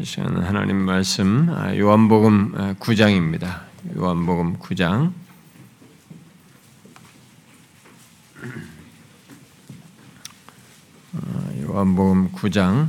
이 0.00 0.04
시간은 0.04 0.42
하나님 0.44 0.78
말씀 0.78 1.50
아, 1.50 1.76
요한복음 1.76 2.76
9장입니다. 2.78 3.44
아, 3.44 3.66
요한복음 3.94 4.58
9장 4.58 5.12
아, 11.12 11.52
요한복음 11.60 12.32
9장 12.32 12.88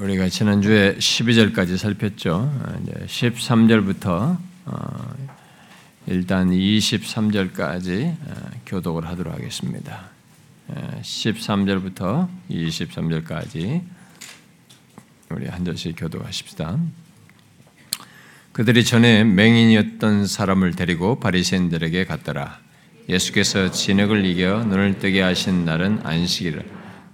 우리가 0.00 0.28
지난주에 0.28 0.96
12절까지 0.98 1.78
살폈죠. 1.78 2.76
이제 2.82 3.06
13절부터 3.06 4.36
어, 4.66 5.14
일단 6.08 6.50
23절까지 6.50 8.16
교독을 8.66 9.08
하도록 9.08 9.32
하겠습니다. 9.32 10.13
13절부터 10.70 12.28
23절까지 12.50 13.82
우리 15.30 15.46
한 15.46 15.64
절씩 15.64 15.96
교도하십시다. 15.98 16.78
그들이 18.52 18.84
전에 18.84 19.24
맹인이었던 19.24 20.26
사람을 20.26 20.76
데리고 20.76 21.18
바리새인들에게 21.18 22.04
갔더라. 22.04 22.60
예수께서 23.08 23.70
진흙을 23.70 24.24
이겨 24.24 24.64
눈을 24.64 24.98
뜨게 24.98 25.20
하신 25.22 25.64
날은 25.64 26.00
안식이라. 26.04 26.62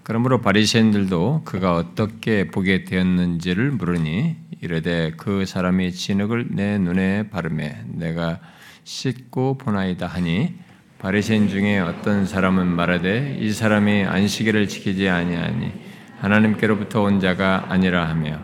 그러므로 0.03 0.41
바리새인들도 0.41 1.43
그가 1.45 1.77
어떻게 1.77 2.49
보게 2.49 2.85
되었는지를 2.85 3.71
물으니 3.73 4.37
이르되 4.61 5.13
그 5.17 5.47
사람이 5.47 5.93
진흙을 5.93 6.49
내 6.51 6.79
눈에 6.79 7.31
바르매 7.31 7.85
내가 7.87 8.41
씻고 8.85 9.57
보나이다 9.59 10.07
하니 10.07 10.55
바리새인 11.01 11.49
중에 11.49 11.79
어떤 11.79 12.27
사람은 12.27 12.67
말하되 12.67 13.39
이 13.41 13.53
사람이 13.53 14.05
안식일을 14.05 14.69
지키지 14.69 15.09
아니하니 15.09 15.73
하나님께로부터 16.19 17.01
온 17.01 17.21
자가 17.21 17.67
아니라 17.71 18.07
하며 18.07 18.39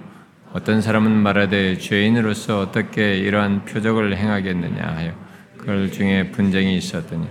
어떤 0.55 0.81
사람은 0.81 1.11
말하되 1.13 1.77
죄인으로서 1.77 2.61
어떻게 2.61 3.19
이러한 3.19 3.67
표적을 3.67 4.17
행하겠느냐 4.17 4.83
하여 4.83 5.13
그 5.59 5.91
중에 5.91 6.31
분쟁이 6.31 6.79
있었더니 6.79 7.27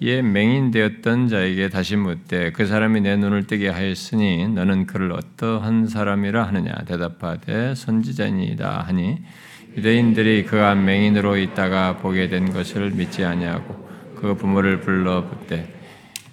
이에 0.00 0.22
맹인되었던 0.22 1.28
자에게 1.28 1.68
다시 1.68 1.96
묻되 1.96 2.50
그 2.52 2.64
사람이 2.64 3.02
내 3.02 3.18
눈을 3.18 3.46
뜨게 3.46 3.68
하였으니 3.68 4.48
너는 4.48 4.86
그를 4.86 5.12
어떠한 5.12 5.88
사람이라 5.88 6.42
하느냐? 6.44 6.72
대답하되 6.86 7.74
선지자니이다. 7.74 8.84
하니 8.86 9.18
유대인들이 9.76 10.46
그가 10.46 10.74
맹인으로 10.74 11.36
있다가 11.36 11.98
보게 11.98 12.28
된 12.28 12.50
것을 12.50 12.92
믿지 12.92 13.26
아니하고 13.26 13.89
그 14.20 14.34
부모를 14.34 14.80
불러 14.80 15.22
묻되 15.22 15.72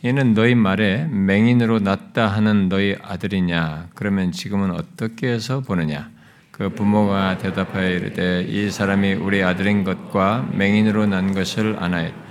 이는 0.04 0.34
너희 0.34 0.56
말에 0.56 1.06
맹인으로 1.06 1.80
났다 1.80 2.28
하는 2.28 2.70
너희 2.70 2.96
아들이냐 3.02 3.90
그러면 3.96 4.32
지금은 4.32 4.72
어떻게 4.72 5.30
해서 5.30 5.62
보느냐 5.62 6.10
그 6.52 6.70
부모가 6.70 7.38
대답하여 7.38 7.90
이르되 7.90 8.44
이 8.44 8.70
사람이 8.70 9.14
우리 9.14 9.44
아들인 9.44 9.84
것과 9.84 10.50
맹인으로 10.54 11.06
난 11.08 11.34
것을 11.34 11.78
아나이다 11.80 12.28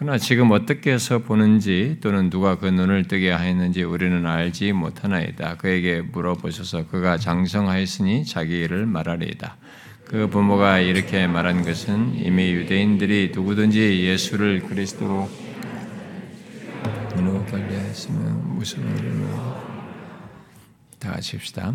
그러나 0.00 0.16
지금 0.16 0.50
어떻게 0.50 0.92
해서 0.92 1.18
보는지 1.18 1.98
또는 2.00 2.30
누가 2.30 2.56
그 2.56 2.64
눈을 2.64 3.06
뜨게 3.06 3.30
하였는지 3.30 3.82
우리는 3.82 4.24
알지 4.24 4.72
못하나이다. 4.72 5.58
그에게 5.58 6.00
물어보셔서 6.00 6.86
그가 6.86 7.18
장성하였으니 7.18 8.24
자기 8.24 8.60
일을 8.60 8.86
말하리이다. 8.86 9.58
그 10.10 10.26
부모가 10.26 10.80
이렇게 10.80 11.28
말한 11.28 11.62
것은 11.62 12.16
이미 12.16 12.50
유대인들이 12.50 13.30
누구든지 13.32 14.02
예수를 14.02 14.58
그리스도로 14.58 15.30
누구 17.14 17.46
관리했으면 17.46 18.56
무슨 18.56 18.82
다 20.98 21.12
같이 21.12 21.36
합시다. 21.36 21.74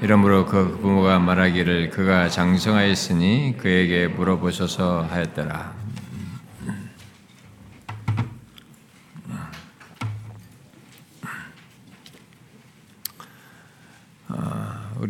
이러므로 0.00 0.46
그 0.46 0.78
부모가 0.80 1.18
말하기를 1.18 1.90
그가 1.90 2.30
장성하였으니 2.30 3.56
그에게 3.58 4.08
물어보셔서 4.08 5.02
하였더라. 5.02 5.83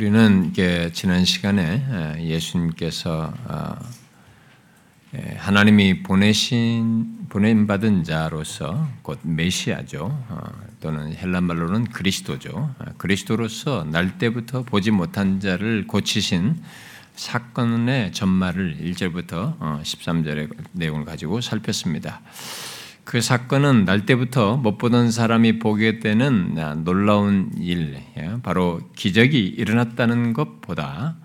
우리는 0.05 0.53
지난 0.93 1.25
시간에 1.25 2.19
예수님께서 2.21 3.33
어, 3.47 3.75
하나님이 5.39 6.03
보내신 6.03 7.27
보냄 7.31 7.67
받은 7.67 8.05
자로서 8.05 8.87
곧 9.01 9.19
메시아죠. 9.23 10.05
어, 10.29 10.41
또는 10.83 11.17
헬란 11.17 11.45
말로는 11.45 11.85
그리스도죠. 11.85 12.51
어, 12.55 12.85
그리스도로서 12.99 13.85
날 13.85 14.19
때부터 14.19 14.63
보지 14.63 14.91
못한 14.91 15.41
자를 15.41 15.87
고치신 15.87 16.63
사건의 17.17 18.13
전말을 18.13 18.81
1절부터 18.83 19.59
13절의 19.59 20.55
내용을 20.73 21.07
가지고 21.07 21.41
살폈습니다. 21.41 22.21
그 23.05 23.21
사건은 23.21 23.85
날 23.85 24.07
때부터 24.07 24.57
못 24.57 24.79
보던 24.79 25.11
사람이 25.11 25.59
보게 25.59 26.01
되는 26.01 26.55
놀라운 26.85 27.51
일, 27.59 27.99
예, 28.17 28.37
바로 28.43 28.81
기적이 28.97 29.47
일어났다는 29.47 30.33
것보다 30.33 31.17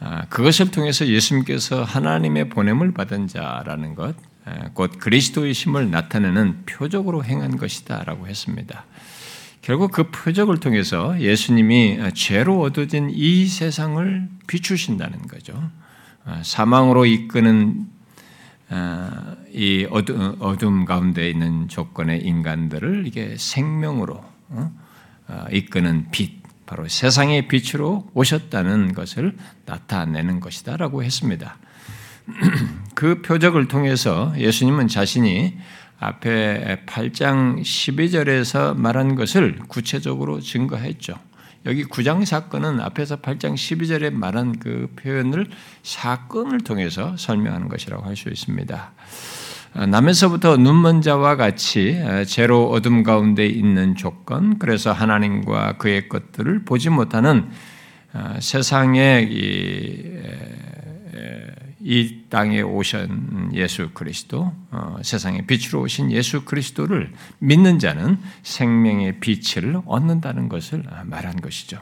아, 0.00 0.26
그것을 0.26 0.70
통해서 0.70 1.06
예수님께서 1.06 1.84
하나님의 1.84 2.48
보냄을 2.48 2.92
받은 2.92 3.28
자라는 3.28 3.94
것, 3.94 4.16
예, 4.48 4.70
곧 4.74 4.98
그리스도의 4.98 5.54
심을 5.54 5.90
나타내는 5.90 6.64
표적으로 6.66 7.24
행한 7.24 7.56
것이다라고 7.56 8.26
했습니다. 8.26 8.84
결국 9.62 9.92
그 9.92 10.10
표적을 10.10 10.58
통해서 10.58 11.18
예수님이 11.18 11.98
죄로 12.14 12.60
얻어진 12.60 13.08
이 13.10 13.46
세상을 13.46 14.28
비추신다는 14.46 15.22
거죠. 15.28 15.70
아, 16.24 16.42
사망으로 16.42 17.06
이끄는 17.06 17.86
아, 18.68 19.36
이 19.54 19.86
어둠 19.90 20.84
가운데 20.84 21.30
있는 21.30 21.68
조건의 21.68 22.22
인간들을 22.22 23.06
이게 23.06 23.36
생명으로 23.38 24.24
어? 24.48 24.72
아, 25.28 25.46
이끄는 25.52 26.08
빛, 26.10 26.42
바로 26.66 26.88
세상의 26.88 27.46
빛으로 27.46 28.10
오셨다는 28.14 28.94
것을 28.94 29.36
나타내는 29.64 30.40
것이다라고 30.40 31.04
했습니다. 31.04 31.56
그 32.96 33.22
표적을 33.22 33.68
통해서 33.68 34.34
예수님은 34.36 34.88
자신이 34.88 35.56
앞에 36.00 36.82
8장 36.86 37.60
12절에서 37.60 38.76
말한 38.76 39.14
것을 39.14 39.60
구체적으로 39.68 40.40
증거했죠. 40.40 41.14
여기 41.66 41.84
9장 41.84 42.24
사건은 42.24 42.80
앞에서 42.80 43.16
8장 43.16 43.54
12절에 43.54 44.10
말한 44.12 44.58
그 44.58 44.92
표현을 44.96 45.46
사건을 45.82 46.60
통해서 46.60 47.16
설명하는 47.16 47.68
것이라고 47.68 48.04
할 48.04 48.16
수 48.16 48.28
있습니다. 48.28 48.92
아, 49.76 49.86
남에서부터 49.86 50.56
눈먼 50.56 51.02
자와 51.02 51.34
같이 51.34 52.00
아, 52.00 52.24
제로 52.24 52.70
어둠 52.70 53.02
가운데 53.02 53.44
있는 53.44 53.96
조건, 53.96 54.60
그래서 54.60 54.92
하나님과 54.92 55.78
그의 55.78 56.08
것들을 56.08 56.64
보지 56.64 56.90
못하는 56.90 57.48
아, 58.12 58.38
세상의 58.38 59.32
이, 59.32 60.12
이 61.80 62.20
땅에 62.30 62.60
오신 62.62 63.50
예수 63.54 63.90
그리스도, 63.92 64.52
어, 64.70 64.96
세상의 65.02 65.46
빛으로 65.48 65.82
오신 65.82 66.12
예수 66.12 66.44
그리스도를 66.44 67.12
믿는 67.40 67.80
자는 67.80 68.18
생명의 68.44 69.18
빛을 69.18 69.82
얻는다는 69.86 70.48
것을 70.48 70.84
말한 71.04 71.40
것이죠. 71.40 71.80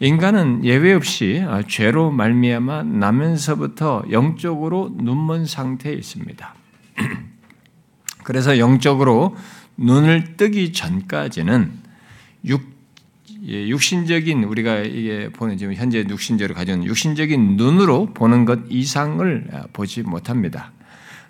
인간은 0.00 0.64
예외 0.64 0.94
없이 0.94 1.44
죄로 1.68 2.10
말미암아 2.10 2.84
나면서부터 2.84 4.04
영적으로 4.10 4.90
눈먼 4.96 5.44
상태에 5.44 5.92
있습니다. 5.92 6.54
그래서 8.24 8.58
영적으로 8.58 9.36
눈을 9.76 10.36
뜨기 10.36 10.72
전까지는 10.72 11.72
육 12.46 12.80
예, 13.46 13.68
육신적인 13.68 14.44
우리가 14.44 14.80
이게 14.80 15.30
보는 15.30 15.56
지금 15.56 15.74
현재 15.74 16.04
육신적으로 16.06 16.54
가진 16.54 16.84
육신적인 16.84 17.56
눈으로 17.56 18.12
보는 18.12 18.44
것 18.44 18.60
이상을 18.68 19.48
아, 19.52 19.62
보지 19.72 20.02
못합니다. 20.02 20.72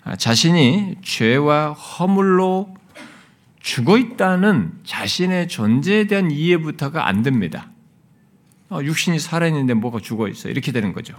아, 0.03 0.17
자신이 0.17 0.95
죄와 1.01 1.71
허물로 1.71 2.75
죽어 3.61 3.97
있다는 3.97 4.71
자신의 4.83 5.47
존재에 5.47 6.07
대한 6.07 6.31
이해부터가 6.31 7.07
안 7.07 7.23
됩니다. 7.23 7.69
어, 8.69 8.79
육신이 8.83 9.19
살아있는데 9.19 9.73
뭐가 9.75 9.99
죽어 9.99 10.27
있어 10.27 10.49
이렇게 10.49 10.71
되는 10.71 10.91
거죠. 10.93 11.15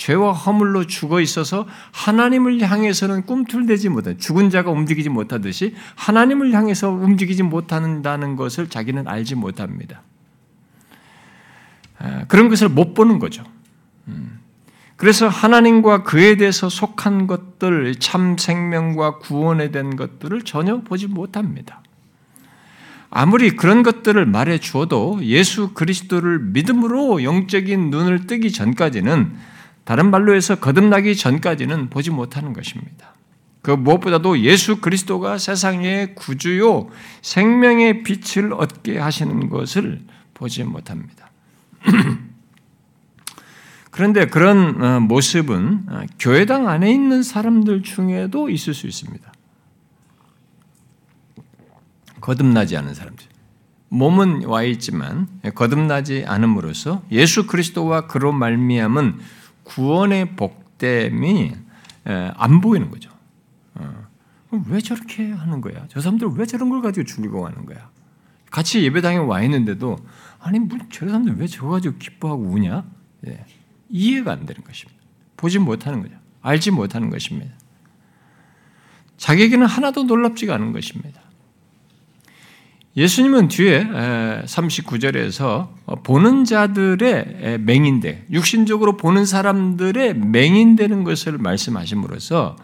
죄와 0.00 0.32
허물로 0.32 0.86
죽어 0.86 1.20
있어서 1.20 1.66
하나님을 1.92 2.58
향해서는 2.62 3.26
꿈틀대지 3.26 3.90
못한 3.90 4.16
죽은 4.16 4.48
자가 4.48 4.70
움직이지 4.70 5.10
못하듯이 5.10 5.74
하나님을 5.94 6.54
향해서 6.54 6.88
움직이지 6.88 7.42
못한다는 7.42 8.34
것을 8.34 8.70
자기는 8.70 9.06
알지 9.06 9.34
못합니다. 9.34 10.00
아, 11.98 12.24
그런 12.28 12.48
것을 12.48 12.70
못 12.70 12.94
보는 12.94 13.18
거죠. 13.18 13.44
음. 14.08 14.40
그래서 14.96 15.28
하나님과 15.28 16.02
그에 16.04 16.36
대해서 16.36 16.70
속한 16.70 17.26
것들, 17.26 17.96
참 17.96 18.38
생명과 18.38 19.18
구원에 19.18 19.70
대한 19.70 19.96
것들을 19.96 20.42
전혀 20.42 20.80
보지 20.80 21.08
못합니다. 21.08 21.82
아무리 23.10 23.50
그런 23.50 23.82
것들을 23.82 24.24
말해 24.24 24.56
주어도 24.56 25.18
예수 25.22 25.74
그리스도를 25.74 26.38
믿음으로 26.38 27.22
영적인 27.22 27.90
눈을 27.90 28.26
뜨기 28.26 28.50
전까지는 28.50 29.50
다른 29.84 30.10
말로 30.10 30.34
해서 30.34 30.56
거듭나기 30.56 31.16
전까지는 31.16 31.90
보지 31.90 32.10
못하는 32.10 32.52
것입니다. 32.52 33.14
그 33.62 33.70
무엇보다도 33.70 34.40
예수 34.40 34.80
그리스도가 34.80 35.38
세상의 35.38 36.14
구주요 36.14 36.88
생명의 37.22 38.02
빛을 38.02 38.52
얻게 38.54 38.98
하시는 38.98 39.48
것을 39.50 40.00
보지 40.34 40.64
못합니다. 40.64 41.30
그런데 43.90 44.26
그런 44.26 44.82
어, 44.82 45.00
모습은 45.00 45.84
어, 45.88 46.02
교회당 46.18 46.68
안에 46.68 46.90
있는 46.90 47.22
사람들 47.22 47.82
중에도 47.82 48.48
있을 48.48 48.72
수 48.72 48.86
있습니다. 48.86 49.30
거듭나지 52.20 52.76
않은 52.76 52.94
사람들. 52.94 53.26
몸은 53.88 54.44
와 54.44 54.62
있지만 54.62 55.26
거듭나지 55.54 56.24
않음으로써 56.26 57.02
예수 57.10 57.46
그리스도와 57.46 58.06
그로 58.06 58.32
말미암은 58.32 59.18
구원의 59.70 60.34
복됨이 60.34 61.52
안 62.04 62.60
보이는 62.60 62.90
거죠. 62.90 63.10
어. 63.74 64.08
왜 64.66 64.80
저렇게 64.80 65.30
하는 65.30 65.60
거야? 65.60 65.86
저 65.88 66.00
사람들 66.00 66.28
왜 66.34 66.44
저런 66.44 66.70
걸 66.70 66.82
가지고 66.82 67.06
죽이고 67.06 67.46
하는 67.46 67.66
거야? 67.66 67.88
같이 68.50 68.82
예배당에 68.82 69.18
와 69.18 69.42
있는데도 69.44 69.96
아니 70.40 70.58
저 70.90 71.06
사람들 71.06 71.36
왜 71.36 71.46
저거 71.46 71.70
가지고 71.70 71.98
기뻐하고 71.98 72.42
우냐? 72.42 72.84
예. 73.28 73.44
이해가 73.88 74.32
안 74.32 74.44
되는 74.44 74.64
것입니다. 74.64 75.00
보지 75.36 75.60
못하는 75.60 76.02
거죠. 76.02 76.16
알지 76.42 76.72
못하는 76.72 77.10
것입니다. 77.10 77.54
자기에게는 79.18 79.66
하나도 79.66 80.02
놀랍지가 80.04 80.54
않은 80.54 80.72
것입니다. 80.72 81.20
예수님은 82.96 83.48
뒤에 83.48 83.84
39절에서 84.46 86.02
보는 86.02 86.44
자들의 86.44 87.60
맹인대, 87.60 88.26
육신적으로 88.32 88.96
보는 88.96 89.24
사람들의 89.26 90.14
맹인되는 90.14 91.04
것을 91.04 91.38
말씀하심으로써 91.38 92.56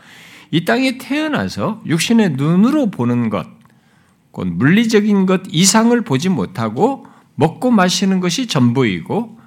이 0.50 0.64
땅에 0.64 0.98
태어나서 0.98 1.82
육신의 1.86 2.30
눈으로 2.32 2.90
보는 2.90 3.30
것, 3.30 3.46
곧 4.32 4.48
물리적인 4.48 5.26
것 5.26 5.42
이상을 5.48 5.98
보지 6.02 6.28
못하고 6.28 7.06
먹고 7.36 7.70
마시는 7.70 8.20
것이 8.20 8.48
전부이고 8.48 9.38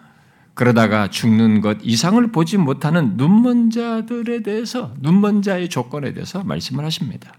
그러다가 0.53 1.09
죽는 1.09 1.61
것 1.61 1.77
이상을 1.81 2.31
보지 2.31 2.57
못하는 2.57 3.15
눈먼 3.17 3.69
자들에 3.69 4.43
대해서 4.43 4.93
눈먼 4.99 5.41
자의 5.41 5.69
조건에 5.69 6.13
대해서 6.13 6.43
말씀을 6.43 6.85
하십니다. 6.85 7.33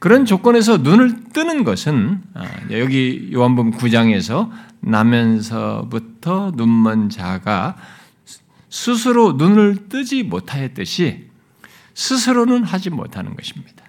그런 0.00 0.24
조건에서 0.24 0.78
눈을 0.78 1.24
뜨는 1.32 1.62
것은 1.62 2.22
아, 2.34 2.44
여기 2.70 3.30
요한복음 3.32 3.72
9장에서 3.72 4.50
나면서부터 4.80 6.52
눈먼 6.56 7.10
자가 7.10 7.76
스스로 8.70 9.34
눈을 9.34 9.88
뜨지 9.90 10.22
못하였듯이 10.22 11.28
스스로는 11.94 12.64
하지 12.64 12.88
못하는 12.88 13.36
것입니다. 13.36 13.84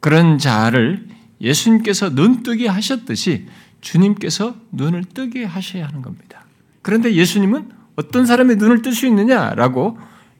그런 0.00 0.38
자를 0.38 1.06
예수님께서 1.40 2.10
눈 2.10 2.42
뜨게 2.42 2.66
하셨듯이 2.66 3.46
주님께서 3.80 4.56
눈을 4.72 5.04
뜨게 5.04 5.44
하셔야 5.44 5.86
하는 5.86 6.02
겁니다. 6.02 6.44
그런데 6.82 7.14
예수님은 7.14 7.70
어떤 7.94 8.26
사람의 8.26 8.56
눈을 8.56 8.82
뜰 8.82 8.92
수 8.92 9.06
있느냐라고 9.06 9.98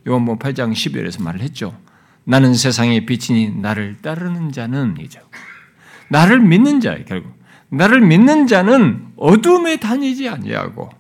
요한복음 0.09 0.39
8장 0.41 0.73
12절에서 0.73 1.23
말을 1.23 1.41
했죠. 1.41 1.73
나는 2.29 2.53
세상의 2.53 3.07
빛이니 3.07 3.55
나를 3.63 3.97
따르는 4.03 4.53
자는 4.53 4.97
이죠. 5.01 5.19
나를 6.11 6.41
믿는 6.41 6.81
자 6.83 6.95
결국 7.07 7.33
나를 7.71 8.03
믿는 8.03 8.47
자는 8.47 9.07
어둠에 9.17 9.79
다니지 9.79 10.29
아니하고 10.29 10.91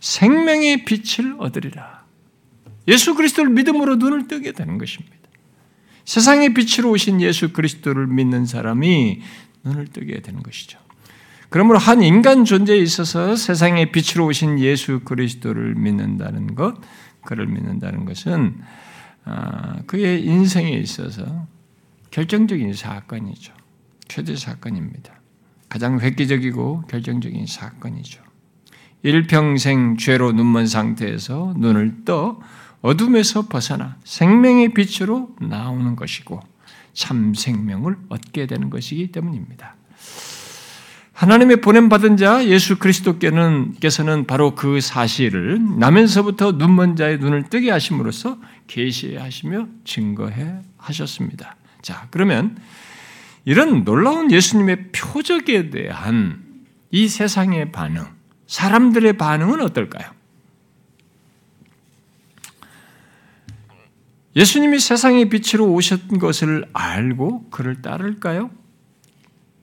생명의 0.00 0.84
빛을 0.84 1.36
얻으리라. 1.38 2.02
예수 2.88 3.14
그리스도를 3.14 3.52
믿음으로 3.52 3.94
눈을 3.94 4.26
뜨게 4.26 4.50
되는 4.50 4.76
것입니다. 4.76 5.14
세상의 6.04 6.52
빛으로 6.52 6.90
오신 6.90 7.20
예수 7.20 7.52
그리스도를 7.52 8.08
믿는 8.08 8.44
사람이 8.44 9.22
눈을 9.62 9.86
뜨게 9.86 10.20
되는 10.20 10.42
것이죠. 10.42 10.80
그러므로 11.48 11.78
한 11.78 12.02
인간 12.02 12.44
존재에 12.44 12.78
있어서 12.78 13.36
세상의 13.36 13.92
빛으로 13.92 14.26
오신 14.26 14.58
예수 14.58 14.98
그리스도를 15.04 15.76
믿는다는 15.76 16.56
것, 16.56 16.74
그를 17.24 17.46
믿는다는 17.46 18.04
것은 18.04 18.56
아, 18.60 18.82
그의 19.86 20.24
인생에 20.24 20.70
있어서 20.70 21.46
결정적인 22.10 22.74
사건이죠. 22.74 23.54
최대 24.08 24.36
사건입니다. 24.36 25.14
가장 25.68 26.00
획기적이고 26.00 26.82
결정적인 26.88 27.46
사건이죠. 27.46 28.22
일평생 29.02 29.96
죄로 29.96 30.32
눈먼 30.32 30.66
상태에서 30.66 31.54
눈을 31.56 32.04
떠 32.04 32.40
어둠에서 32.82 33.48
벗어나 33.48 33.96
생명의 34.04 34.74
빛으로 34.74 35.34
나오는 35.40 35.96
것이고 35.96 36.40
참 36.92 37.34
생명을 37.34 37.96
얻게 38.08 38.46
되는 38.46 38.70
것이기 38.70 39.12
때문입니다. 39.12 39.76
하나님의 41.22 41.60
보냄받은 41.60 42.16
자 42.16 42.44
예수 42.46 42.80
그리스도께서는 42.80 44.26
바로 44.26 44.56
그 44.56 44.80
사실을 44.80 45.60
나면서부터 45.78 46.50
눈먼 46.50 46.96
자의 46.96 47.18
눈을 47.18 47.44
뜨게 47.44 47.70
하심으로써 47.70 48.40
계시하시며 48.66 49.68
증거해 49.84 50.56
하셨습니다. 50.78 51.54
자, 51.80 52.08
그러면 52.10 52.58
이런 53.44 53.84
놀라운 53.84 54.32
예수님의 54.32 54.88
표적에 54.90 55.70
대한 55.70 56.42
이 56.90 57.06
세상의 57.06 57.70
반응, 57.70 58.04
사람들의 58.48 59.12
반응은 59.12 59.60
어떨까요? 59.60 60.10
예수님이 64.34 64.80
세상의 64.80 65.28
빛으로 65.28 65.66
오신 65.72 66.18
것을 66.18 66.68
알고 66.72 67.48
그를 67.50 67.80
따를까요? 67.80 68.50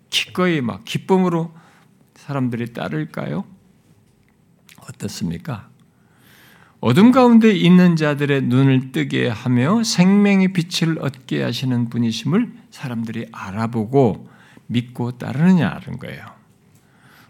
기꺼이 0.10 0.62
막 0.62 0.84
기쁨으로 0.86 1.54
사람들이 2.16 2.74
따를까요? 2.74 3.46
어떻습니까? 4.88 5.70
어둠 6.82 7.12
가운데 7.12 7.52
있는 7.52 7.96
자들의 7.96 8.44
눈을 8.44 8.92
뜨게 8.92 9.28
하며 9.28 9.84
생명의 9.84 10.54
빛을 10.54 11.00
얻게 11.02 11.44
하시는 11.44 11.90
분이심을 11.90 12.54
사람들이 12.72 13.28
알아보고 13.32 14.30
믿고 14.68 15.18
따르느냐는 15.18 15.98
거예요. 16.00 16.40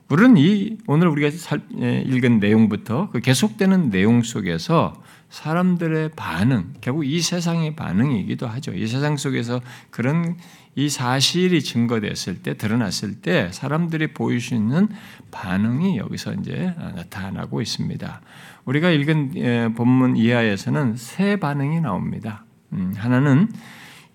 우리는 0.09 0.37
이 0.37 0.77
오늘 0.87 1.07
우리가 1.07 1.35
예, 1.81 2.01
읽은 2.01 2.39
내용부터 2.39 3.09
그 3.11 3.19
계속되는 3.19 3.91
내용 3.91 4.23
속에서 4.23 5.01
사람들의 5.29 6.11
반응, 6.15 6.73
결국 6.81 7.05
이 7.05 7.21
세상의 7.21 7.75
반응이기도 7.75 8.47
하죠. 8.47 8.73
이 8.73 8.87
세상 8.87 9.17
속에서 9.17 9.61
그런 9.91 10.37
이 10.79 10.87
사실이 10.87 11.61
증거됐을 11.61 12.41
때 12.41 12.55
드러났을 12.55 13.15
때 13.15 13.49
사람들이 13.51 14.13
보일 14.13 14.39
수 14.39 14.55
있는 14.55 14.87
반응이 15.29 15.97
여기서 15.97 16.35
이제 16.35 16.73
나타나고 16.95 17.61
있습니다. 17.61 18.21
우리가 18.63 18.89
읽은 18.89 19.33
예, 19.35 19.69
본문 19.75 20.15
이하에서는 20.15 20.95
세 20.95 21.35
반응이 21.35 21.81
나옵니다. 21.81 22.45
음, 22.71 22.93
하나는 22.95 23.51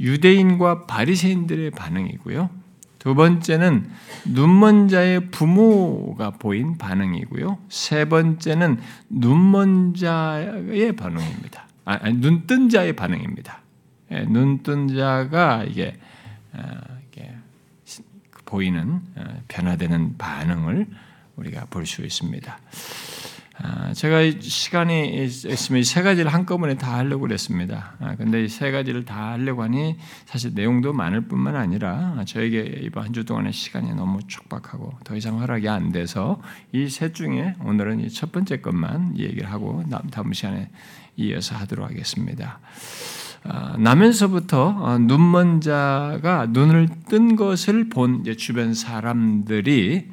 유대인과 0.00 0.86
바리새인들의 0.86 1.70
반응이고요. 1.72 2.48
두 2.98 3.14
번째는 3.14 3.90
눈먼 4.24 4.88
자의 4.88 5.28
부모가 5.30 6.30
보인 6.30 6.78
반응이고요. 6.78 7.58
세 7.68 8.06
번째는 8.06 8.78
눈먼 9.10 9.92
자의 9.96 10.96
반응입니다. 10.96 11.66
아, 11.84 12.08
눈뜬 12.08 12.70
자의 12.70 12.94
반응입니다. 12.94 13.60
예, 14.12 14.24
눈뜬 14.24 14.88
자가 14.88 15.64
이게 15.64 15.88
어, 15.88 16.13
보이는 18.44 19.00
어, 19.16 19.42
변화되는 19.48 20.16
반응을 20.18 20.86
우리가 21.36 21.66
볼 21.66 21.86
수 21.86 22.02
있습니다. 22.02 22.58
아, 23.56 23.92
제가 23.92 24.18
시간이 24.40 25.24
있으면 25.24 25.84
세 25.84 26.02
가지를 26.02 26.32
한꺼번에 26.34 26.74
다 26.76 26.96
하려고 26.98 27.22
그랬습니다. 27.22 27.94
아, 28.00 28.16
근데 28.16 28.44
이 28.44 28.48
세 28.48 28.70
가지를 28.72 29.04
다 29.04 29.32
하려고 29.32 29.62
하니 29.62 29.96
사실 30.26 30.52
내용도 30.54 30.92
많을 30.92 31.22
뿐만 31.22 31.54
아니라 31.56 32.24
저에게 32.26 32.80
이번 32.82 33.04
한 33.04 33.12
주 33.12 33.24
동안의 33.24 33.52
시간이 33.52 33.94
너무 33.94 34.20
촉박하고 34.26 34.98
더 35.04 35.16
이상 35.16 35.40
허락이 35.40 35.68
안 35.68 35.92
돼서 35.92 36.40
이 36.72 36.88
셋 36.88 37.14
중에 37.14 37.54
오늘은 37.64 38.08
첫 38.08 38.32
번째 38.32 38.60
것만 38.60 39.18
얘기를 39.18 39.50
하고 39.50 39.84
다음 40.10 40.32
시간에 40.32 40.70
이어서 41.16 41.54
하도록 41.56 41.88
하겠습니다. 41.88 42.58
아, 43.46 43.76
나면서부터 43.78 44.68
어, 44.68 44.98
눈먼 44.98 45.60
자가 45.60 46.46
눈을 46.48 46.88
뜬 47.08 47.36
것을 47.36 47.90
본 47.90 48.24
주변 48.38 48.72
사람들이 48.72 50.08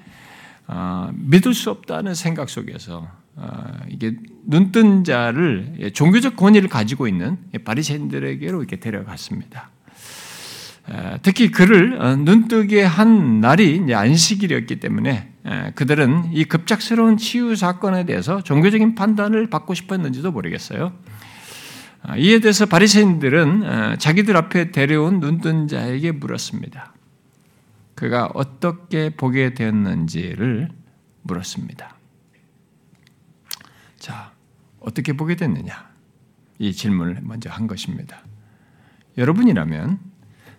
아, 0.68 1.12
믿을 1.16 1.54
수 1.54 1.70
없다는 1.72 2.14
생각 2.14 2.50
속에서 2.50 3.08
아, 3.38 3.72
이게 3.90 4.18
눈 4.46 4.74
뜬 4.74 5.06
자를 5.06 5.92
종교적 5.94 6.36
권위를 6.36 6.68
가지고 6.68 7.08
있는 7.08 7.38
바리새인들에게로 7.64 8.60
이렇게 8.60 8.78
데려갔습니다. 8.78 9.70
특히 11.22 11.52
그를 11.52 12.02
어, 12.02 12.18
눈뜨게 12.18 12.84
한 12.84 13.40
날이 13.40 13.94
안식일이었기 13.94 14.82
때문에 14.82 15.30
그들은 15.76 16.32
이 16.34 16.44
급작스러운 16.44 17.16
치유 17.16 17.56
사건에 17.56 18.06
대해서 18.06 18.42
종교적인 18.42 18.96
판단을 18.96 19.50
받고 19.50 19.74
싶었는지도 19.74 20.32
모르겠어요. 20.32 20.92
아, 22.04 22.18
이에 22.18 22.40
대해서 22.40 22.66
바리새인들은 22.66 23.98
자기들 24.00 24.36
앞에 24.36 24.72
데려온 24.72 25.20
눈뜬 25.20 25.68
자에게 25.68 26.12
물었습니다. 26.12 26.94
그가 27.96 28.30
어떻게 28.34 29.10
보게 29.10 29.54
되었는지를 29.54 30.70
물었습니다. 31.22 31.96
자, 34.00 34.32
어떻게 34.80 35.14
보게 35.14 35.36
됐느냐? 35.36 35.92
이 36.58 36.74
질문을 36.74 37.20
먼저 37.22 37.50
한 37.50 37.68
것입니다. 37.68 38.24
여러분이라면 39.18 40.00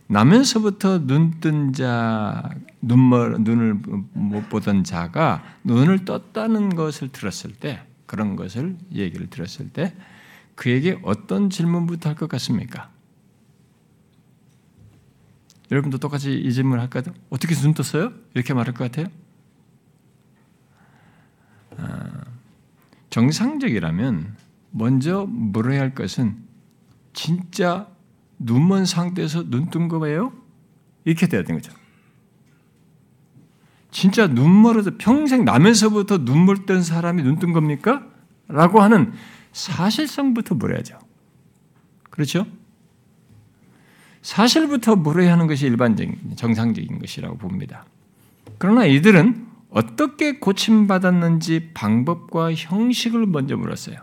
나면서부터 0.06 1.06
눈 1.06 1.40
뜬 1.40 1.72
자, 1.72 2.50
눈멀, 2.80 3.38
눈을 3.40 3.74
못 4.12 4.48
보던 4.48 4.84
자가 4.84 5.42
눈을 5.64 6.04
떴다는 6.04 6.76
것을 6.76 7.08
들었을 7.08 7.52
때, 7.54 7.82
그런 8.06 8.36
것을 8.36 8.76
얘기를 8.92 9.28
들었을 9.28 9.70
때, 9.70 9.94
그에게 10.54 10.98
어떤 11.02 11.50
질문부터 11.50 12.08
할 12.10 12.16
것 12.16 12.28
같습니까? 12.28 12.90
여러분도 15.70 15.98
똑같이 15.98 16.34
이 16.38 16.52
질문 16.52 16.78
할까요? 16.78 17.04
어떻게 17.30 17.54
눈 17.54 17.72
떴어요? 17.74 18.12
이렇게 18.34 18.52
말할 18.52 18.74
것 18.74 18.84
같아요? 18.84 19.06
아, 21.78 22.24
정상적이라면 23.10 24.36
먼저 24.70 25.26
물어야 25.28 25.80
할 25.80 25.94
것은 25.94 26.36
진짜 27.14 27.88
눈먼 28.38 28.84
상태에서 28.86 29.44
눈 29.48 29.70
뜬 29.70 29.88
거예요? 29.88 30.32
이렇게 31.04 31.26
돼야 31.26 31.42
되는 31.42 31.60
거죠. 31.60 31.74
진짜 33.90 34.26
눈멀어서 34.26 34.92
평생 34.98 35.44
나면서부터 35.44 36.18
뜬 36.66 36.82
사람이 36.82 37.22
눈 37.22 37.38
뜬 37.38 37.52
겁니까? 37.52 38.06
라고 38.48 38.80
하는 38.82 39.12
사실성부터 39.52 40.54
물어야죠. 40.54 40.98
그렇죠? 42.10 42.46
사실부터 44.22 44.96
물어야 44.96 45.32
하는 45.32 45.46
것이 45.46 45.66
일반적인, 45.66 46.36
정상적인 46.36 46.98
것이라고 46.98 47.38
봅니다. 47.38 47.84
그러나 48.58 48.86
이들은 48.86 49.46
어떻게 49.70 50.38
고침받았는지 50.38 51.70
방법과 51.74 52.52
형식을 52.54 53.26
먼저 53.26 53.56
물었어요. 53.56 53.96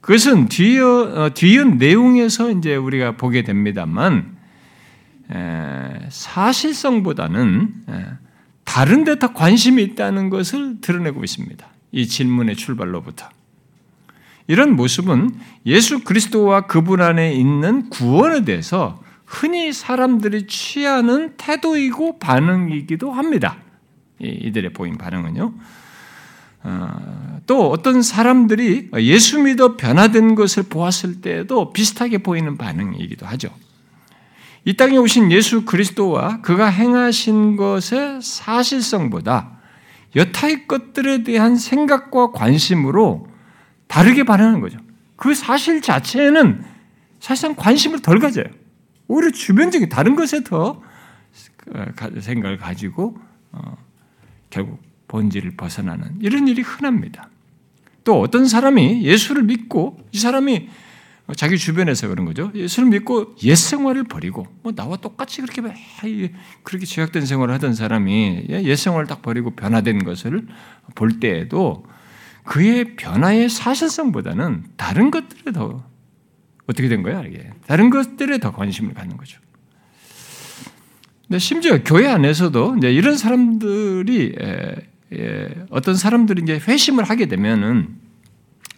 그것은 0.00 0.48
뒤어, 0.48 1.24
어, 1.24 1.34
뒤은 1.34 1.78
내용에서 1.78 2.50
이제 2.52 2.76
우리가 2.76 3.16
보게 3.16 3.42
됩니다만, 3.42 4.36
에, 5.32 6.06
사실성보다는 6.08 7.74
에, 7.88 8.06
다른 8.64 9.04
데 9.04 9.16
더 9.16 9.32
관심이 9.32 9.82
있다는 9.82 10.28
것을 10.30 10.80
드러내고 10.80 11.24
있습니다. 11.24 11.66
이 11.92 12.06
질문의 12.06 12.56
출발로부터. 12.56 13.28
이런 14.48 14.76
모습은 14.76 15.30
예수 15.66 16.04
그리스도와 16.04 16.62
그분 16.62 17.02
안에 17.02 17.32
있는 17.34 17.90
구원에 17.90 18.44
대해서 18.44 19.02
흔히 19.24 19.72
사람들이 19.72 20.46
취하는 20.46 21.34
태도이고 21.36 22.18
반응이기도 22.18 23.12
합니다. 23.12 23.56
이들의 24.20 24.72
보인 24.72 24.96
반응은요. 24.96 25.54
어, 26.62 27.40
또 27.46 27.70
어떤 27.70 28.02
사람들이 28.02 28.90
예수 28.98 29.40
믿어 29.40 29.76
변화된 29.76 30.34
것을 30.34 30.64
보았을 30.64 31.20
때에도 31.20 31.72
비슷하게 31.72 32.18
보이는 32.18 32.56
반응이기도 32.56 33.26
하죠. 33.26 33.50
이 34.64 34.74
땅에 34.74 34.96
오신 34.96 35.30
예수 35.30 35.64
그리스도와 35.64 36.40
그가 36.40 36.66
행하신 36.66 37.56
것의 37.56 38.20
사실성보다 38.20 39.58
여타의 40.16 40.66
것들에 40.66 41.22
대한 41.22 41.56
생각과 41.56 42.32
관심으로 42.32 43.28
다르게 43.86 44.24
반응하는 44.24 44.60
거죠. 44.60 44.78
그 45.16 45.34
사실 45.34 45.80
자체는 45.80 46.62
사실상 47.20 47.54
관심을 47.54 48.02
덜 48.02 48.18
가져요. 48.18 48.44
오히려 49.08 49.30
주변적인 49.30 49.88
다른 49.88 50.16
것에 50.16 50.44
더 50.44 50.82
어, 51.72 51.84
생각을 52.20 52.58
가지고 52.58 53.18
어, 53.52 53.76
결국 54.50 54.80
본질을 55.08 55.56
벗어나는 55.56 56.18
이런 56.20 56.48
일이 56.48 56.62
흔합니다. 56.62 57.28
또 58.04 58.20
어떤 58.20 58.46
사람이 58.46 59.02
예수를 59.02 59.42
믿고 59.42 59.98
이 60.12 60.18
사람이 60.18 60.68
자기 61.34 61.58
주변에서 61.58 62.06
그런 62.06 62.24
거죠. 62.24 62.52
예수를 62.54 62.88
믿고 62.88 63.34
옛 63.42 63.56
생활을 63.56 64.04
버리고 64.04 64.46
뭐 64.62 64.72
나와 64.72 64.96
똑같이 64.96 65.40
그렇게 65.40 65.60
그렇게 66.62 66.86
죄악된 66.86 67.26
생활을 67.26 67.52
하던 67.54 67.74
사람이 67.74 68.46
옛 68.48 68.76
생활을 68.76 69.08
딱 69.08 69.22
버리고 69.22 69.50
변화된 69.50 70.04
것을 70.04 70.46
볼 70.94 71.18
때에도 71.18 71.84
그의 72.46 72.96
변화의 72.96 73.50
사실성보다는 73.50 74.64
다른 74.76 75.10
것들에 75.10 75.52
더 75.52 75.84
어떻게 76.66 76.88
된 76.88 77.02
거야 77.02 77.22
이게 77.22 77.50
다른 77.66 77.90
것들에 77.90 78.38
더 78.38 78.52
관심을 78.52 78.94
갖는 78.94 79.16
거죠. 79.16 79.40
근데 81.26 81.38
심지어 81.38 81.82
교회 81.82 82.06
안에서도 82.08 82.76
이제 82.78 82.92
이런 82.92 83.16
사람들이 83.16 84.34
예, 85.12 85.66
어떤 85.70 85.94
사람들이 85.94 86.42
이제 86.42 86.54
회심을 86.58 87.04
하게 87.04 87.26
되면은 87.26 87.96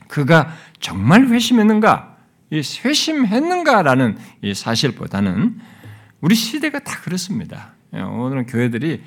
그가 0.09 0.55
정말 0.81 1.29
회심했는가, 1.29 2.17
회심했는가라는 2.53 4.17
이 4.43 4.55
사실보다는 4.55 5.59
우리 6.21 6.35
시대가 6.35 6.79
다 6.79 7.01
그렇습니다. 7.03 7.75
예, 7.95 8.01
오늘은 8.01 8.47
교회들이 8.47 9.03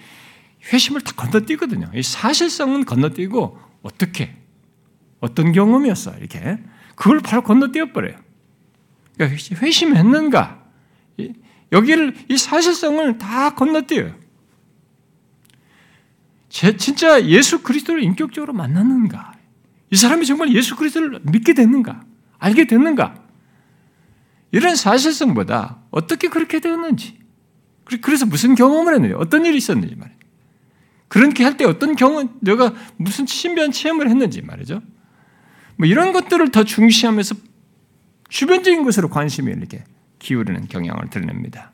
회심을 0.71 1.01
다 1.01 1.13
건너뛰거든요. 1.15 1.89
이 1.95 2.03
사실성은 2.03 2.85
건너뛰고 2.85 3.59
어떻게 3.81 4.35
어떤 5.21 5.53
경험이었어 5.53 6.17
이렇게 6.17 6.57
그걸 6.95 7.21
바로 7.21 7.41
건너뛰어 7.41 7.93
버려요. 7.93 8.17
그러니까 9.15 9.37
회심했는가 9.61 10.61
여기를 11.71 12.15
이 12.27 12.37
사실성을 12.37 13.17
다 13.17 13.51
건너뛰어요. 13.55 14.13
제, 16.49 16.75
진짜 16.75 17.25
예수 17.27 17.63
그리스도를 17.63 18.03
인격적으로 18.03 18.51
만났는가? 18.51 19.33
이 19.89 19.95
사람이 19.95 20.25
정말 20.25 20.53
예수 20.53 20.75
그리스도를 20.75 21.21
믿게 21.23 21.53
됐는가? 21.53 22.03
알게 22.39 22.67
됐는가? 22.67 23.15
이런 24.51 24.75
사실성보다 24.75 25.79
어떻게 25.91 26.27
그렇게 26.27 26.59
되었는지, 26.59 27.19
그래서 28.01 28.25
무슨 28.25 28.55
경험을 28.55 28.95
했는지, 28.95 29.15
어떤 29.15 29.45
일이 29.45 29.57
있었는지 29.57 29.95
말이에요. 29.95 30.19
그렇게 31.07 31.43
할 31.43 31.55
때 31.55 31.63
어떤 31.63 31.95
경험, 31.95 32.37
내가 32.41 32.73
무슨 32.97 33.25
신비한 33.25 33.71
체험을 33.71 34.09
했는지 34.09 34.41
말이죠. 34.41 34.81
뭐 35.81 35.87
이런 35.87 36.13
것들을 36.13 36.51
더 36.51 36.63
중시하면서 36.63 37.33
주변적인 38.29 38.83
것으로 38.83 39.09
관심이 39.09 39.51
이렇게 39.51 39.83
기울이는 40.19 40.67
경향을 40.67 41.09
드러냅니다. 41.09 41.71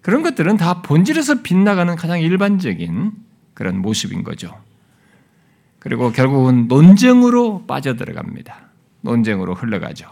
그런 0.00 0.22
것들은 0.22 0.58
다 0.58 0.80
본질에서 0.80 1.42
빗나가는 1.42 1.96
가장 1.96 2.20
일반적인 2.20 3.10
그런 3.54 3.82
모습인 3.82 4.22
거죠. 4.22 4.56
그리고 5.80 6.12
결국은 6.12 6.68
논쟁으로 6.68 7.66
빠져들어갑니다. 7.66 8.56
논쟁으로 9.00 9.54
흘러가죠. 9.54 10.06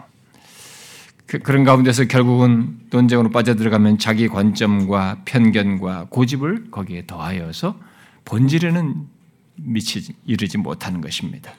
그, 1.26 1.36
런 1.52 1.62
가운데서 1.62 2.06
결국은 2.06 2.80
논쟁으로 2.90 3.30
빠져들어가면 3.30 3.98
자기 3.98 4.26
관점과 4.26 5.22
편견과 5.24 6.08
고집을 6.10 6.72
거기에 6.72 7.06
더하여서 7.06 7.78
본질에는 8.24 9.06
미치지 9.54 10.14
이르지 10.24 10.58
못하는 10.58 11.00
것입니다. 11.00 11.52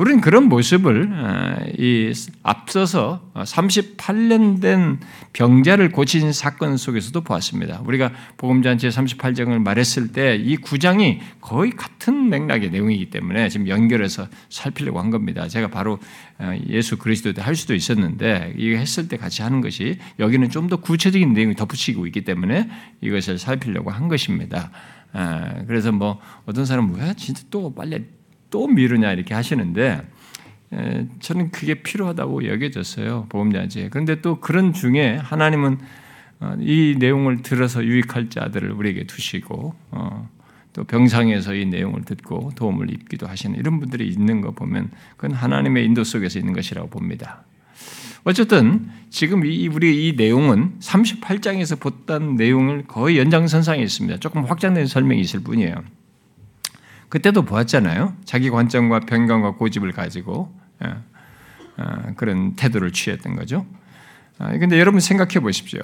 우리는 0.00 0.22
그런 0.22 0.44
모습을 0.44 1.12
어, 1.12 1.56
이 1.76 2.10
앞서서 2.42 3.30
38년 3.34 4.62
된 4.62 4.98
병자를 5.34 5.90
고친 5.90 6.32
사건 6.32 6.78
속에서도 6.78 7.20
보았습니다. 7.20 7.82
우리가 7.84 8.10
복음잔치 8.38 8.88
38장을 8.88 9.50
말했을 9.60 10.12
때 10.12 10.38
이 10.42 10.56
구장이 10.56 11.20
거의 11.42 11.72
같은 11.72 12.30
맥락의 12.30 12.70
내용이기 12.70 13.10
때문에 13.10 13.50
지금 13.50 13.68
연결해서 13.68 14.26
살피려고 14.48 15.00
한 15.00 15.10
겁니다. 15.10 15.48
제가 15.48 15.68
바로 15.68 15.98
어, 16.38 16.54
예수 16.68 16.96
그리스도 16.96 17.34
때 17.34 17.42
할 17.42 17.54
수도 17.54 17.74
있었는데 17.74 18.54
이거 18.56 18.78
했을 18.78 19.06
때 19.06 19.18
같이 19.18 19.42
하는 19.42 19.60
것이 19.60 19.98
여기는 20.18 20.48
좀 20.48 20.70
더 20.70 20.76
구체적인 20.76 21.34
내용이 21.34 21.56
덧붙이고 21.56 22.06
있기 22.06 22.22
때문에 22.24 22.70
이것을 23.02 23.38
살피려고 23.38 23.90
한 23.90 24.08
것입니다. 24.08 24.70
어, 25.12 25.62
그래서 25.66 25.92
뭐 25.92 26.18
어떤 26.46 26.64
사람은 26.64 26.94
왜 26.98 27.12
진짜 27.18 27.42
또 27.50 27.74
빨리 27.74 28.04
또 28.50 28.66
미루냐 28.66 29.12
이렇게 29.12 29.34
하시는데 29.34 30.02
저는 31.20 31.50
그게 31.50 31.82
필요하다고 31.82 32.46
여겨졌어요 32.48 33.26
보험자제. 33.28 33.88
그런데 33.90 34.20
또 34.20 34.40
그런 34.40 34.72
중에 34.72 35.16
하나님은 35.16 35.78
어, 36.40 36.56
이 36.58 36.96
내용을 36.98 37.42
들어서 37.42 37.84
유익할 37.84 38.30
자들을 38.30 38.70
우리에게 38.70 39.04
두시고 39.04 39.74
어, 39.90 40.28
또 40.72 40.84
병상에서 40.84 41.54
이 41.54 41.66
내용을 41.66 42.02
듣고 42.02 42.52
도움을 42.54 42.90
입기도 42.90 43.26
하시는 43.26 43.58
이런 43.58 43.78
분들이 43.78 44.08
있는 44.08 44.40
거 44.40 44.52
보면 44.52 44.90
그건 45.16 45.36
하나님의 45.36 45.84
인도 45.84 46.02
속에서 46.02 46.38
있는 46.38 46.54
것이라고 46.54 46.88
봅니다. 46.88 47.44
어쨌든 48.24 48.88
지금 49.10 49.44
이 49.44 49.68
우리 49.68 50.08
이 50.08 50.14
내용은 50.16 50.78
38장에서 50.80 51.78
봤던 51.80 52.36
내용을 52.36 52.84
거의 52.86 53.18
연장선상에 53.18 53.82
있습니다. 53.82 54.20
조금 54.20 54.44
확장된 54.44 54.86
설명이 54.86 55.20
있을 55.20 55.40
뿐이에요. 55.40 55.82
그때도 57.10 57.42
보았잖아요. 57.42 58.16
자기 58.24 58.48
관점과 58.48 59.00
편견과 59.00 59.52
고집을 59.56 59.92
가지고 59.92 60.54
예, 60.82 60.94
어, 61.76 62.12
그런 62.16 62.56
태도를 62.56 62.92
취했던 62.92 63.36
거죠. 63.36 63.66
그런데 64.38 64.76
아, 64.76 64.78
여러분 64.78 65.00
생각해 65.00 65.40
보십시오. 65.40 65.80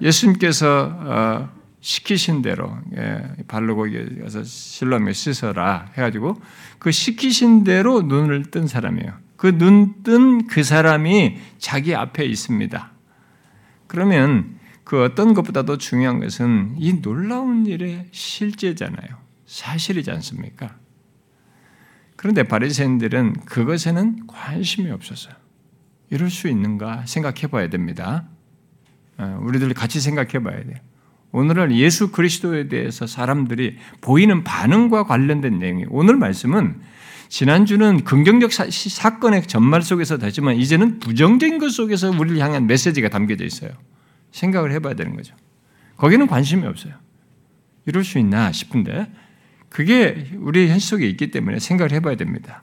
예수님께서 0.00 0.96
어, 0.98 1.48
시키신 1.80 2.40
대로 2.42 2.76
예, 2.96 3.22
바르고 3.48 3.86
가서 4.22 4.42
실로에 4.44 5.12
씻어라 5.12 5.90
해가지고 5.94 6.40
그 6.78 6.90
시키신 6.90 7.64
대로 7.64 8.00
눈을 8.02 8.50
뜬 8.50 8.66
사람이에요. 8.66 9.12
그 9.36 9.48
눈 9.52 10.02
뜬 10.02 10.46
그 10.48 10.62
사람이 10.64 11.36
자기 11.58 11.94
앞에 11.94 12.24
있습니다. 12.24 12.90
그러면 13.86 14.56
그 14.84 15.02
어떤 15.02 15.34
것보다도 15.34 15.78
중요한 15.78 16.20
것은 16.20 16.76
이 16.78 17.02
놀라운 17.02 17.66
일의 17.66 18.06
실제잖아요. 18.12 19.25
사실이지 19.46 20.10
않습니까? 20.10 20.76
그런데 22.16 22.42
바리새인들은 22.42 23.44
그것에는 23.44 24.26
관심이 24.26 24.90
없었어요. 24.90 25.34
이럴 26.10 26.30
수 26.30 26.48
있는가 26.48 27.04
생각해 27.06 27.48
봐야 27.48 27.68
됩니다. 27.68 28.24
어, 29.18 29.38
우리들 29.42 29.72
같이 29.74 30.00
생각해 30.00 30.42
봐야 30.42 30.62
돼요. 30.62 30.76
오늘은 31.32 31.72
예수 31.74 32.12
그리스도에 32.12 32.68
대해서 32.68 33.06
사람들이 33.06 33.76
보이는 34.00 34.44
반응과 34.44 35.04
관련된 35.04 35.58
내용이 35.58 35.84
오늘 35.90 36.16
말씀은 36.16 36.80
지난주는 37.28 38.04
긍정적 38.04 38.52
사, 38.52 39.18
건의 39.18 39.42
전말 39.42 39.82
속에서 39.82 40.16
되지만 40.16 40.56
이제는 40.56 41.00
부정적인 41.00 41.58
것 41.58 41.70
속에서 41.70 42.10
우리를 42.10 42.38
향한 42.38 42.66
메시지가 42.66 43.08
담겨져 43.08 43.44
있어요. 43.44 43.70
생각을 44.30 44.72
해봐야 44.72 44.94
되는 44.94 45.16
거죠. 45.16 45.34
거기는 45.96 46.26
관심이 46.26 46.64
없어요. 46.66 46.94
이럴 47.84 48.04
수 48.04 48.18
있나 48.18 48.52
싶은데 48.52 49.10
그게 49.68 50.26
우리 50.36 50.68
현실 50.68 50.88
속에 50.88 51.06
있기 51.08 51.30
때문에 51.30 51.58
생각을 51.58 51.92
해봐야 51.92 52.16
됩니다. 52.16 52.62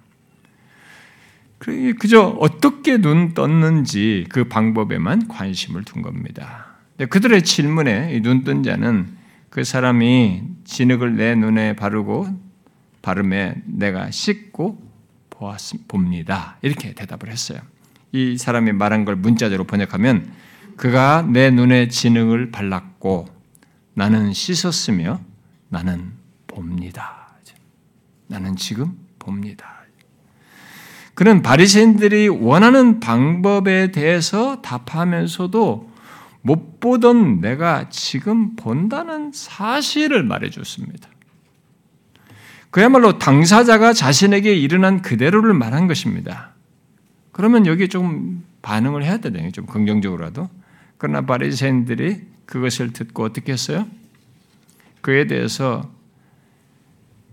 그저 1.99 2.23
어떻게 2.39 2.97
눈 2.97 3.33
떴는지 3.33 4.25
그 4.29 4.45
방법에만 4.45 5.27
관심을 5.29 5.83
둔 5.85 6.01
겁니다. 6.01 6.67
그들의 7.09 7.43
질문에 7.43 8.19
눈 8.21 8.43
뜬 8.43 8.63
자는 8.63 9.15
그 9.49 9.63
사람이 9.63 10.43
진흙을 10.65 11.15
내 11.15 11.35
눈에 11.35 11.75
바르고 11.75 12.27
바름에 13.01 13.55
내가 13.65 14.11
씻고 14.11 14.81
보았, 15.29 15.73
봅니다. 15.87 16.57
이렇게 16.61 16.93
대답을 16.93 17.29
했어요. 17.29 17.59
이 18.11 18.37
사람이 18.37 18.71
말한 18.73 19.05
걸 19.05 19.15
문자적으로 19.15 19.65
번역하면 19.65 20.31
그가 20.75 21.21
내 21.21 21.49
눈에 21.49 21.87
진흙을 21.87 22.51
발랐고 22.51 23.27
나는 23.93 24.33
씻었으며 24.33 25.21
나는 25.69 26.11
봅니다. 26.53 27.29
나는 28.27 28.55
지금 28.55 28.97
봅니다. 29.19 29.83
그는 31.13 31.41
바리새인들이 31.41 32.27
원하는 32.27 32.99
방법에 32.99 33.91
대해서 33.91 34.61
답하면서도 34.61 35.91
못 36.41 36.79
보던 36.79 37.39
내가 37.39 37.89
지금 37.89 38.55
본다는 38.55 39.31
사실을 39.33 40.23
말해 40.23 40.49
줬습니다. 40.49 41.09
그야말로 42.71 43.19
당사자가 43.19 43.93
자신에게 43.93 44.55
일어난 44.55 45.01
그대로를 45.01 45.53
말한 45.53 45.87
것입니다. 45.87 46.53
그러면 47.31 47.67
여기 47.67 47.87
좀 47.87 48.43
반응을 48.63 49.03
해야 49.03 49.17
되네요. 49.17 49.51
좀 49.51 49.67
긍정적으로라도. 49.67 50.49
그러나 50.97 51.21
바리새인들이 51.21 52.21
그것을 52.45 52.91
듣고 52.91 53.23
어떻게 53.23 53.51
했어요? 53.51 53.87
그에 55.01 55.27
대해서 55.27 55.92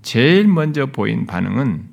제일 0.03 0.49
먼저 0.49 0.87
보인 0.87 1.27
반응은 1.27 1.89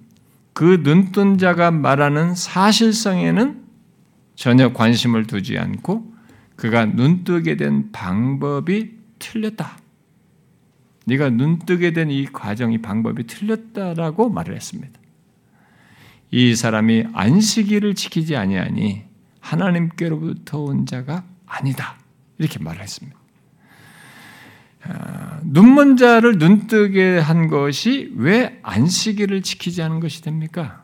그 0.54 0.82
눈뜬 0.84 1.38
자가 1.38 1.72
말하는 1.72 2.34
사실성에는 2.36 3.64
전혀 4.36 4.74
관심을 4.74 5.26
두지 5.28 5.58
않고 5.58 6.14
그가 6.56 6.86
눈뜨게 6.86 7.58
된 7.58 7.92
방법이 7.92 8.96
틀렸다. 9.20 9.78
네가 11.06 11.30
눈뜨게 11.30 11.94
된 11.94 12.10
이 12.10 12.26
과정이 12.26 12.80
방법이 12.82 13.28
틀렸다라고 13.28 14.30
말을 14.30 14.56
했습니다. 14.56 15.00
이 16.32 16.56
사람이 16.56 17.06
안식일을 17.14 17.96
지키지 17.96 18.36
아니하니 18.36 19.04
하나님께로부터 19.40 20.60
온 20.60 20.86
자가 20.86 21.24
아니다. 21.46 21.98
이렇게 22.38 22.60
말을 22.60 22.82
했습니다. 22.82 23.17
아, 24.84 25.40
눈먼 25.44 25.98
자를 25.98 26.38
눈뜨게 26.38 27.20
한 27.20 27.48
것이 27.48 28.14
왜 28.16 28.60
안식일을 28.64 29.42
지키지 29.42 29.82
않은 29.82 30.00
것이 30.00 30.22
됩니까? 30.22 30.84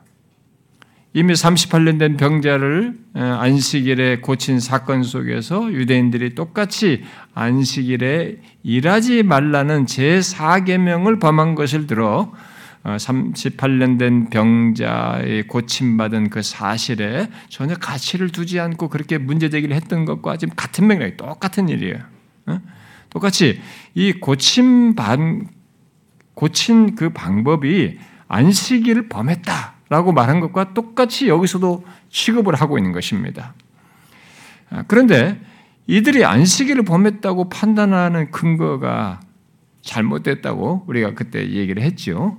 이미 1.15 1.33
38년 1.33 1.99
된 1.99 2.17
병자를 2.17 2.97
안식일에 3.13 4.21
고친 4.21 4.59
사건 4.59 5.03
속에서 5.03 5.71
유대인들이 5.71 6.33
똑같이 6.33 7.03
안식일에 7.35 8.37
일하지 8.63 9.21
말라는 9.21 9.85
제4계명을 9.85 11.21
범한 11.21 11.53
것을 11.53 11.85
들어 11.85 12.33
38년 12.83 13.95
어, 13.95 13.97
된 13.97 14.29
병자의 14.29 15.47
고침받은 15.47 16.29
그 16.29 16.41
사실에 16.41 17.29
전혀 17.47 17.75
가치를 17.75 18.29
두지 18.29 18.59
않고 18.59 18.89
그렇게 18.89 19.19
문제제기를 19.19 19.75
했던 19.75 20.05
것과 20.05 20.37
지금 20.37 20.55
같은 20.55 20.87
맥락이 20.87 21.15
똑같은 21.15 21.69
일이에요. 21.69 21.99
똑같이 23.13 23.61
이 23.93 24.11
고침 24.13 24.95
반 24.95 25.47
고친 26.33 26.95
그 26.95 27.09
방법이 27.09 27.99
안식일을 28.27 29.07
범했다. 29.07 29.73
라고 29.89 30.11
말한 30.11 30.39
것과 30.39 30.73
똑같이 30.73 31.27
여기서도 31.27 31.85
취급을 32.09 32.55
하고 32.55 32.79
있는 32.79 32.93
것입니다. 32.93 33.53
아, 34.71 34.83
그런데 34.87 35.39
이들이 35.85 36.25
안식일을 36.25 36.83
범했다고 36.83 37.49
판단하는 37.49 38.31
근거가 38.31 39.19
잘못됐다고 39.83 40.85
우리가 40.87 41.13
그때 41.13 41.47
얘기를 41.47 41.83
했죠. 41.83 42.37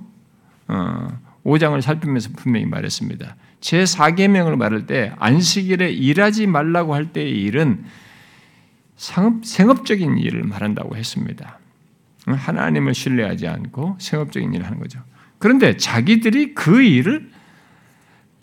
어, 0.67 1.07
5장을 1.45 1.79
살피면서 1.79 2.31
분명히 2.35 2.65
말했습니다. 2.65 3.37
제 3.61 3.83
4계명을 3.83 4.57
말할 4.57 4.85
때 4.85 5.13
안식일에 5.19 5.91
일하지 5.91 6.47
말라고 6.47 6.93
할 6.93 7.13
때의 7.13 7.41
일은 7.41 7.85
상업, 8.95 9.45
생업적인 9.45 10.17
일을 10.17 10.43
말한다고 10.43 10.95
했습니다. 10.95 11.59
하나님을 12.25 12.93
신뢰하지 12.93 13.47
않고 13.47 13.97
생업적인 13.99 14.53
일을 14.53 14.65
하는 14.65 14.79
거죠. 14.79 14.99
그런데 15.37 15.77
자기들이 15.77 16.55
그 16.55 16.81
일을 16.81 17.29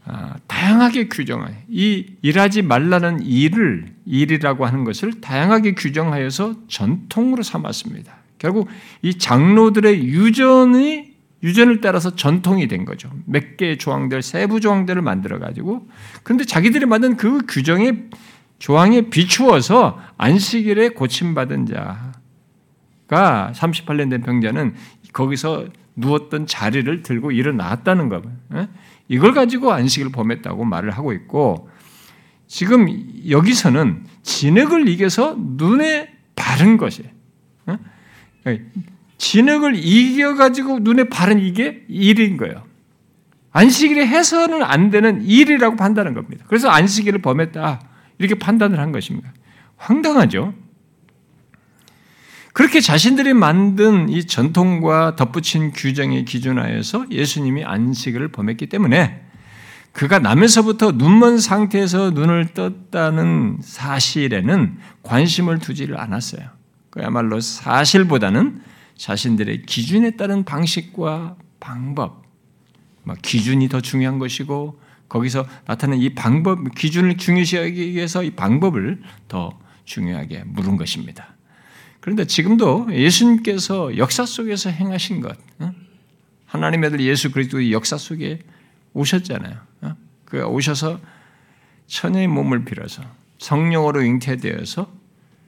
아, 0.05 0.35
다양하게 0.49 1.09
규정해. 1.09 1.65
이 1.69 2.07
일하지 2.23 2.62
말라는 2.62 3.23
일을 3.23 3.87
일이라고 4.05 4.67
하는 4.67 4.85
것을 4.85 5.21
다양하게 5.21 5.75
규정하여서 5.75 6.67
전통으로 6.67 7.43
삼았습니다. 7.43 8.12
결국 8.38 8.69
이 9.03 9.17
장로들의 9.17 10.05
유전이 10.05 11.12
유전을 11.45 11.81
따라서 11.81 12.15
전통이 12.15 12.69
된 12.69 12.85
거죠. 12.85 13.11
몇 13.27 13.57
개의 13.57 13.79
조항들, 13.79 14.23
세부 14.23 14.61
조항들을 14.61 15.03
만들어 15.03 15.38
가지고 15.38 15.88
그런데 16.23 16.45
자기들이 16.45 16.87
만든 16.87 17.17
그 17.17 17.41
규정의 17.49 18.05
조항에 18.62 19.11
비추어서 19.11 19.98
안식일에 20.18 20.90
고침받은 20.90 21.66
자가 21.66 22.12
38년 23.53 24.09
된 24.09 24.22
병자는 24.22 24.77
거기서 25.12 25.66
누웠던 25.96 26.46
자리를 26.46 27.03
들고 27.03 27.33
일어났다는 27.33 28.09
거. 28.09 28.22
이걸 29.09 29.33
가지고 29.33 29.72
안식을 29.72 30.12
범했다고 30.12 30.64
말을 30.64 30.92
하고 30.92 31.12
있고 31.12 31.70
지금 32.46 32.87
여기서는 33.29 34.05
진흙을 34.22 34.87
이겨서 34.87 35.35
눈에 35.37 36.12
바른 36.37 36.77
것이 36.77 37.03
진흙을 39.18 39.75
이겨가지고 39.75 40.79
눈에 40.83 41.09
바른 41.09 41.40
이게 41.40 41.85
일인 41.88 42.37
거예요. 42.37 42.62
안식일에 43.51 44.07
해서는 44.07 44.62
안 44.62 44.90
되는 44.90 45.20
일이라고 45.22 45.75
판단한 45.75 46.14
겁니다. 46.14 46.44
그래서 46.46 46.68
안식일을 46.68 47.22
범했다. 47.22 47.88
이렇게 48.23 48.39
판단을 48.39 48.79
한 48.79 48.93
것입니다. 48.93 49.33
황당하죠? 49.77 50.55
그렇게 52.53 52.81
자신들이 52.81 53.33
만든 53.33 54.09
이 54.09 54.27
전통과 54.27 55.17
덧붙인 55.17 55.73
규정의 55.73 56.25
기준하에서 56.25 57.07
예수님이 57.11 57.65
안식을 57.65 58.29
범했기 58.29 58.67
때문에 58.67 59.23
그가 59.93 60.19
나면서부터 60.19 60.93
눈먼 60.93 61.39
상태에서 61.39 62.11
눈을 62.11 62.55
떴다는 62.55 63.59
사실에는 63.63 64.79
관심을 65.03 65.59
두지를 65.59 65.99
않았어요. 65.99 66.49
그야말로 66.91 67.41
사실보다는 67.41 68.63
자신들의 68.97 69.63
기준에 69.63 70.13
따른 70.13 70.45
방식과 70.45 71.37
방법, 71.59 72.23
기준이 73.23 73.69
더 73.69 73.81
중요한 73.81 74.19
것이고 74.19 74.81
거기서 75.12 75.46
나타나는 75.66 76.03
이 76.03 76.14
방법 76.14 76.75
기준을 76.75 77.18
중요시하기 77.18 77.92
위해서 77.92 78.22
이 78.22 78.31
방법을 78.31 79.03
더 79.29 79.61
중요하게 79.85 80.44
물은 80.46 80.79
것입니다. 80.79 81.35
그런데 82.01 82.25
지금도 82.25 82.88
예수님께서 82.90 83.98
역사 83.98 84.25
속에서 84.25 84.70
행하신 84.70 85.20
것, 85.20 85.37
하나님의 86.46 86.88
아들 86.88 87.01
예수 87.01 87.31
그리스도의 87.31 87.72
역사 87.72 87.98
속에 87.98 88.38
오셨잖아요. 88.94 89.59
그 90.25 90.42
오셔서 90.44 90.98
천의 91.88 92.27
몸을 92.29 92.64
빌어서 92.64 93.03
성령으로 93.38 94.03
잉태되어서 94.03 94.90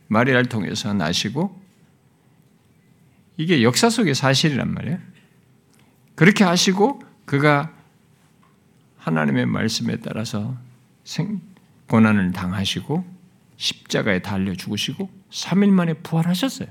마리아를 0.09 0.45
통해서 0.45 0.93
나시고 0.93 1.59
이게 3.39 3.63
역사 3.63 3.89
속의 3.89 4.15
사실이란 4.15 4.75
말이에요. 4.75 4.99
그렇게 6.17 6.45
하시고 6.45 7.01
그가 7.25 7.73
하나님의 9.05 9.47
말씀에 9.47 9.97
따라서 9.97 10.57
생, 11.05 11.41
고난을 11.89 12.33
당하시고 12.33 13.05
십자가에 13.57 14.21
달려 14.21 14.55
죽으시고 14.55 15.11
3일 15.31 15.71
만에 15.71 15.95
부활하셨어요. 15.95 16.69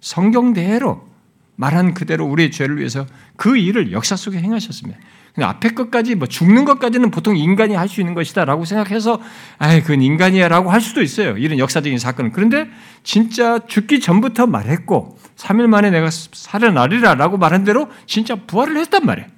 성경대로 0.00 1.08
말한 1.54 1.94
그대로 1.94 2.26
우리의 2.26 2.50
죄를 2.50 2.78
위해서 2.78 3.06
그 3.36 3.56
일을 3.56 3.92
역사 3.92 4.16
속에 4.16 4.38
행하셨습니다. 4.38 4.98
근데 5.34 5.46
앞에 5.46 5.74
것까지 5.74 6.16
뭐 6.16 6.26
죽는 6.26 6.64
것까지는 6.64 7.12
보통 7.12 7.36
인간이 7.36 7.74
할 7.74 7.88
수 7.88 8.00
있는 8.00 8.14
것이다라고 8.14 8.64
생각해서 8.64 9.20
아이 9.58 9.80
그건 9.80 10.02
인간이야라고 10.02 10.72
할 10.72 10.80
수도 10.80 11.02
있어요. 11.02 11.36
이런 11.36 11.58
역사적인 11.58 11.98
사건은. 11.98 12.32
그런데 12.32 12.68
진짜 13.04 13.60
죽기 13.66 14.00
전부터 14.00 14.46
말했고 14.46 15.18
3일 15.36 15.68
만에 15.68 15.90
내가 15.90 16.08
살아나리라라고 16.10 17.36
말한 17.38 17.62
대로 17.62 17.88
진짜 18.06 18.34
부활을 18.34 18.76
했단 18.78 19.06
말이에요. 19.06 19.28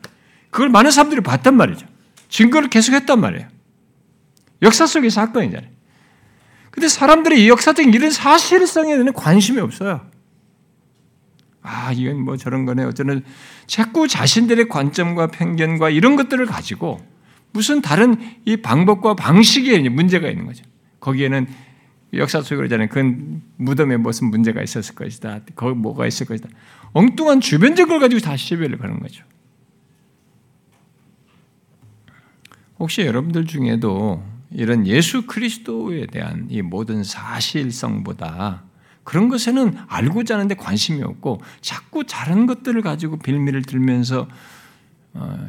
그걸 0.51 0.71
많은 0.71 0.91
사람들이 0.91 1.21
봤단 1.21 1.57
말이죠. 1.57 1.92
증거를 2.33 2.71
계속했단 2.71 3.21
말이에요. 3.21 3.47
역사 4.63 4.87
속의 4.87 5.11
사건이잖아요. 5.11 5.71
근데 6.71 6.89
사람들이 6.89 7.45
이 7.45 7.49
역사적인 7.51 7.93
이런 7.93 8.11
사실성에 8.11 8.97
대한 8.97 9.13
관심이 9.13 9.61
없어요. 9.61 10.01
아, 11.61 11.93
이건 11.93 12.23
뭐 12.23 12.39
저런 12.39 12.65
거네. 12.65 12.85
어쩌는 12.85 13.23
자꾸 13.67 14.09
자신들의 14.09 14.69
관점과 14.69 15.27
편견과 15.27 15.91
이런 15.91 16.17
것들을 16.17 16.45
가지고 16.47 17.01
무슨 17.53 17.83
다른 17.83 18.17
이 18.47 18.57
방법과 18.57 19.15
방식에 19.15 19.87
문제가 19.91 20.29
있는 20.29 20.47
거죠. 20.47 20.65
거기에는 21.01 21.47
역사 22.15 22.41
속에 22.41 22.57
그러잖아요. 22.57 22.89
그건 22.89 23.43
무덤에 23.59 23.99
무슨 23.99 24.29
문제가 24.29 24.63
있었을 24.63 24.95
것이다. 24.95 25.41
거기 25.55 25.79
뭐가 25.79 26.07
있을 26.07 26.27
것이다. 26.27 26.49
엉뚱한 26.95 27.41
주변적 27.41 27.89
걸 27.89 28.01
가지고 28.01 28.21
다 28.23 28.37
시비를 28.37 28.79
거는 28.79 29.01
거죠. 29.01 29.23
혹시 32.83 33.03
여러분들 33.03 33.47
중에도 33.47 34.25
이런 34.51 34.89
예수 34.89 35.25
그리스도에 35.25 36.07
대한 36.07 36.49
이 36.51 36.63
모든 36.63 37.05
사실성보다 37.05 38.65
그런 39.05 39.29
것에는 39.29 39.77
알고자 39.87 40.35
하는데 40.35 40.53
관심이 40.57 41.01
없고 41.01 41.41
자꾸 41.61 42.05
다른 42.05 42.47
것들을 42.47 42.83
가지고 42.83 43.19
빌미를 43.21 43.63
들면서 43.63 44.27
어, 45.15 45.47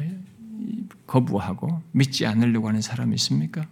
거부하고 1.08 1.82
믿지 1.90 2.24
않으려고 2.24 2.68
하는 2.68 2.80
사람이 2.80 3.16
있습니까? 3.16 3.66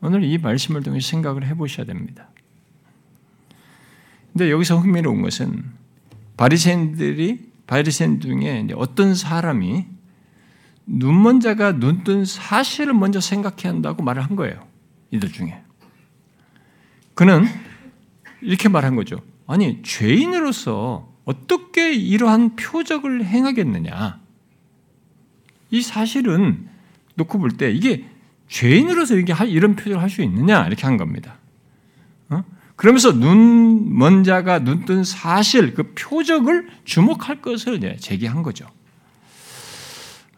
오늘 0.00 0.24
이 0.24 0.36
말씀을 0.38 0.82
통해 0.82 0.98
생각을 0.98 1.46
해보셔야 1.46 1.86
됩니다. 1.86 2.28
근데 4.32 4.50
여기서 4.50 4.78
흥미로운 4.78 5.22
것은 5.22 5.62
바리새인들이 6.36 7.50
바리새인 7.68 8.20
중에 8.20 8.66
어떤 8.74 9.14
사람이 9.14 9.99
눈먼 10.92 11.40
자가 11.40 11.72
눈뜬 11.72 12.24
사실을 12.24 12.94
먼저 12.94 13.20
생각해야 13.20 13.72
한다고 13.72 14.02
말을 14.02 14.22
한 14.22 14.34
거예요. 14.34 14.66
이들 15.12 15.30
중에. 15.32 15.60
그는 17.14 17.44
이렇게 18.40 18.68
말한 18.68 18.96
거죠. 18.96 19.20
아니, 19.46 19.82
죄인으로서 19.82 21.08
어떻게 21.24 21.92
이러한 21.94 22.56
표적을 22.56 23.24
행하겠느냐. 23.24 24.20
이 25.70 25.82
사실은 25.82 26.68
놓고 27.14 27.38
볼 27.38 27.50
때 27.56 27.70
이게 27.70 28.06
죄인으로서 28.48 29.16
이게 29.16 29.32
이런 29.46 29.76
표적을 29.76 30.00
할 30.02 30.10
수 30.10 30.22
있느냐 30.22 30.66
이렇게 30.66 30.82
한 30.86 30.96
겁니다. 30.96 31.36
어? 32.30 32.42
그러면서 32.74 33.12
눈먼 33.12 34.24
자가 34.24 34.60
눈뜬 34.60 35.04
사실 35.04 35.74
그 35.74 35.92
표적을 35.94 36.68
주목할 36.84 37.42
것을 37.42 37.98
제기한 38.00 38.42
거죠. 38.42 38.66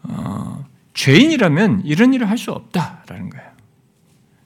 어, 0.03 0.65
죄인이라면 0.95 1.83
이런 1.85 2.12
일을 2.15 2.29
할 2.29 2.38
수 2.38 2.53
없다라는 2.53 3.31
거예요. 3.31 3.47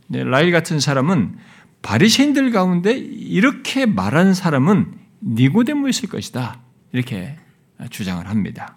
네, 0.08 0.22
라이 0.24 0.50
같은 0.50 0.80
사람은 0.80 1.36
바리새인들 1.82 2.50
가운데 2.50 2.96
이렇게 2.96 3.86
말한 3.86 4.34
사람은 4.34 4.94
니고데모였을 5.22 6.08
것이다. 6.08 6.60
이렇게 6.92 7.36
주장을 7.90 8.28
합니다. 8.28 8.76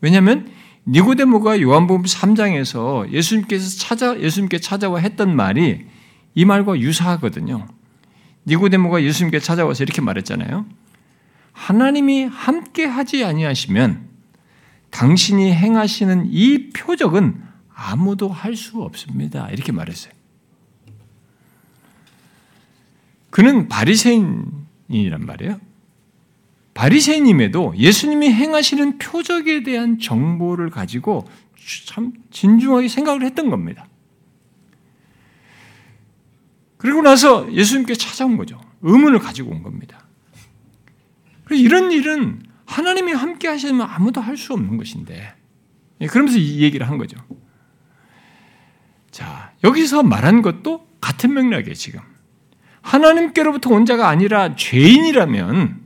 왜냐하면 0.00 0.50
니고데모가 0.86 1.60
요한복음 1.60 2.04
3장에서 2.04 3.10
예수님께서 3.10 3.78
찾아 3.78 4.18
예수님께 4.18 4.58
찾아와 4.58 4.98
했던 4.98 5.34
말이 5.34 5.86
이 6.34 6.44
말과 6.44 6.78
유사하거든요. 6.78 7.66
니고데모가 8.46 9.02
예수님께 9.02 9.38
찾아와서 9.38 9.82
이렇게 9.82 10.02
말했잖아요. 10.02 10.66
하나님이 11.52 12.24
함께 12.24 12.84
하지 12.84 13.24
아니하시면 13.24 14.13
당신이 14.94 15.52
행하시는 15.52 16.28
이 16.30 16.70
표적은 16.70 17.42
아무도 17.68 18.28
할 18.28 18.54
수 18.54 18.80
없습니다. 18.80 19.50
이렇게 19.50 19.72
말했어요. 19.72 20.12
그는 23.30 23.68
바리새인이란 23.68 25.26
말이에요. 25.26 25.60
바리새인임에도 26.74 27.74
예수님이 27.76 28.30
행하시는 28.32 28.98
표적에 28.98 29.64
대한 29.64 29.98
정보를 29.98 30.70
가지고 30.70 31.26
참 31.86 32.12
진중하게 32.30 32.86
생각을 32.86 33.24
했던 33.24 33.50
겁니다. 33.50 33.88
그리고 36.76 37.02
나서 37.02 37.52
예수님께 37.52 37.94
찾아온 37.94 38.36
거죠. 38.36 38.60
의문을 38.82 39.18
가지고 39.18 39.50
온 39.50 39.64
겁니다. 39.64 40.06
이런 41.50 41.90
일은 41.90 42.53
하나님이 42.66 43.12
함께 43.12 43.48
하시면 43.48 43.86
아무도 43.88 44.20
할 44.20 44.36
수 44.36 44.52
없는 44.52 44.76
것인데, 44.76 45.34
예, 46.00 46.06
그러면서 46.06 46.38
이 46.38 46.62
얘기를 46.62 46.88
한 46.88 46.98
거죠. 46.98 47.16
자, 49.10 49.52
여기서 49.62 50.02
말한 50.02 50.42
것도 50.42 50.86
같은 51.00 51.34
맥락이에요, 51.34 51.74
지금. 51.74 52.00
하나님께로부터 52.82 53.70
온 53.70 53.86
자가 53.86 54.08
아니라 54.08 54.56
죄인이라면 54.56 55.80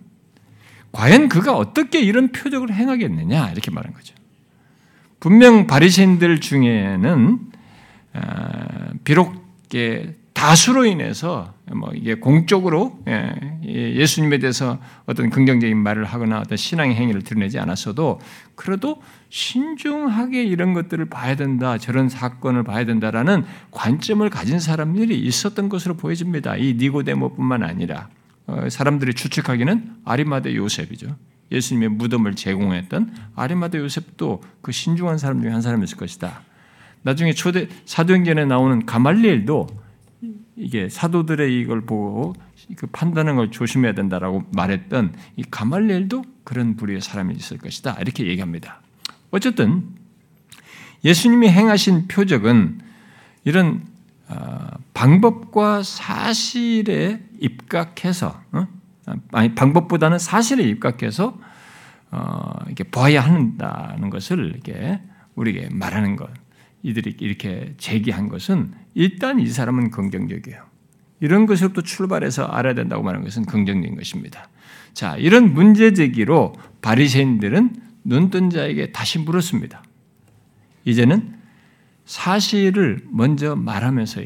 과연 0.93 1.29
그가 1.29 1.57
어떻게 1.57 2.01
이런 2.01 2.33
표적을 2.33 2.73
행하겠느냐 2.73 3.51
이렇게 3.51 3.71
말한 3.71 3.93
거죠. 3.93 4.14
분명 5.21 5.67
바리새인들 5.67 6.41
중에는 6.41 7.38
아, 8.14 8.91
비록 9.05 9.47
다수로 10.33 10.87
인해서 10.87 11.55
뭐 11.74 11.90
이게 11.94 12.14
공적으로 12.14 12.98
예, 13.09 13.33
예수님에 13.64 14.38
대해서 14.38 14.78
어떤 15.07 15.31
긍정적인 15.31 15.76
말을 15.76 16.04
하거나 16.04 16.40
어떤 16.40 16.57
신앙의 16.57 16.96
행위를 16.96 17.22
드러내지 17.22 17.59
않았어도 17.59 18.20
그래도 18.54 19.02
신중하게 19.31 20.44
이런 20.44 20.72
것들을 20.72 21.04
봐야 21.07 21.37
된다, 21.37 21.78
저런 21.78 22.09
사건을 22.09 22.64
봐야 22.64 22.85
된다라는 22.85 23.44
관점을 23.70 24.28
가진 24.31 24.59
사람들이 24.59 25.18
있었던 25.18 25.68
것으로 25.68 25.96
보여집니다. 25.96 26.57
이 26.57 26.74
니고데모뿐만 26.74 27.62
아니라 27.62 28.09
어, 28.46 28.68
사람들이 28.70 29.14
추측하기는 29.14 29.96
아리마대 30.04 30.54
요셉이죠. 30.54 31.16
예수님의 31.52 31.90
무덤을 31.90 32.35
제공했던 32.35 33.14
아리마대 33.35 33.78
요셉도 33.78 34.42
그 34.62 34.72
신중한 34.72 35.18
사람 35.18 35.40
중에 35.42 35.50
한 35.50 35.62
사람이었을 35.62 35.96
것이다. 35.96 36.42
나중에 37.02 37.33
초대 37.33 37.68
사도행전에 37.85 38.44
나오는 38.44 38.85
가말리엘도 38.85 39.66
이게 40.59 40.88
사도들의 40.88 41.61
이걸 41.61 41.83
보고 41.83 42.35
그 42.77 42.87
판단하는 42.88 43.37
걸 43.37 43.51
조심해야 43.51 43.92
된다라고 43.94 44.44
말했던 44.53 45.14
이 45.37 45.44
가말리엘도 45.49 46.25
그런 46.44 46.77
부류의 46.77 47.01
사람이 47.01 47.35
있을 47.35 47.59
것이다. 47.59 47.97
이렇게 48.01 48.27
얘기합니다. 48.27 48.81
어쨌든 49.31 49.85
예수님이 51.05 51.49
행하신 51.49 52.09
표적은 52.09 52.81
이런 53.44 53.83
어, 54.29 54.68
방법과 54.94 55.83
사실에 55.83 57.23
입각해서 57.40 58.42
어? 58.53 58.66
아니 59.33 59.55
방법보다는 59.55 60.18
사실에 60.18 60.64
입각해서 60.64 61.38
어, 62.11 62.53
이렇게 62.66 62.85
보아야 62.85 63.21
한다는 63.21 64.11
것을 64.11 64.53
이렇게 64.53 65.01
우리에게 65.35 65.68
말하는 65.71 66.16
것. 66.16 66.29
이들이 66.83 67.17
이렇게 67.21 67.75
제기한 67.79 68.29
것은 68.29 68.73
일단 68.95 69.41
이 69.41 69.47
사람은 69.47 69.91
긍정적이에요. 69.91 70.62
이런 71.21 71.47
것으로부터 71.47 71.83
출발해서 71.83 72.45
알아야 72.45 72.75
된다고 72.75 73.03
말하는 73.03 73.25
것은 73.25 73.45
긍정적인 73.45 73.97
것입니다. 73.97 74.49
자, 74.93 75.17
이런 75.17 75.53
문제 75.53 75.93
제기로 75.93 76.55
바리새인들은 76.81 77.75
눈뜬 78.05 78.51
자에게 78.51 78.93
다시 78.93 79.19
물었습니다. 79.19 79.83
이제는 80.85 81.35
사실을 82.05 83.05
먼저 83.11 83.55
말하면서 83.55 84.23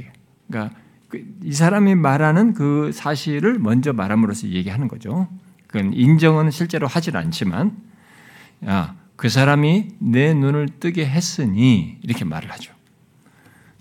그러니까 0.49 0.77
그이 1.09 1.53
사람이 1.53 1.95
말하는 1.97 2.55
그 2.55 2.91
사실을 2.93 3.59
먼저 3.59 3.93
말함으로써 3.93 4.49
얘기하는 4.49 4.88
거죠. 4.88 5.29
그건 5.67 5.93
인정은 5.93 6.51
실제로 6.51 6.87
하질 6.87 7.17
않지만 7.17 7.77
야, 8.67 8.95
그 9.22 9.28
사람이 9.28 9.87
내 10.00 10.35
눈을 10.35 10.68
뜨게 10.80 11.06
했으니 11.06 11.96
이렇게 12.02 12.24
말을 12.24 12.50
하죠. 12.50 12.72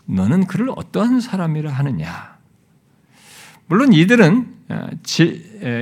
너는 0.05 0.45
그를 0.45 0.67
어떠한 0.69 1.19
사람이라 1.19 1.71
하느냐? 1.71 2.37
물론 3.65 3.91
이들은 3.91 4.53
어, 4.69 4.89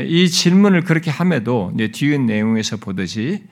이 0.07 0.29
질문을 0.29 0.85
그렇게 0.85 1.11
함에도 1.11 1.73
뒤의 1.91 2.19
내용에서 2.19 2.77
보듯이 2.77 3.43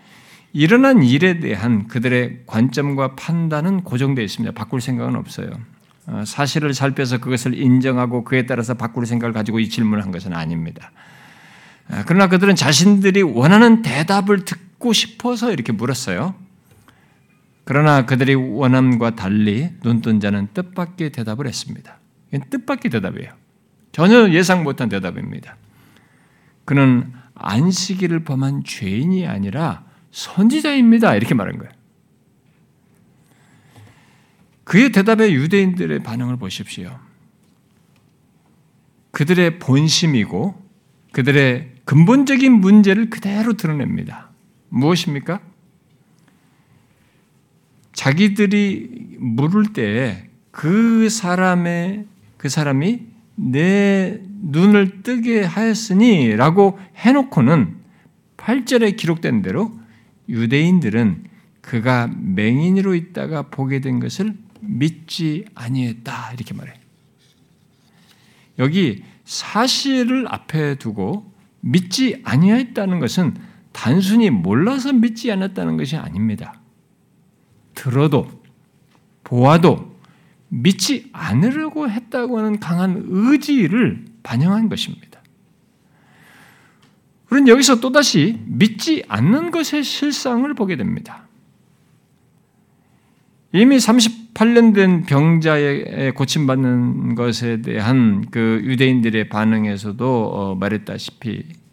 일어난 0.53 1.03
일에 1.03 1.41
대한 1.41 1.89
그들의 1.89 2.43
관점과 2.45 3.15
판단은 3.15 3.83
고정되어 3.83 4.23
있습니다. 4.23 4.53
바꿀 4.53 4.79
생각은 4.79 5.17
없어요. 5.17 5.49
어, 6.05 6.23
사실을 6.25 6.73
살펴서 6.73 7.17
그것을 7.17 7.53
인정하고 7.53 8.23
그에 8.23 8.45
따라서 8.45 8.75
바꿀 8.75 9.05
생각을 9.05 9.33
가지고 9.33 9.59
이 9.59 9.67
질문을 9.67 10.05
한 10.05 10.13
것은 10.13 10.33
아닙니다. 10.33 10.89
어, 11.89 12.03
그러나 12.05 12.29
그들은 12.29 12.55
자신들이 12.55 13.23
원하는 13.23 13.81
대답을 13.81 14.45
듣 14.45 14.66
고 14.77 14.93
싶어서 14.93 15.51
이렇게 15.51 15.71
물었어요. 15.71 16.35
그러나 17.63 18.05
그들이 18.05 18.35
원함과 18.35 19.15
달리 19.15 19.69
눈뜬 19.83 20.19
자는 20.19 20.47
뜻밖의 20.53 21.11
대답을 21.11 21.47
했습니다. 21.47 21.99
뜻밖의 22.49 22.91
대답이에요. 22.91 23.33
전혀 23.91 24.29
예상 24.29 24.63
못한 24.63 24.89
대답입니다. 24.89 25.57
그는 26.65 27.11
안식일을 27.35 28.23
범한 28.23 28.63
죄인이 28.63 29.27
아니라 29.27 29.85
선지자입니다. 30.11 31.15
이렇게 31.15 31.33
말한 31.33 31.57
거예요. 31.57 31.71
그의 34.63 34.91
대답에 34.91 35.31
유대인들의 35.31 36.03
반응을 36.03 36.37
보십시오. 36.37 36.99
그들의 39.11 39.59
본심이고 39.59 40.67
그들의 41.13 41.71
근본적인 41.85 42.51
문제를 42.51 43.09
그대로 43.09 43.53
드러냅니다. 43.53 44.26
무엇입니까? 44.69 45.39
자기들이 47.93 49.17
물을 49.19 49.73
때 49.73 50.27
그 50.58 51.08
사람의 51.08 52.08
그 52.38 52.49
사람이 52.49 53.01
내 53.36 54.19
눈을 54.41 55.03
뜨게 55.03 55.43
하였으니라고 55.43 56.80
해놓고는 56.95 57.75
8절에 58.38 58.97
기록된 58.97 59.43
대로 59.43 59.80
유대인들은 60.27 61.25
그가 61.62 62.08
맹인으로 62.08 62.95
있다가 62.95 63.43
보게 63.43 63.82
된 63.82 63.99
것을 63.99 64.34
믿지 64.62 65.45
아니했다 65.53 66.34
이렇게 66.34 66.56
말해. 66.56 66.73
여기 68.58 69.03
사실을 69.25 70.25
앞에 70.27 70.80
두고 70.80 71.32
믿지 71.62 72.19
아니했다는 72.23 72.99
것은 72.99 73.36
단순히 73.77 74.31
몰라서 74.31 74.91
믿지 74.91 75.31
않았다는 75.31 75.77
것이 75.77 75.95
아닙니다. 75.97 76.59
들어도 77.75 78.27
보아도 79.23 79.95
믿지 80.49 81.09
않으려고 81.13 81.87
했다고 81.87 82.39
하는 82.39 82.59
강한 82.59 83.03
의지를 83.07 84.03
반영한 84.23 84.67
것입니다. 84.67 85.21
우리는 87.29 87.47
여기서 87.49 87.79
또다시 87.79 88.39
믿지 88.47 89.03
않는 89.07 89.51
것의 89.51 89.83
실상을 89.83 90.51
보게 90.55 90.75
됩니다. 90.75 91.27
이미 93.53 93.77
38년 93.77 94.73
된 94.73 95.03
병자의 95.03 96.15
고침받는 96.15 97.13
것에 97.13 97.61
대한 97.61 98.25
그 98.31 98.59
유대인들의 98.63 99.29
반응에서도 99.29 100.31
어, 100.33 100.55
말했다시피 100.55 101.43
어, 101.43 101.66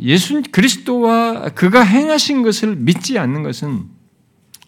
예수 0.00 0.42
그리스도와 0.50 1.50
그가 1.50 1.82
행하신 1.82 2.42
것을 2.42 2.76
믿지 2.76 3.18
않는 3.18 3.42
것은 3.42 3.84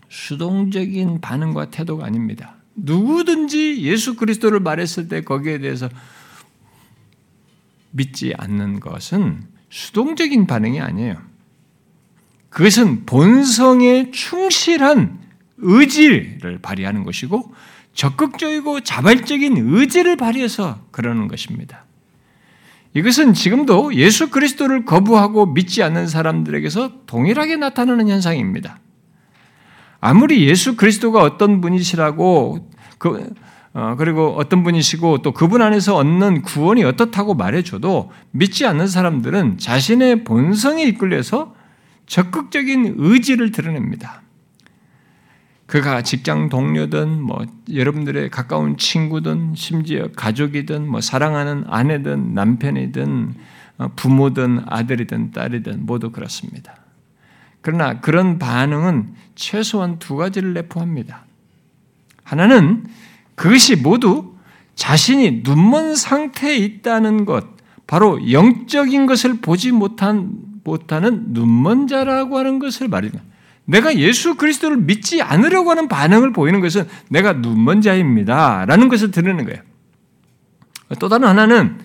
수동적인 0.09 1.21
반응과 1.21 1.71
태도가 1.71 2.07
아닙니다. 2.07 2.57
누구든지 2.77 3.83
예수 3.83 4.17
그리스도를 4.17 4.61
말했을 4.61 5.09
때 5.09 5.23
거기에 5.23 5.59
대해서 5.59 5.89
믿지 7.91 8.35
않는 8.37 8.81
것은 8.81 9.45
수동적인 9.71 10.47
반응이 10.47 10.81
아니에요. 10.81 11.17
그것은 12.49 13.07
본성에 13.07 14.11
충실한 14.13 15.19
의지를 15.59 16.59
발휘하는 16.63 17.05
것이고 17.05 17.53
적극적이고 17.95 18.81
자발적인 18.81 19.57
의지를 19.57 20.17
발휘해서 20.17 20.85
그러는 20.91 21.29
것입니다. 21.29 21.85
이것은 22.95 23.35
지금도 23.35 23.95
예수 23.95 24.31
그리스도를 24.31 24.85
거부하고 24.85 25.47
믿지 25.47 25.83
않는 25.83 26.07
사람들에게서 26.07 27.05
동일하게 27.07 27.57
나타나는 27.57 28.09
현상입니다. 28.09 28.79
아무리 30.01 30.47
예수 30.47 30.77
그리스도가 30.77 31.21
어떤 31.23 31.61
분이시라고 31.61 32.71
그, 32.99 33.33
어, 33.73 33.97
그리고 33.99 34.35
어떤 34.37 34.63
분이시고 34.63 35.23
또 35.23 35.33
그분 35.33 35.61
안에서 35.61 35.97
얻는 35.97 36.43
구원이 36.43 36.85
어떻다고 36.85 37.35
말해줘도 37.35 38.13
믿지 38.31 38.65
않는 38.65 38.87
사람들은 38.87 39.59
자신의 39.59 40.23
본성에 40.25 40.85
이끌려서 40.85 41.55
적극적인 42.07 42.95
의지를 42.99 43.51
드러냅니다. 43.51 44.24
그가 45.67 46.03
직장 46.03 46.49
동료든 46.49 47.23
뭐 47.23 47.47
여러분들의 47.73 48.31
가까운 48.31 48.77
친구든 48.77 49.55
심지어 49.57 50.09
가족이든 50.15 50.87
뭐 50.89 51.01
사랑하는 51.01 51.65
아내든 51.69 52.35
남편이든 52.35 53.35
어, 53.79 53.89
부모든 53.97 54.63
아들이든 54.67 55.33
딸이든 55.33 55.87
모두 55.87 56.11
그렇습니다. 56.11 56.77
그러나 57.61 58.01
그런 58.01 58.39
반응은 58.39 59.15
최소한 59.35 59.99
두 59.99 60.17
가지를 60.17 60.53
내포합니다. 60.53 61.25
하나는 62.23 62.85
그것이 63.35 63.77
모두 63.77 64.35
자신이 64.75 65.43
눈먼 65.45 65.97
상태에 65.97 66.57
있다는 66.57 67.25
것, 67.25 67.47
바로 67.87 68.31
영적인 68.31 69.07
것을 69.07 69.41
보지 69.41 69.73
못한, 69.73 70.33
못하는 70.63 71.33
눈먼 71.33 71.87
자라고 71.87 72.39
하는 72.39 72.59
것을 72.59 72.89
말입니다. 72.89 73.23
내가 73.67 73.97
예수 73.97 74.35
그리스도를 74.35 74.77
믿지 74.77 75.23
않으려고 75.23 75.71
하는 75.71 75.89
반응을 75.89 76.33
보이는 76.33 76.61
것은 76.61 76.87
내가 77.09 77.33
눈먼 77.33 77.81
자입니다. 77.81 78.65
라는 78.67 78.89
것을 78.89 79.11
드리는 79.11 79.43
거예요. 79.45 79.61
또 80.99 81.09
다른 81.09 81.27
하나는 81.27 81.79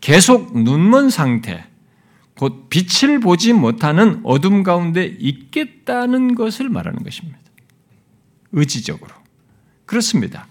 계속 0.00 0.58
눈먼 0.58 1.10
상태, 1.10 1.64
곧 2.36 2.68
빛을 2.68 3.20
보지 3.20 3.52
못하는 3.52 4.20
어둠 4.24 4.62
가운데 4.62 5.04
있겠다는 5.04 6.34
것을 6.34 6.68
말하는 6.68 7.02
것입니다. 7.02 7.38
의지적으로. 8.52 9.12
그렇습니다. 9.86 10.46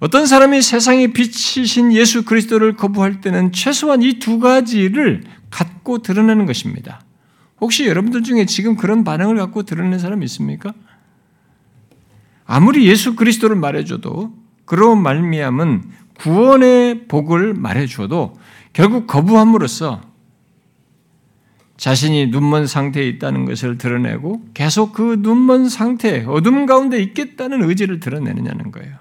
어떤 0.00 0.26
사람이 0.26 0.60
세상의 0.60 1.12
빛이신 1.12 1.92
예수 1.92 2.24
그리스도를 2.24 2.76
거부할 2.76 3.20
때는 3.20 3.52
최소한 3.52 4.02
이 4.02 4.18
두 4.18 4.38
가지를 4.38 5.22
갖고 5.50 6.02
드러내는 6.02 6.46
것입니다. 6.46 7.03
혹시 7.64 7.86
여러분들 7.86 8.22
중에 8.24 8.44
지금 8.44 8.76
그런 8.76 9.04
반응을 9.04 9.36
갖고 9.36 9.62
드러내는 9.62 9.98
사람이 9.98 10.22
있습니까? 10.26 10.74
아무리 12.44 12.86
예수 12.86 13.16
그리스도를 13.16 13.56
말해줘도 13.56 14.34
그런 14.66 15.02
말미암은 15.02 15.90
구원의 16.18 17.08
복을 17.08 17.54
말해줘도 17.54 18.34
결국 18.74 19.06
거부함으로써 19.06 20.02
자신이 21.78 22.26
눈먼 22.26 22.66
상태에 22.66 23.08
있다는 23.08 23.46
것을 23.46 23.78
드러내고 23.78 24.44
계속 24.52 24.92
그 24.92 25.16
눈먼 25.20 25.70
상태, 25.70 26.22
어둠 26.26 26.66
가운데 26.66 27.02
있겠다는 27.02 27.62
의지를 27.62 27.98
드러내느냐는 27.98 28.72
거예요. 28.72 28.98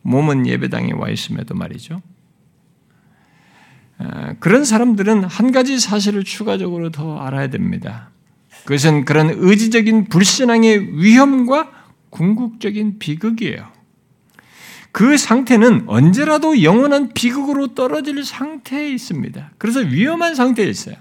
몸은 0.00 0.46
예배당에 0.46 0.92
와 0.94 1.10
있음에도 1.10 1.54
말이죠. 1.54 2.00
아, 3.98 4.34
그런 4.40 4.64
사람들은 4.64 5.24
한 5.24 5.52
가지 5.52 5.78
사실을 5.78 6.24
추가적으로 6.24 6.90
더 6.90 7.18
알아야 7.18 7.48
됩니다. 7.48 8.10
그것은 8.64 9.04
그런 9.04 9.30
의지적인 9.30 10.08
불신앙의 10.08 11.02
위험과 11.02 11.70
궁극적인 12.10 12.98
비극이에요. 12.98 13.76
그 14.92 15.18
상태는 15.18 15.84
언제라도 15.88 16.62
영원한 16.62 17.12
비극으로 17.12 17.74
떨어질 17.74 18.24
상태에 18.24 18.88
있습니다. 18.88 19.52
그래서 19.58 19.80
위험한 19.80 20.34
상태에 20.34 20.66
있어요. 20.66 20.96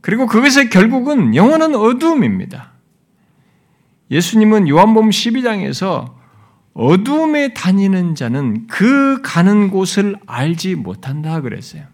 그리고 0.00 0.26
그것의 0.26 0.70
결국은 0.70 1.34
영원한 1.34 1.74
어두움입니다. 1.74 2.72
예수님은 4.10 4.68
요한복음 4.68 5.10
12장에서 5.10 6.15
어둠에 6.76 7.54
다니는 7.54 8.14
자는 8.14 8.66
그 8.66 9.22
가는 9.22 9.70
곳을 9.70 10.14
알지 10.26 10.74
못한다 10.74 11.40
그랬어요. 11.40 11.84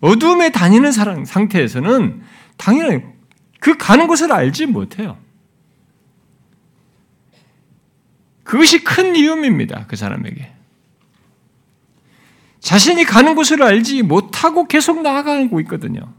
어둠에 0.00 0.52
다니는 0.52 0.90
사람 0.90 1.26
상태에서는 1.26 2.22
당연히 2.56 3.02
그 3.60 3.76
가는 3.76 4.06
곳을 4.06 4.32
알지 4.32 4.66
못해요. 4.66 5.18
그것이 8.42 8.84
큰 8.84 9.14
위험입니다. 9.14 9.84
그 9.86 9.96
사람에게. 9.96 10.50
자신이 12.60 13.04
가는 13.04 13.34
곳을 13.34 13.62
알지 13.62 14.02
못하고 14.02 14.66
계속 14.66 15.02
나아가고 15.02 15.60
있거든요. 15.60 16.10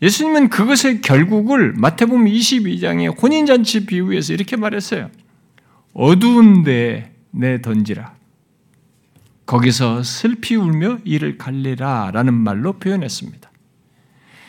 예수님은 0.00 0.48
그것의 0.48 1.02
결국을 1.02 1.74
마태복음 1.76 2.24
22장의 2.24 3.22
혼인잔치 3.22 3.84
비유에서 3.84 4.32
이렇게 4.32 4.56
말했어요. 4.56 5.10
어두운 5.94 6.64
데내 6.64 7.62
던지라. 7.62 8.14
거기서 9.46 10.02
슬피 10.02 10.56
울며 10.56 10.98
이를 11.04 11.38
갈리라 11.38 12.10
라는 12.12 12.34
말로 12.34 12.74
표현했습니다. 12.74 13.50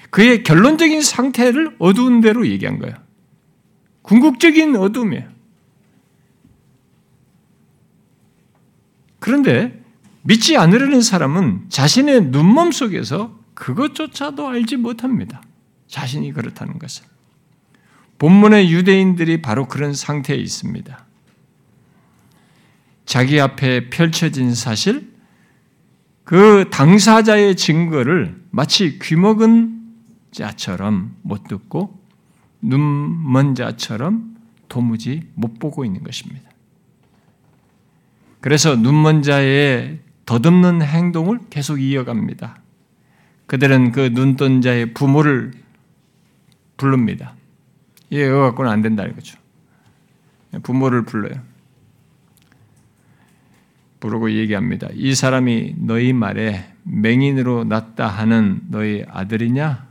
그의 0.10 0.44
결론적인 0.44 1.02
상태를 1.02 1.76
어두운 1.80 2.22
데로 2.22 2.48
얘기한 2.48 2.80
거예요. 2.80 2.96
궁극적인 4.02 4.76
어둠이에요. 4.76 5.30
그런데 9.20 9.84
믿지 10.22 10.58
않으려는 10.58 11.02
사람은 11.02 11.66
자신의 11.70 12.32
눈몸 12.32 12.72
속에서 12.72 13.38
그것조차도 13.54 14.48
알지 14.48 14.78
못합니다. 14.78 15.42
자신이 15.88 16.32
그렇다는 16.34 16.80
것을. 16.80 17.06
본문의 18.18 18.72
유대인들이 18.72 19.42
바로 19.42 19.68
그런 19.68 19.94
상태에 19.94 20.38
있습니다. 20.38 21.05
자기 23.06 23.40
앞에 23.40 23.90
펼쳐진 23.90 24.54
사실, 24.56 25.14
그 26.24 26.70
당사자의 26.72 27.56
증거를 27.56 28.42
마치 28.50 28.98
귀먹은 29.00 29.84
자처럼 30.32 31.16
못 31.22 31.48
듣고 31.48 32.00
눈먼 32.62 33.56
자처럼 33.56 34.36
도무지 34.68 35.22
못 35.36 35.60
보고 35.60 35.86
있는 35.86 36.04
것입니다. 36.04 36.50
그래서 38.42 38.76
눈먼 38.76 39.22
자의 39.22 40.00
덧없는 40.26 40.82
행동을 40.82 41.40
계속 41.50 41.80
이어갑니다. 41.80 42.60
그들은 43.46 43.92
그 43.92 44.10
눈뜬 44.12 44.62
자의 44.62 44.94
부모를 44.94 45.52
부릅니다. 46.78 47.36
이거 48.10 48.40
갖고는 48.42 48.72
안 48.72 48.82
된다 48.82 49.06
이거죠. 49.06 49.38
부모를 50.64 51.06
불러요. 51.06 51.42
부르고 54.06 54.32
얘기합니다. 54.32 54.88
이 54.94 55.16
사람이 55.16 55.78
너희 55.80 56.14
말에 56.14 56.64
맹인으로 56.84 57.64
났다 57.64 58.08
하는 58.08 58.62
너희 58.70 59.04
아들이냐? 59.10 59.88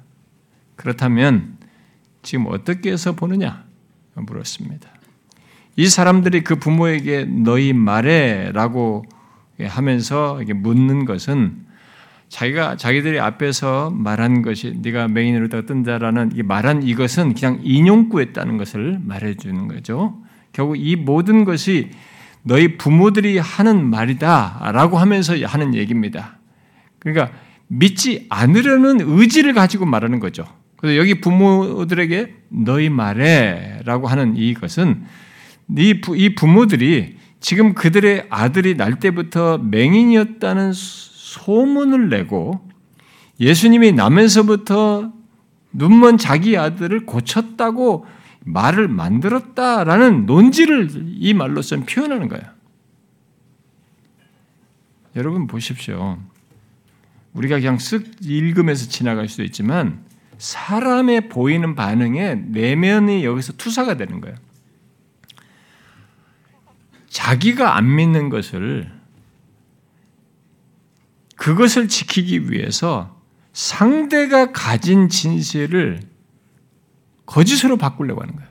그렇다면 0.76 1.56
지금 2.22 2.46
어떻게 2.48 2.92
해서 2.92 3.12
보느냐? 3.12 3.64
물었습니다. 4.14 4.88
이 5.74 5.88
사람들이 5.88 6.44
그 6.44 6.54
부모에게 6.54 7.24
너희 7.24 7.72
말에라고 7.72 9.04
하면서 9.60 10.40
묻는 10.54 11.06
것은 11.06 11.64
자기가 12.28 12.76
자기들이 12.76 13.18
앞에서 13.18 13.90
말한 13.90 14.42
것이 14.42 14.74
네가 14.80 15.08
맹인으로 15.08 15.48
뜬 15.66 15.82
자라는 15.82 16.30
말한 16.44 16.84
이것은 16.84 17.34
그냥 17.34 17.58
인용구였다는 17.64 18.58
것을 18.58 19.00
말해주는 19.02 19.66
거죠. 19.66 20.22
결국 20.52 20.76
이 20.76 20.94
모든 20.94 21.44
것이 21.44 21.90
너희 22.44 22.76
부모들이 22.76 23.38
하는 23.38 23.88
말이다라고 23.88 24.98
하면서 24.98 25.34
하는 25.44 25.74
얘기입니다. 25.74 26.38
그러니까 26.98 27.30
믿지 27.66 28.26
않으려는 28.28 28.98
의지를 29.00 29.54
가지고 29.54 29.86
말하는 29.86 30.20
거죠. 30.20 30.44
그래서 30.76 30.98
여기 30.98 31.20
부모들에게 31.20 32.34
너희 32.50 32.90
말에라고 32.90 34.06
하는 34.06 34.36
이것은 34.36 35.04
이 35.76 36.34
부모들이 36.34 37.16
지금 37.40 37.74
그들의 37.74 38.26
아들이 38.28 38.76
날 38.76 39.00
때부터 39.00 39.58
맹인이었다는 39.58 40.72
소문을 40.74 42.10
내고 42.10 42.60
예수님이 43.40 43.92
나면서부터 43.92 45.12
눈먼 45.72 46.18
자기 46.18 46.56
아들을 46.58 47.06
고쳤다고 47.06 48.06
말을 48.44 48.88
만들었다라는 48.88 50.26
논지를 50.26 50.88
이 51.06 51.34
말로서 51.34 51.76
표현하는 51.80 52.28
거예요. 52.28 52.44
여러분 55.16 55.46
보십시오. 55.46 56.18
우리가 57.32 57.56
그냥 57.56 57.78
쓱 57.78 58.24
읽으면서 58.24 58.88
지나갈 58.88 59.28
수도 59.28 59.42
있지만 59.44 60.04
사람의 60.38 61.28
보이는 61.28 61.74
반응에 61.74 62.34
내면이 62.34 63.24
여기서 63.24 63.54
투사가 63.54 63.96
되는 63.96 64.20
거예요. 64.20 64.36
자기가 67.08 67.76
안 67.76 67.94
믿는 67.94 68.28
것을 68.28 68.92
그것을 71.36 71.88
지키기 71.88 72.50
위해서 72.50 73.20
상대가 73.52 74.50
가진 74.50 75.08
진실을 75.08 76.00
거짓으로 77.26 77.76
바꾸려고 77.76 78.22
하는 78.22 78.34
거예요. 78.34 78.48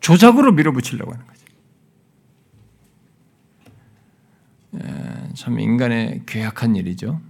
조작으로 0.00 0.52
밀어붙이려고 0.52 1.12
하는 1.12 1.26
거죠. 1.26 1.44
예, 4.74 5.34
참 5.34 5.58
인간의 5.58 6.22
괴악한 6.26 6.76
일이죠. 6.76 7.20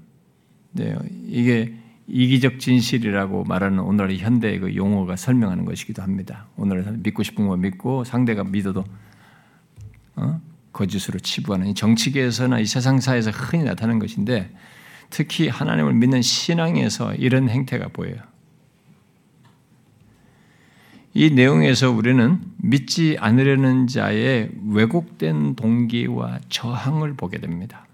네, 0.73 0.97
이게 1.27 1.75
이기적 2.07 2.59
진실이라고 2.59 3.45
말하는 3.45 3.79
오늘의 3.79 4.19
현대의 4.19 4.59
그 4.59 4.77
용어가 4.77 5.17
설명하는 5.17 5.65
것이기도 5.65 6.03
합니다. 6.03 6.47
오늘 6.57 6.83
믿고 6.99 7.23
싶은 7.23 7.47
거 7.47 7.57
믿고 7.57 8.05
상대가 8.05 8.45
믿어도 8.45 8.85
어? 10.17 10.41
거짓으로 10.73 11.21
치부하는 11.21 11.75
정치계에서나 11.75 12.59
이 12.59 12.67
세상사에서 12.67 13.31
흔히 13.31 13.65
나타나는 13.65 14.01
것인데 14.01 14.51
특히 15.09 15.49
하나님을 15.49 15.95
믿는 15.95 16.21
신앙에서 16.23 17.15
이런 17.15 17.49
행태가 17.49 17.89
보여요. 17.89 18.17
이 21.17 21.31
내용에서 21.31 21.93
우리는 21.93 22.41
믿지 22.57 23.17
않으려는 23.21 23.87
자의 23.87 24.51
왜곡된 24.69 25.55
동기와 25.55 26.41
저항을 26.49 27.15
보게 27.15 27.39
됩니다. 27.39 27.87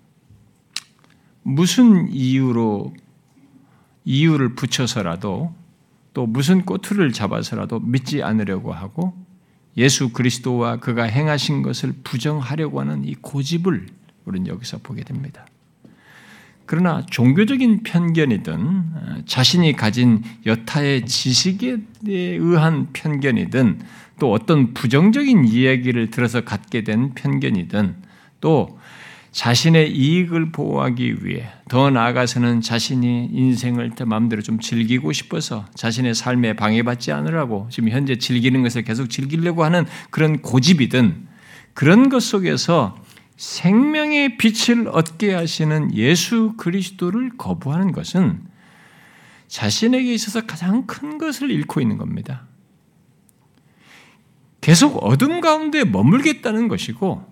무슨 1.42 2.10
이유로 2.10 2.94
이유를 4.06 4.54
붙여서라도 4.54 5.54
또 6.14 6.26
무슨 6.26 6.64
꼬투를 6.64 7.12
잡아서라도 7.12 7.80
믿지 7.80 8.22
않으려고 8.22 8.72
하고 8.72 9.12
예수 9.76 10.12
그리스도와 10.12 10.78
그가 10.78 11.04
행하신 11.04 11.60
것을 11.60 11.92
부정하려고 12.02 12.80
하는 12.80 13.04
이 13.04 13.14
고집을 13.14 13.86
우리는 14.24 14.46
여기서 14.46 14.78
보게 14.78 15.04
됩니다. 15.04 15.46
그러나 16.70 17.04
종교적인 17.10 17.82
편견이든 17.82 19.24
자신이 19.26 19.72
가진 19.72 20.22
여타의 20.46 21.04
지식에 21.04 21.78
의한 22.06 22.86
편견이든 22.92 23.80
또 24.20 24.30
어떤 24.30 24.72
부정적인 24.72 25.46
이야기를 25.46 26.12
들어서 26.12 26.42
갖게 26.42 26.84
된 26.84 27.12
편견이든 27.16 27.96
또 28.40 28.78
자신의 29.32 29.90
이익을 29.90 30.52
보호하기 30.52 31.24
위해 31.24 31.48
더 31.68 31.90
나아가서는 31.90 32.60
자신이 32.60 33.30
인생을 33.32 33.90
마음대로 34.06 34.40
좀 34.40 34.60
즐기고 34.60 35.12
싶어서 35.12 35.66
자신의 35.74 36.14
삶에 36.14 36.52
방해받지 36.52 37.10
않으라고 37.10 37.66
지금 37.72 37.88
현재 37.88 38.14
즐기는 38.14 38.62
것을 38.62 38.82
계속 38.82 39.10
즐기려고 39.10 39.64
하는 39.64 39.86
그런 40.10 40.40
고집이든 40.40 41.26
그런 41.74 42.08
것 42.08 42.22
속에서 42.22 42.96
생명의 43.40 44.36
빛을 44.36 44.88
얻게 44.88 45.32
하시는 45.32 45.94
예수 45.94 46.52
그리스도를 46.58 47.38
거부하는 47.38 47.90
것은 47.90 48.42
자신에게 49.48 50.12
있어서 50.12 50.42
가장 50.42 50.86
큰 50.86 51.16
것을 51.16 51.50
잃고 51.50 51.80
있는 51.80 51.96
겁니다. 51.96 52.44
계속 54.60 54.98
어둠 54.98 55.40
가운데 55.40 55.84
머물겠다는 55.84 56.68
것이고 56.68 57.24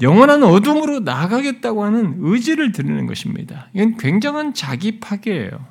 영원한 0.00 0.44
어둠으로 0.44 1.00
나가겠다고 1.00 1.82
하는 1.82 2.14
의지를 2.20 2.70
드리는 2.70 3.04
것입니다. 3.06 3.68
이건 3.74 3.96
굉장한 3.96 4.54
자기 4.54 5.00
파괴예요. 5.00 5.66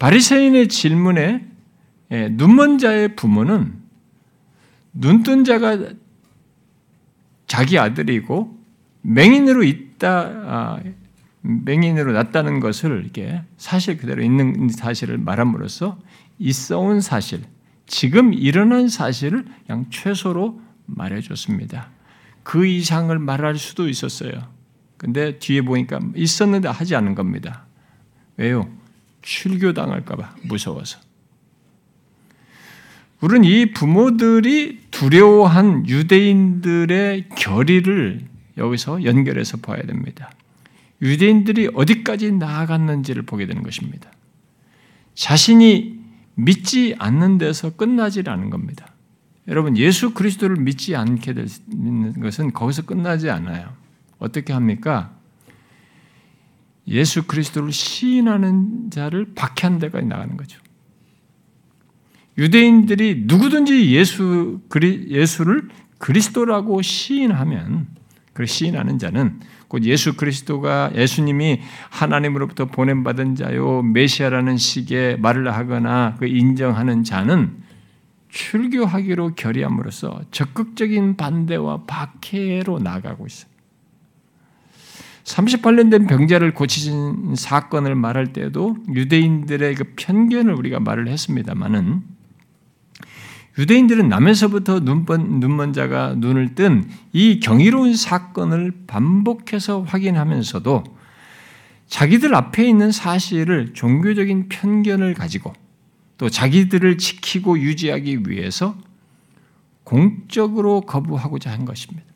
바리새인의 0.00 0.66
질문에 0.66 1.46
예, 2.10 2.28
눈먼 2.28 2.78
자의 2.78 3.14
부모는 3.14 3.81
눈뜬 4.92 5.44
자가 5.44 5.78
자기 7.46 7.78
아들이고 7.78 8.58
맹인으로 9.02 9.64
있다, 9.64 10.10
아, 10.10 10.80
맹인으로 11.42 12.12
났다는 12.12 12.60
것을 12.60 13.02
이렇게 13.02 13.42
사실 13.56 13.96
그대로 13.98 14.22
있는 14.22 14.68
사실을 14.68 15.18
말함으로써 15.18 15.98
있어온 16.38 17.00
사실, 17.00 17.42
지금 17.86 18.32
일어난 18.32 18.88
사실을 18.88 19.44
그냥 19.66 19.86
최소로 19.90 20.60
말해줬습니다. 20.86 21.90
그 22.42 22.66
이상을 22.66 23.16
말할 23.18 23.56
수도 23.56 23.88
있었어요. 23.88 24.32
근데 24.96 25.38
뒤에 25.38 25.62
보니까 25.62 26.00
있었는데 26.14 26.68
하지 26.68 26.94
않은 26.96 27.14
겁니다. 27.14 27.66
왜요? 28.36 28.70
출교당할까봐 29.22 30.36
무서워서. 30.44 30.98
우리는 33.22 33.44
이 33.44 33.72
부모들이 33.72 34.80
두려워한 34.90 35.88
유대인들의 35.88 37.28
결의를 37.30 38.20
여기서 38.58 39.04
연결해서 39.04 39.58
봐야 39.58 39.80
됩니다. 39.82 40.32
유대인들이 41.00 41.70
어디까지 41.72 42.32
나아갔는지를 42.32 43.22
보게 43.22 43.46
되는 43.46 43.62
것입니다. 43.62 44.10
자신이 45.14 46.00
믿지 46.34 46.96
않는 46.98 47.38
데서 47.38 47.70
끝나지 47.70 48.22
않은 48.26 48.50
겁니다. 48.50 48.86
여러분, 49.46 49.76
예수 49.76 50.14
그리스도를 50.14 50.56
믿지 50.56 50.96
않게 50.96 51.34
되는 51.34 52.20
것은 52.20 52.52
거기서 52.52 52.82
끝나지 52.82 53.30
않아요. 53.30 53.72
어떻게 54.18 54.52
합니까? 54.52 55.12
예수 56.88 57.24
그리스도를 57.24 57.72
시인하는 57.72 58.90
자를 58.90 59.32
박해한 59.34 59.78
데까지 59.78 60.06
나가는 60.06 60.36
거죠. 60.36 60.60
유대인들이 62.38 63.24
누구든지 63.26 63.92
예수 63.92 64.60
그리, 64.68 65.06
예수를 65.08 65.68
그리스도라고 65.98 66.82
시인하면 66.82 67.88
그 68.32 68.46
시인하는 68.46 68.98
자는 68.98 69.40
곧 69.68 69.84
예수 69.84 70.16
그리스도가 70.16 70.90
예수님이 70.94 71.60
하나님으로부터 71.90 72.66
보냄받은 72.66 73.36
자요 73.36 73.82
메시아라는 73.82 74.56
식의 74.56 75.18
말을 75.18 75.52
하거나 75.52 76.16
그 76.18 76.26
인정하는 76.26 77.04
자는 77.04 77.62
출교하기로 78.28 79.34
결의함으로써 79.34 80.22
적극적인 80.30 81.16
반대와 81.16 81.84
박해로 81.86 82.78
나가고 82.78 83.26
있어요. 83.26 83.52
38년 85.24 85.90
된 85.90 86.06
병자를 86.06 86.52
고치신 86.52 87.36
사건을 87.36 87.94
말할 87.94 88.32
때도 88.32 88.76
유대인들의 88.92 89.74
그 89.76 89.84
편견을 89.96 90.52
우리가 90.54 90.80
말을 90.80 91.08
했습니다만은 91.08 92.02
유대인들은 93.58 94.08
남에서부터 94.08 94.80
눈먼, 94.80 95.40
눈먼 95.40 95.72
자가 95.72 96.14
눈을 96.16 96.54
뜬 96.54 96.88
이 97.12 97.40
경이로운 97.40 97.94
사건을 97.94 98.72
반복해서 98.86 99.82
확인하면서도 99.82 100.84
자기들 101.86 102.34
앞에 102.34 102.66
있는 102.66 102.90
사실을 102.90 103.74
종교적인 103.74 104.48
편견을 104.48 105.12
가지고 105.14 105.52
또 106.16 106.30
자기들을 106.30 106.96
지키고 106.96 107.58
유지하기 107.58 108.20
위해서 108.28 108.76
공적으로 109.84 110.80
거부하고자 110.82 111.52
한 111.52 111.66
것입니다. 111.66 112.06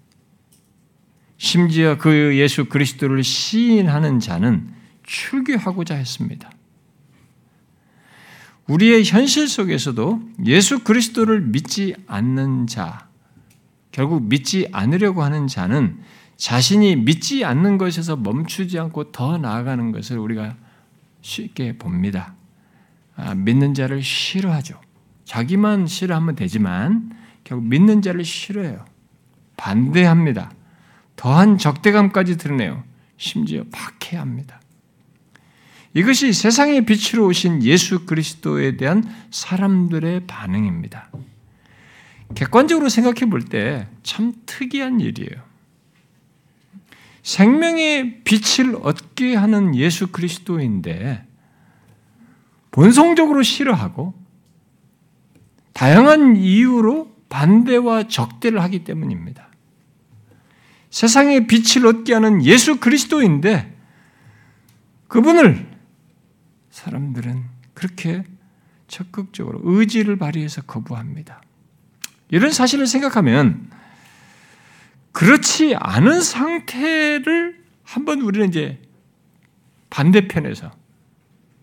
심지어 1.37 1.99
그 1.99 2.37
예수 2.39 2.65
그리스도를 2.65 3.23
시인하는 3.23 4.21
자는 4.21 4.71
출교하고자 5.03 5.95
했습니다. 5.97 6.51
우리의 8.69 9.05
현실 9.05 9.49
속에서도 9.49 10.21
예수 10.47 10.81
그리스도를 10.83 11.41
믿지 11.41 11.95
않는 12.07 12.67
자, 12.67 13.09
결국 13.93 14.25
믿지 14.25 14.69
않으려고 14.73 15.23
하는 15.23 15.47
자는 15.47 15.99
자신이 16.37 16.97
믿지 16.97 17.45
않는 17.45 17.79
것에서 17.79 18.17
멈추지 18.17 18.79
않고 18.79 19.13
더 19.13 19.39
나아가는 19.39 19.93
것을 19.93 20.19
우리가 20.19 20.57
쉽게 21.23 21.79
봅니다. 21.79 22.35
아, 23.17 23.35
믿는 23.35 23.73
자를 23.73 24.03
싫어하죠. 24.03 24.79
자기만 25.25 25.87
싫어하면 25.87 26.37
되지만 26.37 27.17
결국 27.45 27.67
믿는 27.67 28.03
자를 28.03 28.25
싫어해요. 28.25 28.85
반대합니다. 29.57 30.53
더한 31.17 31.57
적대감까지 31.57 32.37
드러내요. 32.37 32.85
심지어 33.17 33.65
박해합니다. 33.73 34.61
이것이 35.97 36.35
세상의 36.35 36.85
빛으로 36.85 37.25
오신 37.25 37.63
예수 37.63 38.05
그리스도에 38.05 38.77
대한 38.77 39.03
사람들의 39.31 40.27
반응입니다. 40.27 41.11
객관적으로 42.35 42.91
생각해 42.91 43.31
볼 43.31 43.49
때 43.49 43.87
참 44.03 44.35
특이한 44.45 45.01
일이에요. 45.01 45.43
생명의 47.23 48.25
빛을 48.25 48.77
얻게 48.83 49.35
하는 49.35 49.75
예수 49.75 50.09
그리스도인데 50.09 51.27
본성적으로 52.73 53.43
싫어하고 53.43 54.13
다양한 55.73 56.37
이유로 56.37 57.11
반대와 57.31 58.09
적대를 58.09 58.61
하기 58.65 58.85
때문입니다. 58.85 59.49
세상의 60.91 61.47
빛을 61.47 61.87
얻게 61.87 62.13
하는 62.13 62.45
예수 62.45 62.81
그리스도인데 62.81 63.75
그분을 65.09 65.76
사람들은 66.77 67.43
그렇게 67.73 68.23
적극적으로 68.87 69.61
의지를 69.63 70.17
발휘해서 70.17 70.61
거부합니다. 70.63 71.41
이런 72.29 72.53
사실을 72.53 72.87
생각하면 72.87 73.71
그렇지 75.13 75.75
않은 75.75 76.21
상태를 76.21 77.65
한번 77.83 78.21
우리는 78.21 78.49
이제 78.49 78.79
반대편에서 79.89 80.71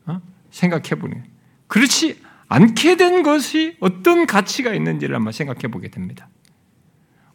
어? 0.08 0.22
생각해 0.50 0.96
보는 1.00 1.24
그렇지 1.68 2.20
않게 2.48 2.98
된 2.98 3.22
것이 3.22 3.78
어떤 3.82 4.26
가치가 4.26 4.74
있는지를 4.74 5.16
한번 5.16 5.32
생각해 5.32 5.68
보게 5.70 5.90
됩니다. 5.90 6.28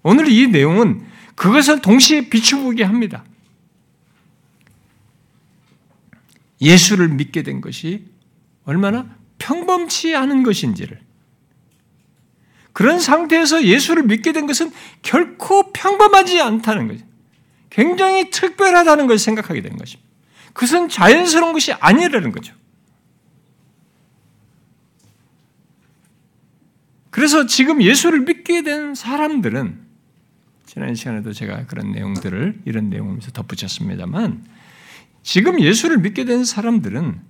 오늘 0.03 0.29
이 0.29 0.49
내용은 0.49 1.07
그것을 1.37 1.81
동시에 1.81 2.29
비추보게 2.29 2.83
합니다. 2.83 3.24
예수를 6.61 7.09
믿게 7.09 7.42
된 7.42 7.61
것이 7.61 8.06
얼마나 8.64 9.16
평범치 9.38 10.14
않은 10.14 10.42
것인지를 10.42 11.00
그런 12.72 13.00
상태에서 13.00 13.64
예수를 13.64 14.04
믿게 14.04 14.32
된 14.32 14.46
것은 14.46 14.70
결코 15.02 15.72
평범하지 15.72 16.40
않다는 16.40 16.88
거죠. 16.88 17.04
굉장히 17.70 18.30
특별하다는 18.30 19.06
것을 19.06 19.18
생각하게 19.18 19.62
되는 19.62 19.76
것입니다. 19.76 20.09
그것은 20.52 20.88
자연스러운 20.88 21.52
것이 21.52 21.72
아니라는 21.72 22.32
거죠. 22.32 22.54
그래서 27.11 27.46
지금 27.46 27.82
예수를 27.82 28.20
믿게 28.20 28.62
된 28.62 28.94
사람들은 28.94 29.80
지난 30.66 30.94
시간에도 30.94 31.32
제가 31.32 31.66
그런 31.66 31.90
내용들을 31.90 32.61
이런 32.64 32.90
내용을 32.90 33.18
덧붙였습니다만 33.32 34.44
지금 35.22 35.60
예수를 35.60 35.98
믿게 35.98 36.24
된 36.24 36.44
사람들은 36.44 37.20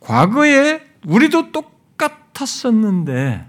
과거에 0.00 0.82
우리도 1.06 1.52
똑같았었는데 1.52 3.46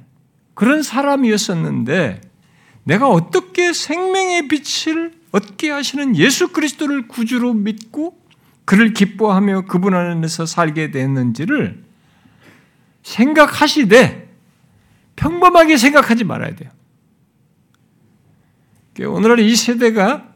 그런 0.53 0.84
사람이었었는데 0.84 2.22
내가 2.84 3.07
어떻게 3.09 3.72
생명의 3.72 4.47
빛을 4.47 5.13
얻게 5.32 5.70
하시는 5.70 6.15
예수 6.15 6.49
그리스도를 6.49 7.07
구주로 7.07 7.53
믿고 7.53 8.20
그를 8.65 8.93
기뻐하며 8.93 9.65
그분 9.65 9.93
안에서 9.93 10.45
살게 10.45 10.91
됐는지를 10.91 11.84
생각하시되 13.03 14.30
평범하게 15.15 15.78
생각하지 15.78 16.24
말아야 16.24 16.55
돼요. 16.55 16.70
오늘날 19.07 19.39
이 19.39 19.55
세대가 19.55 20.34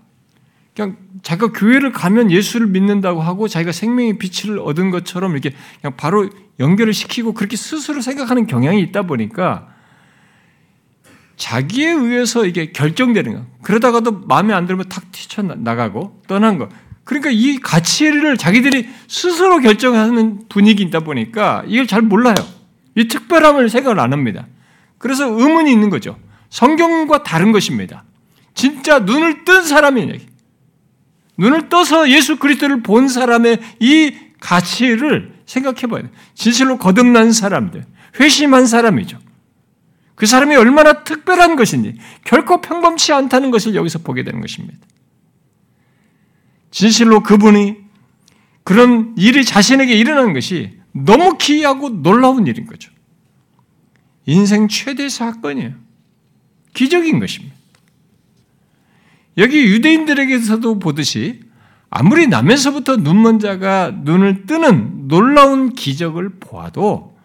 그냥 0.75 0.97
자기가 1.24 1.53
교회를 1.53 1.93
가면 1.93 2.32
예수를 2.32 2.67
믿는다고 2.67 3.21
하고 3.21 3.47
자기가 3.47 3.71
생명의 3.71 4.17
빛을 4.19 4.59
얻은 4.59 4.91
것처럼 4.91 5.32
이렇게 5.32 5.55
그냥 5.82 5.95
바로 5.97 6.30
연결을 6.59 6.93
시키고 6.93 7.34
그렇게 7.34 7.55
스스로 7.55 8.01
생각하는 8.01 8.45
경향이 8.45 8.82
있다 8.82 9.03
보니까 9.03 9.69
자기에 11.38 11.91
의해서 11.91 12.45
이게 12.45 12.71
결정되는 12.71 13.34
거. 13.34 13.45
그러다가도 13.63 14.24
마음에 14.28 14.53
안 14.53 14.67
들면 14.67 14.89
탁 14.89 15.11
튀쳐 15.11 15.41
나가고 15.41 16.21
떠난 16.28 16.57
거. 16.57 16.69
그러니까 17.05 17.32
이 17.32 17.57
가치를 17.57 18.38
자기들이 18.38 18.88
스스로 19.07 19.59
결정하는 19.59 20.47
분위기 20.49 20.84
있다 20.84 20.99
보니까 20.99 21.63
이걸 21.67 21.88
잘 21.88 22.01
몰라요. 22.01 22.36
이 22.95 23.07
특별함을 23.07 23.69
생각을 23.69 23.99
안 23.99 24.13
합니다. 24.13 24.45
그래서 24.97 25.26
의문이 25.26 25.71
있는 25.71 25.89
거죠. 25.89 26.17
성경과 26.49 27.24
다른 27.24 27.51
것입니다. 27.51 28.03
진짜 28.53 28.99
눈을 28.99 29.43
뜬 29.45 29.63
사람이 29.63 30.01
눈을 31.38 31.69
떠서 31.69 32.09
예수 32.09 32.38
그리스도를 32.38 32.84
본 32.84 33.07
사람의 33.07 33.59
이 33.79 34.15
가치를 34.39 35.34
생각해 35.45 35.88
봐야 35.88 36.01
돼요. 36.01 36.11
진실로 36.36 36.77
거듭난 36.77 37.31
사람들, 37.31 37.86
회심한 38.19 38.67
사람이죠. 38.67 39.19
그 40.15 40.25
사람이 40.25 40.55
얼마나 40.55 41.03
특별한 41.03 41.55
것인지 41.55 41.97
결코 42.23 42.61
평범치 42.61 43.13
않다는 43.13 43.51
것을 43.51 43.75
여기서 43.75 43.99
보게 43.99 44.23
되는 44.23 44.41
것입니다. 44.41 44.77
진실로 46.71 47.23
그분이 47.23 47.77
그런 48.63 49.13
일이 49.17 49.43
자신에게 49.43 49.93
일어난 49.93 50.34
것이 50.34 50.79
너무 50.91 51.38
기이하고 51.38 52.01
놀라운 52.01 52.47
일인 52.47 52.65
거죠. 52.65 52.91
인생 54.25 54.67
최대 54.67 55.09
사건이에요. 55.09 55.73
기적인 56.73 57.19
것입니다. 57.19 57.53
여기 59.38 59.63
유대인들에게서도 59.63 60.79
보듯이 60.79 61.41
아무리 61.89 62.27
남에서부터 62.27 62.97
눈먼 62.97 63.39
자가 63.39 63.91
눈을 64.03 64.45
뜨는 64.45 65.07
놀라운 65.07 65.73
기적을 65.73 66.39
보아도 66.39 67.15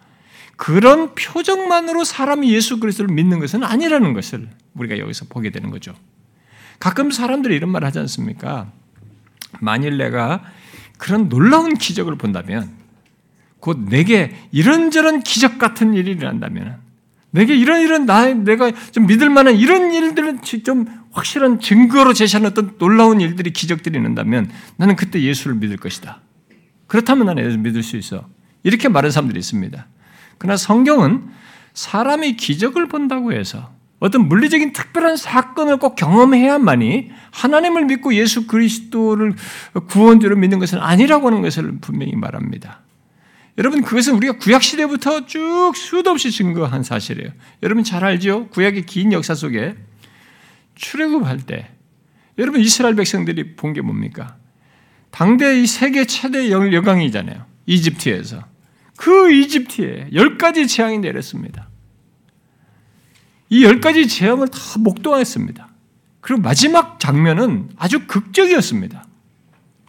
그런 0.55 1.15
표정만으로 1.15 2.03
사람이 2.03 2.53
예수 2.53 2.79
그리스도를 2.79 3.13
믿는 3.13 3.39
것은 3.39 3.63
아니라는 3.63 4.13
것을 4.13 4.49
우리가 4.73 4.99
여기서 4.99 5.25
보게 5.29 5.49
되는 5.51 5.71
거죠. 5.71 5.95
가끔 6.79 7.11
사람들이 7.11 7.55
이런 7.55 7.69
말 7.69 7.83
하지 7.83 7.99
않습니까? 7.99 8.71
만일 9.59 9.97
내가 9.97 10.43
그런 10.97 11.29
놀라운 11.29 11.75
기적을 11.75 12.17
본다면 12.17 12.69
곧 13.59 13.79
내게 13.79 14.35
이런저런 14.51 15.21
기적 15.21 15.59
같은 15.59 15.93
일이 15.93 16.11
일어난다면 16.11 16.77
내게 17.31 17.55
이런 17.55 17.81
이런 17.81 18.05
나 18.05 18.25
내가 18.33 18.71
좀 18.91 19.05
믿을 19.05 19.29
만한 19.29 19.55
이런 19.55 19.93
일들은 19.93 20.41
좀 20.41 20.85
확실한 21.11 21.59
증거로 21.59 22.13
제시하는 22.13 22.49
어떤 22.49 22.77
놀라운 22.77 23.21
일들이 23.21 23.51
기적들이 23.51 23.97
있는다면 23.97 24.49
나는 24.77 24.95
그때 24.95 25.21
예수를 25.21 25.55
믿을 25.57 25.77
것이다. 25.77 26.21
그렇다면 26.87 27.27
나는 27.27 27.45
예수 27.45 27.57
믿을 27.57 27.83
수 27.83 27.97
있어. 27.97 28.27
이렇게 28.63 28.89
말하는 28.89 29.11
사람들이 29.11 29.39
있습니다. 29.39 29.85
그러나 30.37 30.57
성경은 30.57 31.29
사람이 31.73 32.35
기적을 32.35 32.87
본다고 32.87 33.31
해서 33.31 33.71
어떤 33.99 34.27
물리적인 34.27 34.73
특별한 34.73 35.17
사건을 35.17 35.77
꼭 35.77 35.95
경험해야만이 35.95 37.11
하나님을 37.31 37.85
믿고 37.85 38.15
예수 38.15 38.47
그리스도를 38.47 39.35
구원주로 39.87 40.35
믿는 40.37 40.59
것은 40.59 40.79
아니라고 40.79 41.27
하는 41.27 41.41
것을 41.41 41.77
분명히 41.81 42.15
말합니다. 42.15 42.81
여러분 43.59 43.81
그것은 43.81 44.15
우리가 44.15 44.37
구약 44.37 44.63
시대부터 44.63 45.25
쭉 45.25 45.73
수도 45.75 46.11
없이 46.11 46.31
증거한 46.31 46.81
사실이에요. 46.83 47.31
여러분 47.61 47.83
잘 47.83 48.03
알죠? 48.05 48.47
구약의 48.47 48.85
긴 48.85 49.11
역사 49.11 49.35
속에 49.35 49.75
출애굽할 50.75 51.39
때 51.45 51.69
여러분 52.37 52.61
이스라엘 52.61 52.95
백성들이 52.95 53.57
본 53.57 53.73
게 53.73 53.81
뭡니까? 53.81 54.37
당대 55.11 55.59
이 55.61 55.67
세계 55.67 56.05
최대 56.05 56.49
여강이잖아요. 56.49 57.45
이집트에서 57.65 58.45
그 58.95 59.31
이집트에 59.31 60.09
열 60.13 60.37
가지 60.37 60.65
재앙이 60.67 60.99
내렸습니다. 60.99 61.67
이 63.49 63.63
열 63.63 63.81
가지 63.81 64.07
재앙을 64.07 64.47
다 64.47 64.57
목도했습니다. 64.79 65.67
그리고 66.21 66.41
마지막 66.41 66.99
장면은 66.99 67.69
아주 67.75 68.05
극적이었습니다. 68.07 69.05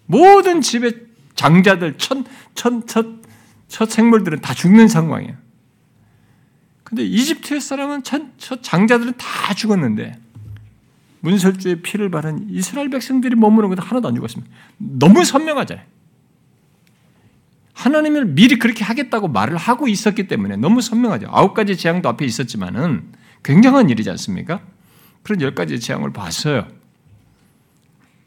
모든 0.06 0.60
집의 0.60 1.06
장자들, 1.36 1.98
천, 1.98 2.24
천, 2.54 2.86
첫, 2.86 3.19
첫 3.70 3.88
생물들은 3.88 4.40
다 4.40 4.52
죽는 4.52 4.88
상황이에요. 4.88 5.34
근데 6.82 7.04
이집트의 7.04 7.60
사람은 7.60 8.02
첫, 8.02 8.22
첫 8.36 8.62
장자들은 8.62 9.14
다 9.16 9.54
죽었는데 9.54 10.18
문설주의 11.20 11.80
피를 11.80 12.10
바른 12.10 12.48
이스라엘 12.50 12.90
백성들이 12.90 13.36
머무는 13.36 13.68
것도 13.68 13.82
하나도 13.82 14.08
안 14.08 14.14
죽었습니다. 14.16 14.52
너무 14.76 15.24
선명하잖아요. 15.24 15.86
하나님을 17.74 18.26
미리 18.26 18.58
그렇게 18.58 18.84
하겠다고 18.84 19.28
말을 19.28 19.56
하고 19.56 19.86
있었기 19.86 20.26
때문에 20.26 20.56
너무 20.56 20.80
선명하죠. 20.82 21.28
아홉 21.30 21.54
가지 21.54 21.76
재앙도 21.76 22.08
앞에 22.08 22.24
있었지만은 22.24 23.12
굉장한 23.44 23.88
일이지 23.88 24.10
않습니까? 24.10 24.60
그런 25.22 25.40
열 25.40 25.54
가지 25.54 25.78
재앙을 25.78 26.12
봤어요. 26.12 26.66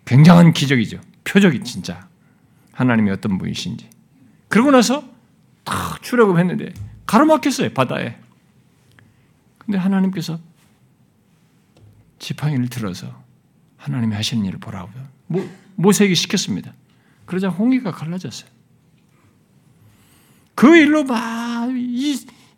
굉장한 0.05 0.53
기적이죠. 0.53 1.01
표적이 1.25 1.63
진짜 1.65 2.07
하나님이 2.71 3.11
어떤 3.11 3.37
분이신지. 3.37 3.89
그러고 4.47 4.71
나서 4.71 5.12
다 5.63 5.97
출애굽했는데 6.01 6.73
가로막혔어요 7.05 7.69
바다에. 7.73 8.17
근데 9.57 9.77
하나님께서 9.77 10.39
지팡이를 12.19 12.67
들어서 12.67 13.23
하나님이 13.77 14.15
하시는 14.15 14.45
일을 14.45 14.59
보라고 14.59 14.91
모세에게 15.75 16.13
시켰습니다. 16.15 16.73
그러자 17.25 17.49
홍해가 17.49 17.91
갈라졌어요. 17.91 18.49
그 20.55 20.75
일로 20.75 21.03
막 21.03 21.69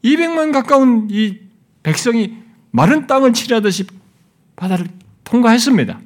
200만 0.03 0.51
가까운 0.51 1.07
이 1.09 1.39
백성이 1.81 2.37
마른 2.71 3.07
땅을 3.07 3.33
치려듯이 3.33 3.85
바다를 4.55 4.87
통과했습니다. 5.23 5.99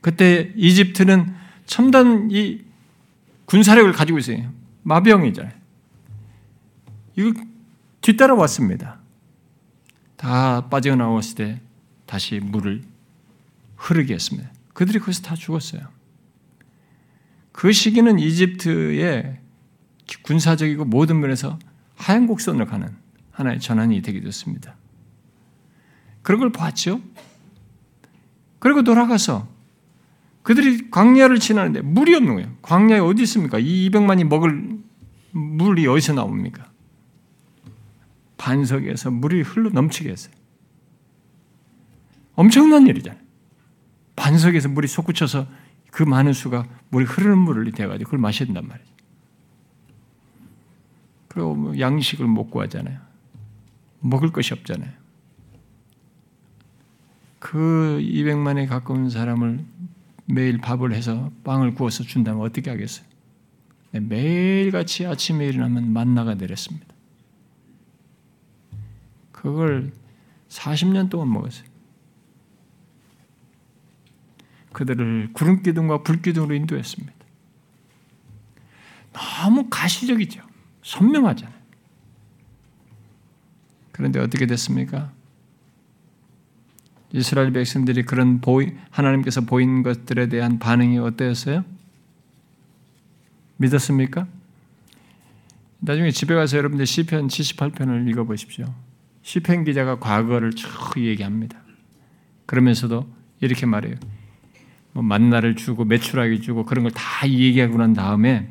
그때 0.00 0.52
이집트는 0.56 1.34
첨단 1.66 2.30
이 2.30 2.62
군사력을 3.46 3.92
가지고 3.92 4.18
있어요. 4.18 4.57
마병이잖아요. 4.88 5.52
이거 7.16 7.32
뒤따라 8.00 8.34
왔습니다. 8.34 8.98
다 10.16 10.68
빠져나왔을 10.68 11.34
때 11.36 11.60
다시 12.06 12.40
물을 12.40 12.82
흐르게 13.76 14.14
했습니다. 14.14 14.50
그들이 14.72 14.98
거기서 14.98 15.22
다 15.22 15.34
죽었어요. 15.34 15.82
그 17.52 17.72
시기는 17.72 18.18
이집트의 18.18 19.40
군사적이고 20.22 20.84
모든 20.84 21.20
면에서 21.20 21.58
하얀 21.96 22.26
곡선으로 22.26 22.66
가는 22.66 22.96
하나의 23.30 23.60
전환이 23.60 24.00
되게 24.00 24.20
됐습니다. 24.20 24.76
그런 26.22 26.40
걸 26.40 26.50
봤죠. 26.50 27.00
그리고 28.58 28.82
돌아가서 28.82 29.48
그들이 30.42 30.90
광야를 30.90 31.40
지나는데 31.40 31.82
물이 31.82 32.14
없는 32.14 32.34
거예요. 32.36 32.56
광야에 32.62 33.00
어디 33.00 33.22
있습니까? 33.24 33.58
이 33.58 33.90
200만이 33.90 34.24
먹을 34.24 34.77
물이 35.32 35.86
어디서 35.86 36.14
나옵니까? 36.14 36.70
반석에서 38.36 39.10
물이 39.10 39.42
흘러 39.42 39.70
넘치게 39.70 40.10
했어요. 40.10 40.32
엄청난 42.34 42.86
일이잖아요. 42.86 43.20
반석에서 44.16 44.68
물이 44.68 44.86
솟구쳐서 44.86 45.46
그 45.90 46.02
많은 46.02 46.32
수가 46.32 46.66
물이 46.90 47.04
흐르는 47.04 47.38
물을 47.38 47.70
대가지고 47.72 48.06
그걸 48.06 48.20
마신단 48.20 48.66
말이죠. 48.66 48.92
그리고 51.28 51.54
뭐 51.54 51.78
양식을 51.78 52.26
못 52.26 52.50
구하잖아요. 52.50 53.00
먹을 54.00 54.30
것이 54.30 54.54
없잖아요. 54.54 54.90
그 57.38 57.98
200만에 58.02 58.68
가까운 58.68 59.10
사람을 59.10 59.64
매일 60.26 60.58
밥을 60.58 60.92
해서 60.92 61.30
빵을 61.44 61.74
구워서 61.74 62.04
준다면 62.04 62.42
어떻게 62.42 62.70
하겠어요? 62.70 63.07
네, 63.90 64.00
매일같이 64.00 65.06
아침에 65.06 65.46
일어나면 65.46 65.92
만나가 65.92 66.34
내렸습니다. 66.34 66.86
그걸 69.32 69.92
40년 70.48 71.08
동안 71.10 71.32
먹었어요. 71.32 71.66
그들을 74.72 75.30
구름 75.32 75.62
기둥과 75.62 76.02
불 76.02 76.20
기둥으로 76.22 76.54
인도했습니다. 76.54 77.14
너무 79.12 79.68
가시적이죠. 79.70 80.42
선명하잖아요. 80.82 81.58
그런데 83.92 84.20
어떻게 84.20 84.46
됐습니까? 84.46 85.12
이스라엘 87.12 87.52
백성들이 87.52 88.04
그런 88.04 88.40
보이, 88.40 88.74
하나님께서 88.90 89.40
보인 89.40 89.82
것들에 89.82 90.28
대한 90.28 90.58
반응이 90.58 90.98
어떠었어요? 90.98 91.64
믿었습니까? 93.58 94.26
나중에 95.80 96.10
집에 96.10 96.34
가서 96.34 96.56
여러분들 96.56 96.86
시편 96.86 97.28
78편을 97.28 98.08
읽어 98.10 98.24
보십시오. 98.24 98.66
시편 99.22 99.64
기자가 99.64 99.98
과거를 99.98 100.52
쭉 100.52 100.68
얘기합니다. 100.96 101.60
그러면서도 102.46 103.06
이렇게 103.40 103.66
말해요. 103.66 103.94
뭐 104.92 105.02
만나를 105.02 105.54
주고 105.54 105.84
매출하기 105.84 106.40
주고 106.40 106.64
그런 106.64 106.84
걸 106.84 106.92
다 106.92 107.28
얘기하고 107.28 107.76
난 107.78 107.92
다음에 107.92 108.50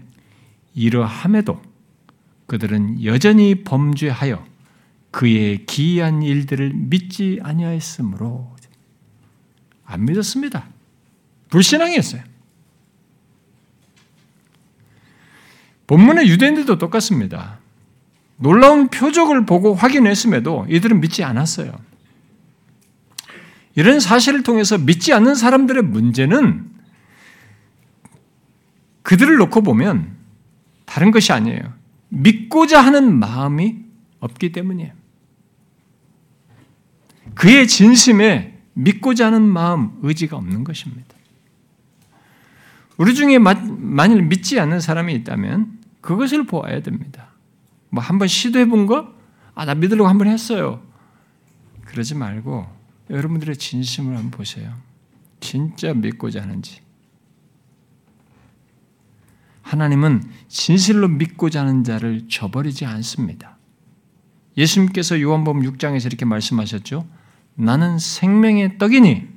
이러함에도 0.76 1.62
그들은 2.46 3.04
여전히 3.04 3.64
범죄하여 3.64 4.46
그의 5.12 5.66
기이한 5.66 6.22
일들을 6.22 6.72
믿지 6.74 7.40
아니하였으므로 7.42 8.56
안 9.84 10.06
믿었습니다. 10.06 10.68
불신앙이었어요. 11.50 12.22
본문의 15.88 16.28
유대인들도 16.28 16.78
똑같습니다. 16.78 17.60
놀라운 18.36 18.90
표적을 18.90 19.46
보고 19.46 19.74
확인했음에도 19.74 20.68
이들은 20.70 21.02
믿지 21.02 21.24
않았어요. 21.24 21.72
이런 23.76 24.00
사실을 24.00 24.44
통해서 24.44 24.78
믿지 24.78 25.14
않는 25.14 25.36
사람들의 25.36 25.84
문제는 25.84 26.70
그들을 29.04 29.38
놓고 29.38 29.62
보면 29.62 30.16
다른 30.86 31.12
것이 31.12 31.32
아니에요. 31.32 31.62
믿고자 32.10 32.82
하는 32.82 33.18
마음이 33.18 33.78
없기 34.20 34.52
때문이에요. 34.52 34.92
그의 37.36 37.68
진심에 37.68 38.58
믿고자 38.74 39.28
하는 39.28 39.44
마음, 39.44 39.92
의지가 40.02 40.38
없는 40.38 40.64
것입니다. 40.64 41.16
우리 42.98 43.14
중에 43.14 43.38
만일 43.38 44.24
믿지 44.24 44.60
않는 44.60 44.80
사람이 44.80 45.14
있다면 45.16 45.77
그것을 46.08 46.46
보아야 46.46 46.82
됩니다. 46.82 47.28
뭐 47.90 48.02
한번 48.02 48.30
시도해 48.30 48.70
본 48.70 48.86
거? 48.86 49.14
아, 49.54 49.66
나 49.66 49.76
믿으려고 49.76 50.08
한번 50.08 50.30
했어요. 50.30 50.82
그러지 51.84 52.16
말고 52.16 52.66
여러분들의 53.10 53.58
진심을 53.58 54.16
한번 54.16 54.32
보세요. 54.32 54.74
진짜 55.42 55.94
믿고자 55.94 56.42
하는지. 56.42 56.80
하나님은 59.64 60.24
진실로 60.48 61.10
믿고자 61.10 61.60
하는 61.60 61.84
자를 61.84 62.30
저버리지 62.30 62.86
않습니다. 62.86 63.58
예수님께서 64.56 65.20
요한복음 65.20 65.62
6장에서 65.64 66.06
이렇게 66.06 66.24
말씀하셨죠. 66.24 67.06
나는 67.56 68.00
생명의 68.00 68.78
떡이니 68.78 69.28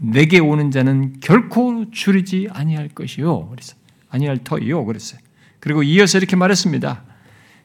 내게 0.00 0.38
오는 0.38 0.70
자는 0.70 1.18
결코 1.20 1.90
줄이지 1.90 2.48
아니할 2.50 2.90
것이요. 2.90 3.48
그래서 3.48 3.74
아니할 4.10 4.44
터이요. 4.44 4.84
그랬어요. 4.84 5.23
그리고 5.64 5.82
이어서 5.82 6.18
이렇게 6.18 6.36
말했습니다. 6.36 7.02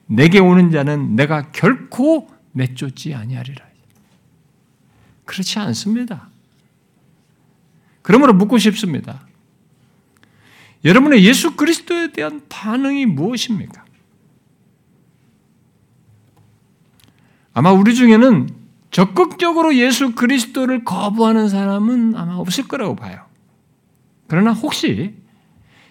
내게 0.05 0.39
오는 0.39 0.71
자는 0.71 1.17
내가 1.17 1.51
결코 1.51 2.29
내쫓지 2.53 3.13
아니하리라. 3.13 3.65
그렇지 5.25 5.59
않습니다. 5.59 6.29
그러므로 8.01 8.33
묻고 8.33 8.57
싶습니다. 8.57 9.27
여러분의 10.85 11.25
예수 11.25 11.57
그리스도에 11.57 12.13
대한 12.13 12.41
반응이 12.47 13.05
무엇입니까? 13.05 13.83
아마 17.53 17.73
우리 17.73 17.95
중에는 17.95 18.49
적극적으로 18.91 19.75
예수 19.75 20.15
그리스도를 20.15 20.85
거부하는 20.85 21.49
사람은 21.49 22.15
아마 22.15 22.35
없을 22.35 22.65
거라고 22.65 22.95
봐요. 22.95 23.25
그러나 24.27 24.53
혹시 24.53 25.15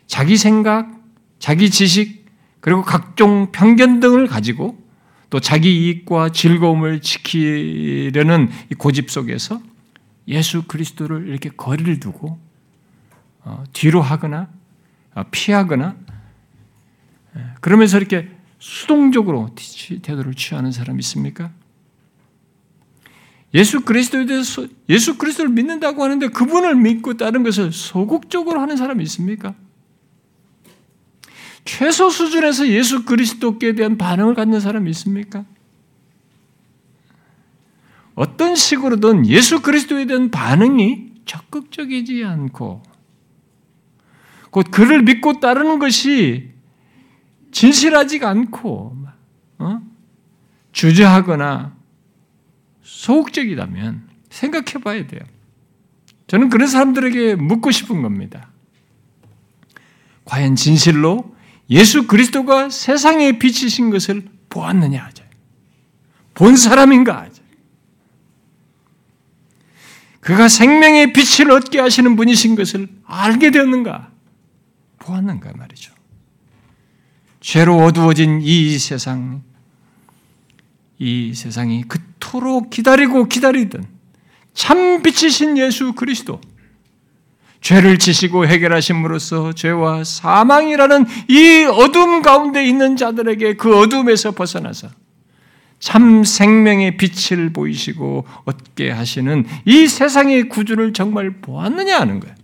자기 0.06 0.38
생각, 0.38 0.97
자기 1.39 1.70
지식, 1.70 2.26
그리고 2.61 2.82
각종 2.82 3.53
편견 3.53 4.01
등을 4.01 4.26
가지고 4.26 4.78
또 5.30 5.41
자기 5.41 5.86
이익과 5.86 6.30
즐거움을 6.30 7.01
지키려는 7.01 8.51
고집 8.78 9.11
속에서 9.11 9.61
예수 10.26 10.62
그리스도를 10.62 11.28
이렇게 11.28 11.51
거리를 11.51 12.01
두고 12.01 12.39
어, 13.41 13.64
뒤로 13.72 14.03
하거나 14.03 14.49
어, 15.14 15.22
피하거나 15.30 15.97
예, 17.36 17.41
그러면서 17.61 17.99
이렇게 17.99 18.28
수동적으로 18.59 19.51
태도를 20.03 20.34
취하는 20.34 20.72
사람 20.72 20.99
있습니까? 21.01 21.51
예수 23.55 23.80
그리스도에 23.80 24.26
대해서 24.26 24.66
예수 24.89 25.16
그리스도를 25.16 25.51
믿는다고 25.51 26.05
하는데 26.05 26.28
그분을 26.28 26.74
믿고 26.74 27.16
다른 27.16 27.43
것을 27.43 27.72
소극적으로 27.72 28.61
하는 28.61 28.76
사람이 28.76 29.03
있습니까? 29.05 29.55
최소 31.68 32.08
수준에서 32.08 32.68
예수 32.68 33.04
그리스도께 33.04 33.74
대한 33.74 33.98
반응을 33.98 34.32
갖는 34.32 34.58
사람이 34.58 34.88
있습니까? 34.92 35.44
어떤 38.14 38.56
식으로든 38.56 39.26
예수 39.26 39.60
그리스도에 39.60 40.06
대한 40.06 40.30
반응이 40.30 41.12
적극적이지 41.26 42.24
않고 42.24 42.82
곧 44.48 44.70
그를 44.70 45.02
믿고 45.02 45.40
따르는 45.40 45.78
것이 45.78 46.54
진실하지가 47.52 48.30
않고 48.30 48.96
어? 49.58 49.82
주저하거나 50.72 51.76
소극적이라면 52.80 54.08
생각해 54.30 54.82
봐야 54.82 55.06
돼요. 55.06 55.20
저는 56.28 56.48
그런 56.48 56.66
사람들에게 56.66 57.34
묻고 57.34 57.72
싶은 57.72 58.00
겁니다. 58.00 58.48
과연 60.24 60.56
진실로 60.56 61.36
예수 61.70 62.06
그리스도가 62.06 62.70
세상에 62.70 63.38
비치신 63.38 63.90
것을 63.90 64.28
보았느냐 64.48 65.04
하죠. 65.04 65.24
본 66.34 66.56
사람인가 66.56 67.22
하죠. 67.22 67.42
그가 70.20 70.48
생명의 70.48 71.12
빛을 71.12 71.50
얻게 71.50 71.80
하시는 71.80 72.16
분이신 72.16 72.54
것을 72.54 72.88
알게 73.04 73.50
되었는가? 73.50 74.10
보았는가 74.98 75.52
말이죠. 75.56 75.94
죄로 77.40 77.78
어두워진 77.78 78.40
이 78.42 78.78
세상, 78.78 79.42
이 80.98 81.32
세상이 81.34 81.84
그토록 81.84 82.70
기다리고 82.70 83.28
기다리던 83.28 83.86
참 84.54 85.02
빛이신 85.02 85.56
예수 85.56 85.92
그리스도, 85.92 86.40
죄를 87.61 87.98
지시고 87.98 88.46
해결하심으로써 88.46 89.52
죄와 89.52 90.04
사망이라는 90.04 91.06
이 91.28 91.64
어둠 91.64 92.22
가운데 92.22 92.64
있는 92.66 92.96
자들에게 92.96 93.54
그 93.56 93.78
어둠에서 93.78 94.30
벗어나서 94.30 94.88
참 95.80 96.24
생명의 96.24 96.96
빛을 96.96 97.52
보이시고 97.52 98.26
얻게 98.44 98.90
하시는 98.90 99.44
이 99.64 99.86
세상의 99.86 100.48
구주를 100.48 100.92
정말 100.92 101.40
보았느냐 101.40 101.98
하는 102.00 102.20
거예요. 102.20 102.34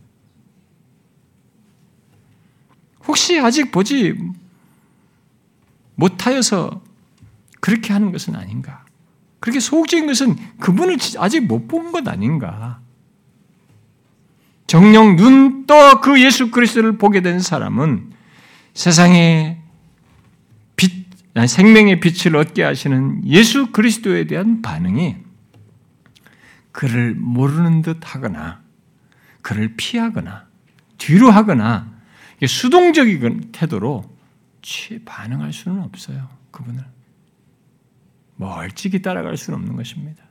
혹시 3.07 3.39
아직 3.39 3.71
보지 3.71 4.15
못하여서 5.95 6.83
그렇게 7.61 7.93
하는 7.93 8.13
것은 8.13 8.35
아닌가? 8.35 8.85
그렇게 9.41 9.61
소극적인 9.61 10.07
것은 10.07 10.37
그분을 10.59 10.97
아직 11.19 11.41
못 11.41 11.69
본 11.69 11.93
것 11.93 12.07
아닌가? 12.09 12.81
정령 14.67 15.17
눈 15.17 15.67
떠 15.67 16.01
그 16.01 16.23
예수 16.23 16.51
그리스도를 16.51 16.99
보게 16.99 17.21
된 17.23 17.41
사람은 17.41 18.13
세상의 18.75 19.61
빛, 20.77 21.07
생명의 21.47 22.01
빛을 22.01 22.37
얻게 22.37 22.63
하시는 22.63 23.27
예수 23.27 23.73
그리스도에 23.73 24.27
대한 24.27 24.63
반응이 24.63 25.17
그를 26.73 27.15
모르는 27.15 27.83
듯 27.83 27.99
하거나, 28.03 28.61
그를 29.43 29.75
피하거나, 29.77 30.47
뒤로 30.99 31.31
하거나, 31.31 31.93
수동적인 32.45 33.53
태도로 33.53 34.05
반응할 35.05 35.53
수는 35.53 35.83
없어요. 35.83 36.29
그분을. 36.51 36.85
멀찍이 38.37 39.03
따라갈 39.03 39.37
수는 39.37 39.61
없는 39.61 39.77
것입니다. 39.77 40.25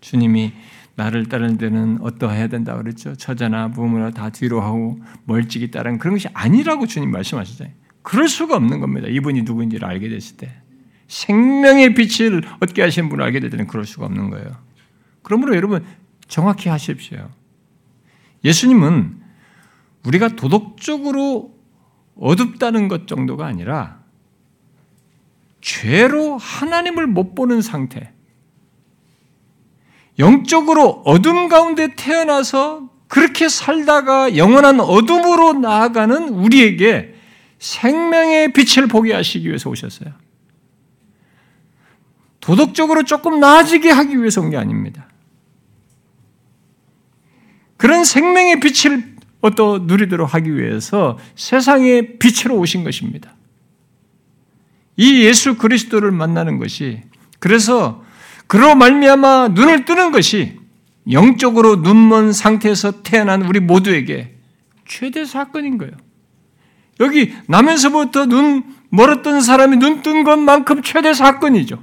주님이 0.00 0.52
나를 0.94 1.26
따르는 1.26 1.58
데는 1.58 1.98
어떠해야 2.00 2.48
된다 2.48 2.76
그랬죠. 2.76 3.14
처자나 3.14 3.70
부모나 3.70 4.10
다 4.10 4.30
뒤로 4.30 4.60
하고 4.60 4.98
멀찍이 5.24 5.70
따르는 5.70 5.98
그런 5.98 6.14
것이 6.14 6.28
아니라고 6.32 6.86
주님 6.86 7.10
말씀하시잖아요. 7.12 7.72
그럴 8.02 8.28
수가 8.28 8.56
없는 8.56 8.80
겁니다. 8.80 9.06
이분이 9.08 9.42
누구인지를 9.42 9.86
알게 9.86 10.08
됐을 10.08 10.36
때. 10.36 10.52
생명의 11.06 11.94
빛을 11.94 12.42
얻게 12.60 12.82
하신 12.82 13.08
분을 13.08 13.24
알게 13.24 13.40
될 13.40 13.50
때는 13.50 13.66
그럴 13.66 13.84
수가 13.84 14.06
없는 14.06 14.30
거예요. 14.30 14.56
그러므로 15.22 15.54
여러분 15.56 15.84
정확히 16.26 16.68
하십시오. 16.68 17.28
예수님은 18.44 19.20
우리가 20.04 20.28
도덕적으로 20.30 21.56
어둡다는 22.16 22.88
것 22.88 23.06
정도가 23.06 23.46
아니라 23.46 24.00
죄로 25.60 26.36
하나님을 26.38 27.06
못 27.06 27.34
보는 27.34 27.62
상태, 27.62 28.12
영적으로 30.18 31.02
어둠 31.04 31.48
가운데 31.48 31.94
태어나서 31.94 32.90
그렇게 33.06 33.48
살다가 33.48 34.36
영원한 34.36 34.80
어둠으로 34.80 35.54
나아가는 35.54 36.28
우리에게 36.28 37.14
생명의 37.58 38.52
빛을 38.52 38.86
보게 38.88 39.14
하시기 39.14 39.46
위해서 39.48 39.70
오셨어요. 39.70 40.12
도덕적으로 42.40 43.04
조금 43.04 43.40
나아지게 43.40 43.90
하기 43.90 44.18
위해서 44.18 44.40
온 44.40 44.50
게 44.50 44.56
아닙니다. 44.56 45.06
그런 47.76 48.04
생명의 48.04 48.60
빛을 48.60 49.16
어떠 49.40 49.78
누리도록 49.78 50.34
하기 50.34 50.56
위해서 50.56 51.16
세상의 51.36 52.18
빛으로 52.18 52.56
오신 52.58 52.82
것입니다. 52.84 53.34
이 54.96 55.22
예수 55.22 55.56
그리스도를 55.56 56.10
만나는 56.10 56.58
것이 56.58 57.02
그래서 57.38 58.04
그로 58.48 58.74
말미암아 58.74 59.48
눈을 59.48 59.84
뜨는 59.84 60.10
것이 60.10 60.58
영적으로 61.10 61.76
눈먼 61.76 62.32
상태에서 62.32 63.02
태어난 63.02 63.42
우리 63.42 63.60
모두에게 63.60 64.34
최대 64.86 65.24
사건인 65.24 65.78
거예요. 65.78 65.92
여기 67.00 67.32
나면서부터 67.46 68.26
눈 68.26 68.64
멀었던 68.90 69.40
사람이 69.42 69.76
눈 69.76 70.02
뜬 70.02 70.24
것만큼 70.24 70.82
최대 70.82 71.14
사건이죠. 71.14 71.82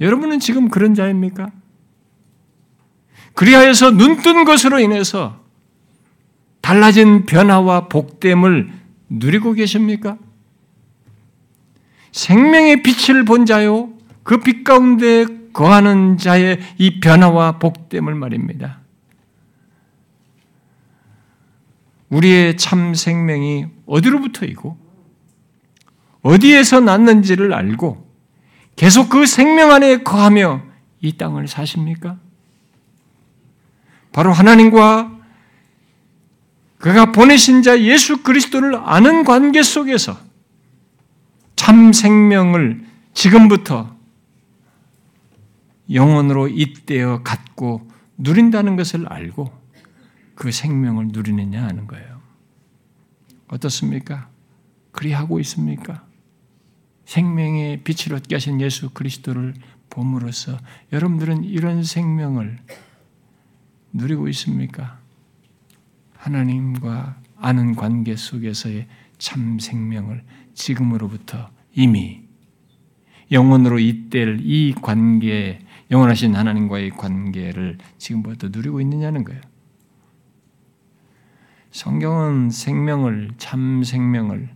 여러분은 0.00 0.40
지금 0.40 0.68
그런 0.68 0.94
자입니까? 0.94 1.50
그리하여서 3.34 3.92
눈 3.92 4.20
뜬 4.22 4.44
것으로 4.44 4.80
인해서 4.80 5.40
달라진 6.60 7.24
변화와 7.24 7.88
복됨을 7.88 8.70
누리고 9.08 9.52
계십니까? 9.54 10.18
생명의 12.12 12.82
빛을 12.82 13.24
본 13.24 13.46
자요, 13.46 13.92
그 14.28 14.38
빛 14.40 14.62
가운데 14.62 15.24
거하는 15.54 16.18
자의 16.18 16.60
이 16.76 17.00
변화와 17.00 17.52
복됨을 17.52 18.14
말입니다. 18.14 18.80
우리의 22.10 22.58
참 22.58 22.92
생명이 22.92 23.68
어디로부터이고, 23.86 24.76
어디에서 26.20 26.80
났는지를 26.80 27.54
알고, 27.54 28.06
계속 28.76 29.08
그 29.08 29.24
생명 29.24 29.72
안에 29.72 30.02
거하며 30.02 30.60
이 31.00 31.16
땅을 31.16 31.48
사십니까? 31.48 32.18
바로 34.12 34.30
하나님과 34.34 35.10
그가 36.76 37.12
보내신 37.12 37.62
자 37.62 37.80
예수 37.80 38.22
그리스도를 38.22 38.76
아는 38.76 39.24
관계 39.24 39.62
속에서 39.62 40.18
참 41.56 41.94
생명을 41.94 42.84
지금부터 43.14 43.97
영원으로 45.90 46.48
잇대어 46.48 47.22
갖고 47.22 47.88
누린다는 48.18 48.76
것을 48.76 49.10
알고 49.10 49.52
그 50.34 50.52
생명을 50.52 51.08
누리느냐 51.08 51.62
하는 51.64 51.86
거예요. 51.86 52.20
어떻습니까? 53.48 54.28
그리하고 54.92 55.40
있습니까? 55.40 56.06
생명의 57.04 57.82
빛을 57.84 58.14
얻게 58.14 58.34
하신 58.34 58.60
예수 58.60 58.90
그리스도를 58.90 59.54
봄으로써 59.88 60.58
여러분들은 60.92 61.44
이런 61.44 61.82
생명을 61.82 62.58
누리고 63.92 64.28
있습니까? 64.28 64.98
하나님과 66.12 67.20
아는 67.36 67.74
관계 67.74 68.14
속에서의 68.16 68.86
참 69.16 69.58
생명을 69.58 70.22
지금으로부터 70.54 71.50
이미 71.74 72.22
영원으로 73.30 73.78
잇댈 73.78 74.38
이 74.42 74.74
관계, 74.74 75.60
영원하신 75.90 76.34
하나님과의 76.34 76.90
관계를 76.90 77.78
지금부터 77.96 78.48
누리고 78.50 78.80
있느냐는 78.80 79.24
거예요. 79.24 79.40
성경은 81.70 82.50
생명을, 82.50 83.30
참 83.38 83.82
생명을 83.84 84.48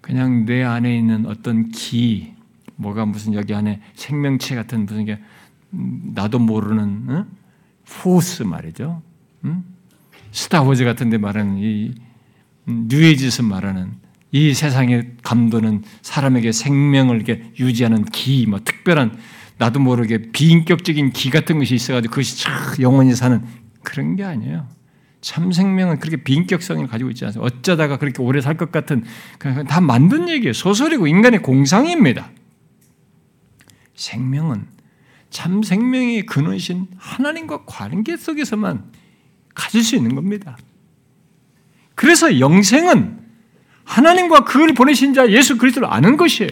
그냥 0.00 0.44
뇌 0.44 0.64
안에 0.64 0.96
있는 0.96 1.26
어떤 1.26 1.70
기, 1.70 2.34
뭐가 2.76 3.06
무슨 3.06 3.34
여기 3.34 3.54
안에 3.54 3.80
생명체 3.94 4.54
같은 4.54 4.84
무슨 4.86 5.04
게 5.04 5.18
음, 5.72 6.12
나도 6.14 6.38
모르는 6.38 7.06
어? 7.08 7.26
포스 7.86 8.42
말이죠. 8.42 9.00
음? 9.44 9.64
스타워즈 10.32 10.84
같은데 10.84 11.18
말하는 11.18 11.58
이 11.58 11.94
음, 12.68 12.86
뉴에이지에서 12.88 13.42
말하는 13.42 13.92
이 14.32 14.54
세상의 14.54 15.16
감도는 15.22 15.82
사람에게 16.02 16.52
생명을 16.52 17.16
이렇게 17.16 17.52
유지하는 17.58 18.04
기, 18.06 18.46
뭐 18.46 18.60
특별한 18.64 19.16
나도 19.62 19.78
모르게 19.78 20.32
비인격적인 20.32 21.12
기 21.12 21.30
같은 21.30 21.60
것이 21.60 21.76
있어가지고 21.76 22.10
그것이 22.10 22.42
참 22.42 22.52
영원히 22.80 23.14
사는 23.14 23.40
그런 23.84 24.16
게 24.16 24.24
아니에요. 24.24 24.66
참 25.20 25.52
생명은 25.52 26.00
그렇게 26.00 26.16
비인격성을 26.24 26.84
가지고 26.88 27.10
있지 27.10 27.24
않아요. 27.24 27.42
어쩌다가 27.42 27.96
그렇게 27.98 28.20
오래 28.22 28.40
살 28.40 28.56
것 28.56 28.72
같은 28.72 29.04
다 29.68 29.80
만든 29.80 30.28
얘기예요. 30.28 30.52
소설이고 30.52 31.06
인간의 31.06 31.42
공상입니다. 31.42 32.30
생명은 33.94 34.66
참 35.30 35.62
생명의 35.62 36.26
근원이신 36.26 36.88
하나님과 36.98 37.64
관계 37.64 38.16
속에서만 38.16 38.90
가질 39.54 39.84
수 39.84 39.94
있는 39.94 40.16
겁니다. 40.16 40.58
그래서 41.94 42.40
영생은 42.40 43.20
하나님과 43.84 44.42
그를 44.44 44.74
보내신 44.74 45.14
자 45.14 45.30
예수 45.30 45.56
그리스도를 45.56 45.88
아는 45.88 46.16
것이에요. 46.16 46.50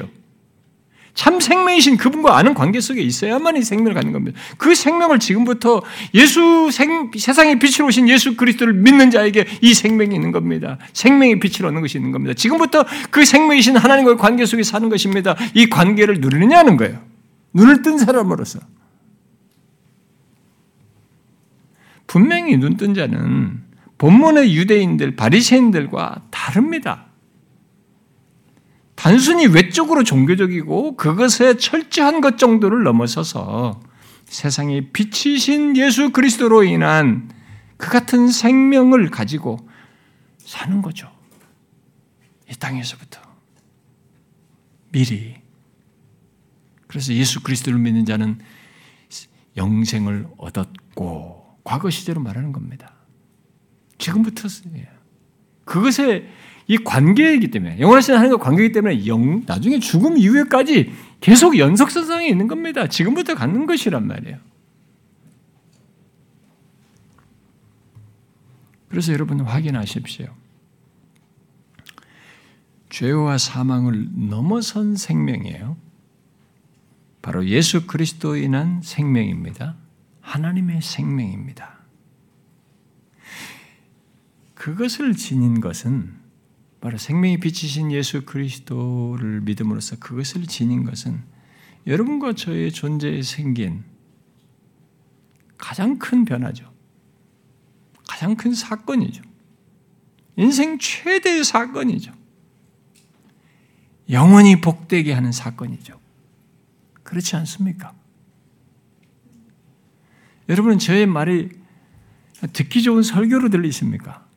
참 1.20 1.38
생명이신 1.38 1.98
그분과 1.98 2.38
아는 2.38 2.54
관계 2.54 2.80
속에 2.80 3.02
있어야만 3.02 3.58
이 3.58 3.62
생명을 3.62 3.92
갖는 3.92 4.12
겁니다. 4.12 4.40
그 4.56 4.74
생명을 4.74 5.18
지금부터 5.18 5.82
예수 6.14 6.70
생, 6.72 7.10
세상의 7.14 7.58
빛으로 7.58 7.88
오신 7.88 8.08
예수 8.08 8.38
그리스도를 8.38 8.72
믿는 8.72 9.10
자에게 9.10 9.44
이 9.60 9.74
생명이 9.74 10.14
있는 10.14 10.32
겁니다. 10.32 10.78
생명의 10.94 11.38
빛을 11.38 11.66
얻는 11.66 11.82
것이 11.82 11.98
있는 11.98 12.10
겁니다. 12.10 12.32
지금부터 12.32 12.86
그 13.10 13.26
생명이신 13.26 13.76
하나님과의 13.76 14.16
관계 14.16 14.46
속에 14.46 14.62
사는 14.62 14.88
것입니다. 14.88 15.36
이 15.52 15.68
관계를 15.68 16.22
누리느냐는 16.22 16.78
거예요. 16.78 16.98
눈을 17.52 17.82
뜬 17.82 17.98
사람으로서. 17.98 18.58
분명히 22.06 22.56
눈 22.56 22.78
뜬 22.78 22.94
자는 22.94 23.60
본문의 23.98 24.56
유대인들, 24.56 25.16
바리새인들과 25.16 26.22
다릅니다. 26.30 27.09
단순히 29.00 29.46
외적으로 29.46 30.04
종교적이고 30.04 30.96
그것에 30.96 31.56
철저한 31.56 32.20
것 32.20 32.36
정도를 32.36 32.82
넘어서서 32.82 33.80
세상의 34.26 34.90
빛이신 34.92 35.74
예수 35.78 36.10
그리스도로 36.10 36.64
인한 36.64 37.30
그 37.78 37.88
같은 37.88 38.28
생명을 38.28 39.08
가지고 39.08 39.66
사는 40.36 40.82
거죠. 40.82 41.10
이 42.50 42.54
땅에서부터. 42.54 43.22
미리. 44.92 45.34
그래서 46.86 47.14
예수 47.14 47.42
그리스도를 47.42 47.78
믿는 47.78 48.04
자는 48.04 48.38
영생을 49.56 50.28
얻었고, 50.36 51.56
과거 51.64 51.88
시제로 51.88 52.20
말하는 52.20 52.52
겁니다. 52.52 52.96
지금부터 53.96 54.46
그것에 55.64 56.28
이 56.70 56.78
관계이기 56.78 57.50
때문에 57.50 57.80
영원하신 57.80 58.14
하나님과 58.14 58.44
관계이기 58.44 58.72
때문에 58.72 59.04
영, 59.08 59.44
나중에 59.44 59.80
죽음 59.80 60.16
이후에까지 60.16 60.92
계속 61.20 61.58
연속선상에 61.58 62.28
있는 62.28 62.46
겁니다. 62.46 62.86
지금부터 62.86 63.34
갖는 63.34 63.66
것이란 63.66 64.06
말이에요. 64.06 64.38
그래서 68.88 69.12
여러분 69.12 69.40
확인하십시오. 69.40 70.28
죄와 72.88 73.36
사망을 73.38 74.06
넘어선 74.12 74.94
생명이에요. 74.94 75.76
바로 77.20 77.48
예수 77.48 77.88
그리스도 77.88 78.36
인한 78.36 78.80
생명입니다. 78.84 79.74
하나님의 80.20 80.82
생명입니다. 80.82 81.80
그것을 84.54 85.16
지닌 85.16 85.60
것은 85.60 86.19
바로 86.80 86.96
생명이 86.96 87.38
빛이신 87.40 87.92
예수 87.92 88.24
그리스도를 88.24 89.42
믿음으로써 89.42 89.96
그것을 89.98 90.46
지닌 90.46 90.84
것은 90.84 91.22
여러분과 91.86 92.32
저의 92.34 92.72
존재에 92.72 93.22
생긴 93.22 93.84
가장 95.58 95.98
큰 95.98 96.24
변화죠. 96.24 96.72
가장 98.08 98.34
큰 98.34 98.54
사건이죠. 98.54 99.22
인생 100.36 100.78
최대의 100.78 101.44
사건이죠. 101.44 102.12
영원히 104.08 104.60
복되게 104.60 105.12
하는 105.12 105.32
사건이죠. 105.32 106.00
그렇지 107.02 107.36
않습니까? 107.36 107.94
여러분은 110.48 110.78
저의 110.78 111.06
말이 111.06 111.50
듣기 112.52 112.82
좋은 112.82 113.02
설교로 113.02 113.50
들리십니까? 113.50 114.29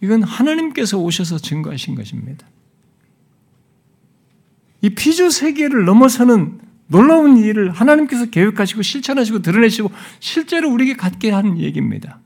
이건 0.00 0.22
하나님께서 0.22 0.98
오셔서 0.98 1.38
증거하신 1.38 1.94
것입니다. 1.94 2.46
이 4.82 4.90
피조 4.90 5.28
세계를 5.28 5.84
넘어서는 5.84 6.60
놀라운 6.86 7.36
일을 7.36 7.70
하나님께서 7.70 8.26
계획하시고 8.26 8.82
실천하시고 8.82 9.42
드러내시고 9.42 9.90
실제로 10.18 10.72
우리에게 10.72 10.94
갖게 10.94 11.30
하는 11.30 11.58
얘기입니다. 11.58 12.18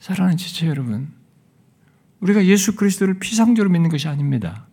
사랑하는 0.00 0.36
지체 0.36 0.66
여러분, 0.66 1.12
우리가 2.20 2.44
예수 2.46 2.74
그리스도를 2.74 3.20
피상적으로 3.20 3.70
믿는 3.70 3.90
것이 3.90 4.08
아닙니다. 4.08 4.66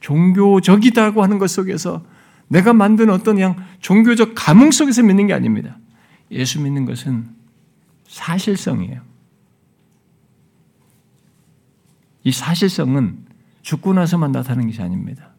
종교적이다고 0.00 1.22
하는 1.22 1.38
것 1.38 1.48
속에서 1.48 2.04
내가 2.48 2.74
만든 2.74 3.08
어떤 3.08 3.36
그냥 3.36 3.56
종교적 3.80 4.32
감흥 4.34 4.72
속에서 4.72 5.02
믿는 5.02 5.28
게 5.28 5.32
아닙니다. 5.32 5.78
예수 6.30 6.60
믿는 6.60 6.84
것은 6.84 7.41
사실성이에요. 8.12 9.00
이 12.24 12.30
사실성은 12.30 13.24
죽고 13.62 13.94
나서만 13.94 14.32
나타나는 14.32 14.66
것이 14.68 14.82
아닙니다. 14.82 15.30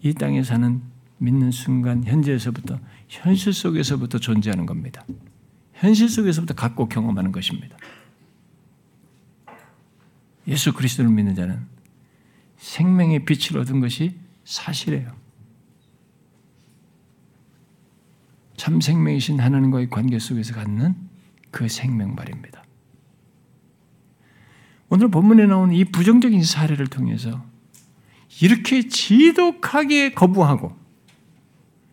이 0.00 0.14
땅에 0.14 0.42
사는 0.44 0.80
믿는 1.18 1.50
순간 1.50 2.04
현재에서부터 2.04 2.78
현실 3.08 3.52
속에서부터 3.52 4.18
존재하는 4.18 4.66
겁니다. 4.66 5.04
현실 5.74 6.08
속에서부터 6.08 6.54
갖고 6.54 6.88
경험하는 6.88 7.32
것입니다. 7.32 7.76
예수 10.46 10.72
그리스도를 10.72 11.10
믿는 11.10 11.34
자는 11.34 11.66
생명의 12.56 13.24
빛을 13.24 13.60
얻은 13.60 13.80
것이 13.80 14.16
사실이에요. 14.44 15.10
참 18.56 18.80
생명이신 18.80 19.40
하나님과의 19.40 19.90
관계 19.90 20.18
속에서 20.18 20.54
갖는 20.54 21.09
그 21.50 21.68
생명 21.68 22.14
말입니다. 22.14 22.64
오늘 24.88 25.08
본문에 25.08 25.46
나오는 25.46 25.74
이 25.74 25.84
부정적인 25.84 26.42
사례를 26.42 26.88
통해서 26.88 27.44
이렇게 28.40 28.88
지독하게 28.88 30.14
거부하고 30.14 30.76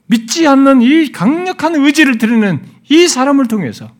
믿지 0.07 0.47
않는 0.47 0.81
이 0.81 1.11
강력한 1.11 1.75
의지를 1.75 2.17
드리는 2.17 2.63
이 2.89 3.07
사람을 3.07 3.47
통해서 3.47 3.93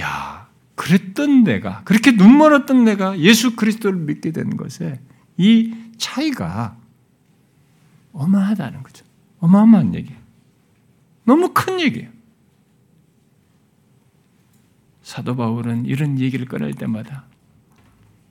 야, 0.00 0.48
그랬던 0.74 1.44
내가 1.44 1.82
그렇게 1.84 2.16
눈 2.16 2.36
멀었던 2.36 2.84
내가 2.84 3.18
예수 3.18 3.56
그리스도를 3.56 3.98
믿게 4.00 4.32
된 4.32 4.56
것에 4.56 5.00
이 5.36 5.74
차이가 5.96 6.76
어마하다는 8.12 8.82
거죠. 8.82 9.04
어마어마한 9.38 9.94
얘기예요. 9.94 10.18
너무 11.24 11.52
큰 11.52 11.80
얘기예요. 11.80 12.15
사도 15.06 15.36
바울은 15.36 15.86
이런 15.86 16.18
얘기를 16.18 16.46
꺼낼 16.46 16.74
때마다 16.74 17.26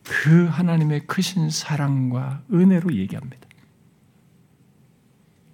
그 0.03 0.45
하나님의 0.47 1.07
크신 1.07 1.49
사랑과 1.49 2.43
은혜로 2.51 2.93
얘기합니다. 2.95 3.47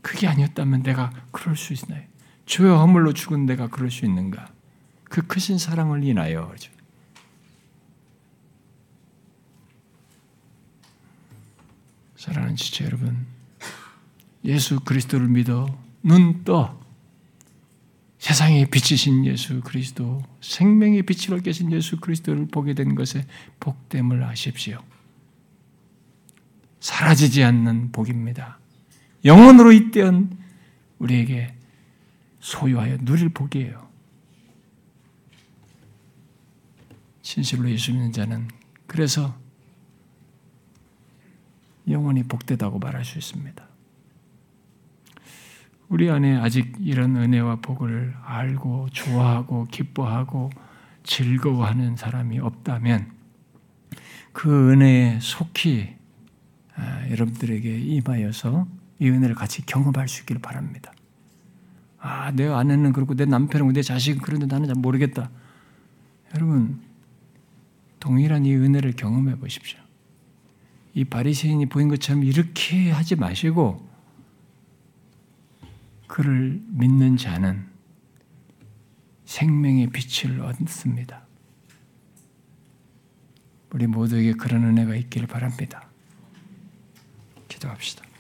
그게 0.02 0.28
아니었다면 0.28 0.82
내가 0.82 1.12
그럴 1.30 1.56
수 1.56 1.74
있나요? 1.74 2.04
죄와 2.48 2.80
허물로 2.80 3.14
죽은 3.14 3.46
내가 3.46 3.68
그럴 3.68 3.92
수 3.92 4.04
있는가? 4.04 4.52
그 5.04 5.22
크신 5.22 5.60
사랑을 5.60 6.04
인하여. 6.04 6.56
사랑하는 12.16 12.56
지체 12.56 12.86
여러분, 12.86 13.28
예수 14.44 14.80
그리스도를 14.80 15.28
믿어 15.28 15.68
눈 16.02 16.44
떠 16.44 16.81
세상의 18.22 18.68
빛이신 18.68 19.26
예수 19.26 19.62
그리스도, 19.62 20.22
생명의 20.42 21.02
빛으로 21.02 21.42
계신 21.42 21.72
예수 21.72 22.00
그리스도를 22.00 22.46
보게 22.46 22.76
된 22.76 22.94
것에 22.94 23.26
복됨을 23.60 24.24
아십시오. 24.24 24.80
사라지지 26.80 27.44
않는 27.44 27.92
복입니다. 27.92 28.60
영원으로 29.26 29.72
잇대은 29.72 30.38
우리에게 31.00 31.56
소유하여 32.42 33.00
누릴 33.02 33.30
복이에요. 33.30 33.90
진실로 37.24 37.72
예수 37.72 37.92
믿는 37.92 38.12
자는 38.12 38.50
그래서 38.86 39.36
영원히 41.90 42.22
복되다고 42.22 42.78
말할 42.78 43.04
수 43.04 43.18
있습니다. 43.18 43.71
우리 45.92 46.10
안에 46.10 46.38
아직 46.38 46.74
이런 46.80 47.18
은혜와 47.18 47.58
복을 47.58 48.14
알고 48.24 48.88
좋아하고 48.94 49.68
기뻐하고 49.70 50.50
즐거워하는 51.04 51.98
사람이 51.98 52.40
없다면 52.40 53.12
그 54.32 54.72
은혜에 54.72 55.20
속히 55.20 55.94
아, 56.78 57.10
여러분들에게 57.10 57.78
임하여서 57.78 58.68
이 59.00 59.10
은혜를 59.10 59.36
같이 59.36 59.66
경험할 59.66 60.08
수 60.08 60.22
있기를 60.22 60.42
바랍니다. 60.42 60.94
아, 62.00 62.32
내 62.32 62.48
아내는 62.48 62.94
그렇고 62.94 63.14
내 63.14 63.26
남편은 63.26 63.74
내 63.74 63.82
자식은 63.82 64.22
그런데 64.22 64.46
나는 64.46 64.68
잘 64.68 64.76
모르겠다. 64.78 65.30
여러분 66.34 66.80
동일한 68.00 68.46
이 68.46 68.56
은혜를 68.56 68.94
경험해 68.94 69.40
보십시오. 69.40 69.78
이 70.94 71.04
바리새인이 71.04 71.66
보인 71.66 71.90
것처럼 71.90 72.24
이렇게 72.24 72.92
하지 72.92 73.18
마시고 73.18 73.91
그를 76.12 76.62
믿는 76.68 77.16
자는 77.16 77.66
생명의 79.24 79.88
빛을 79.92 80.42
얻습니다. 80.42 81.26
우리 83.72 83.88
모두에게 83.88 84.34
그런 84.34 84.66
은혜가 84.66 84.96
있기를 84.96 85.26
바랍니다. 85.30 85.88
기도합시다. 87.48 88.11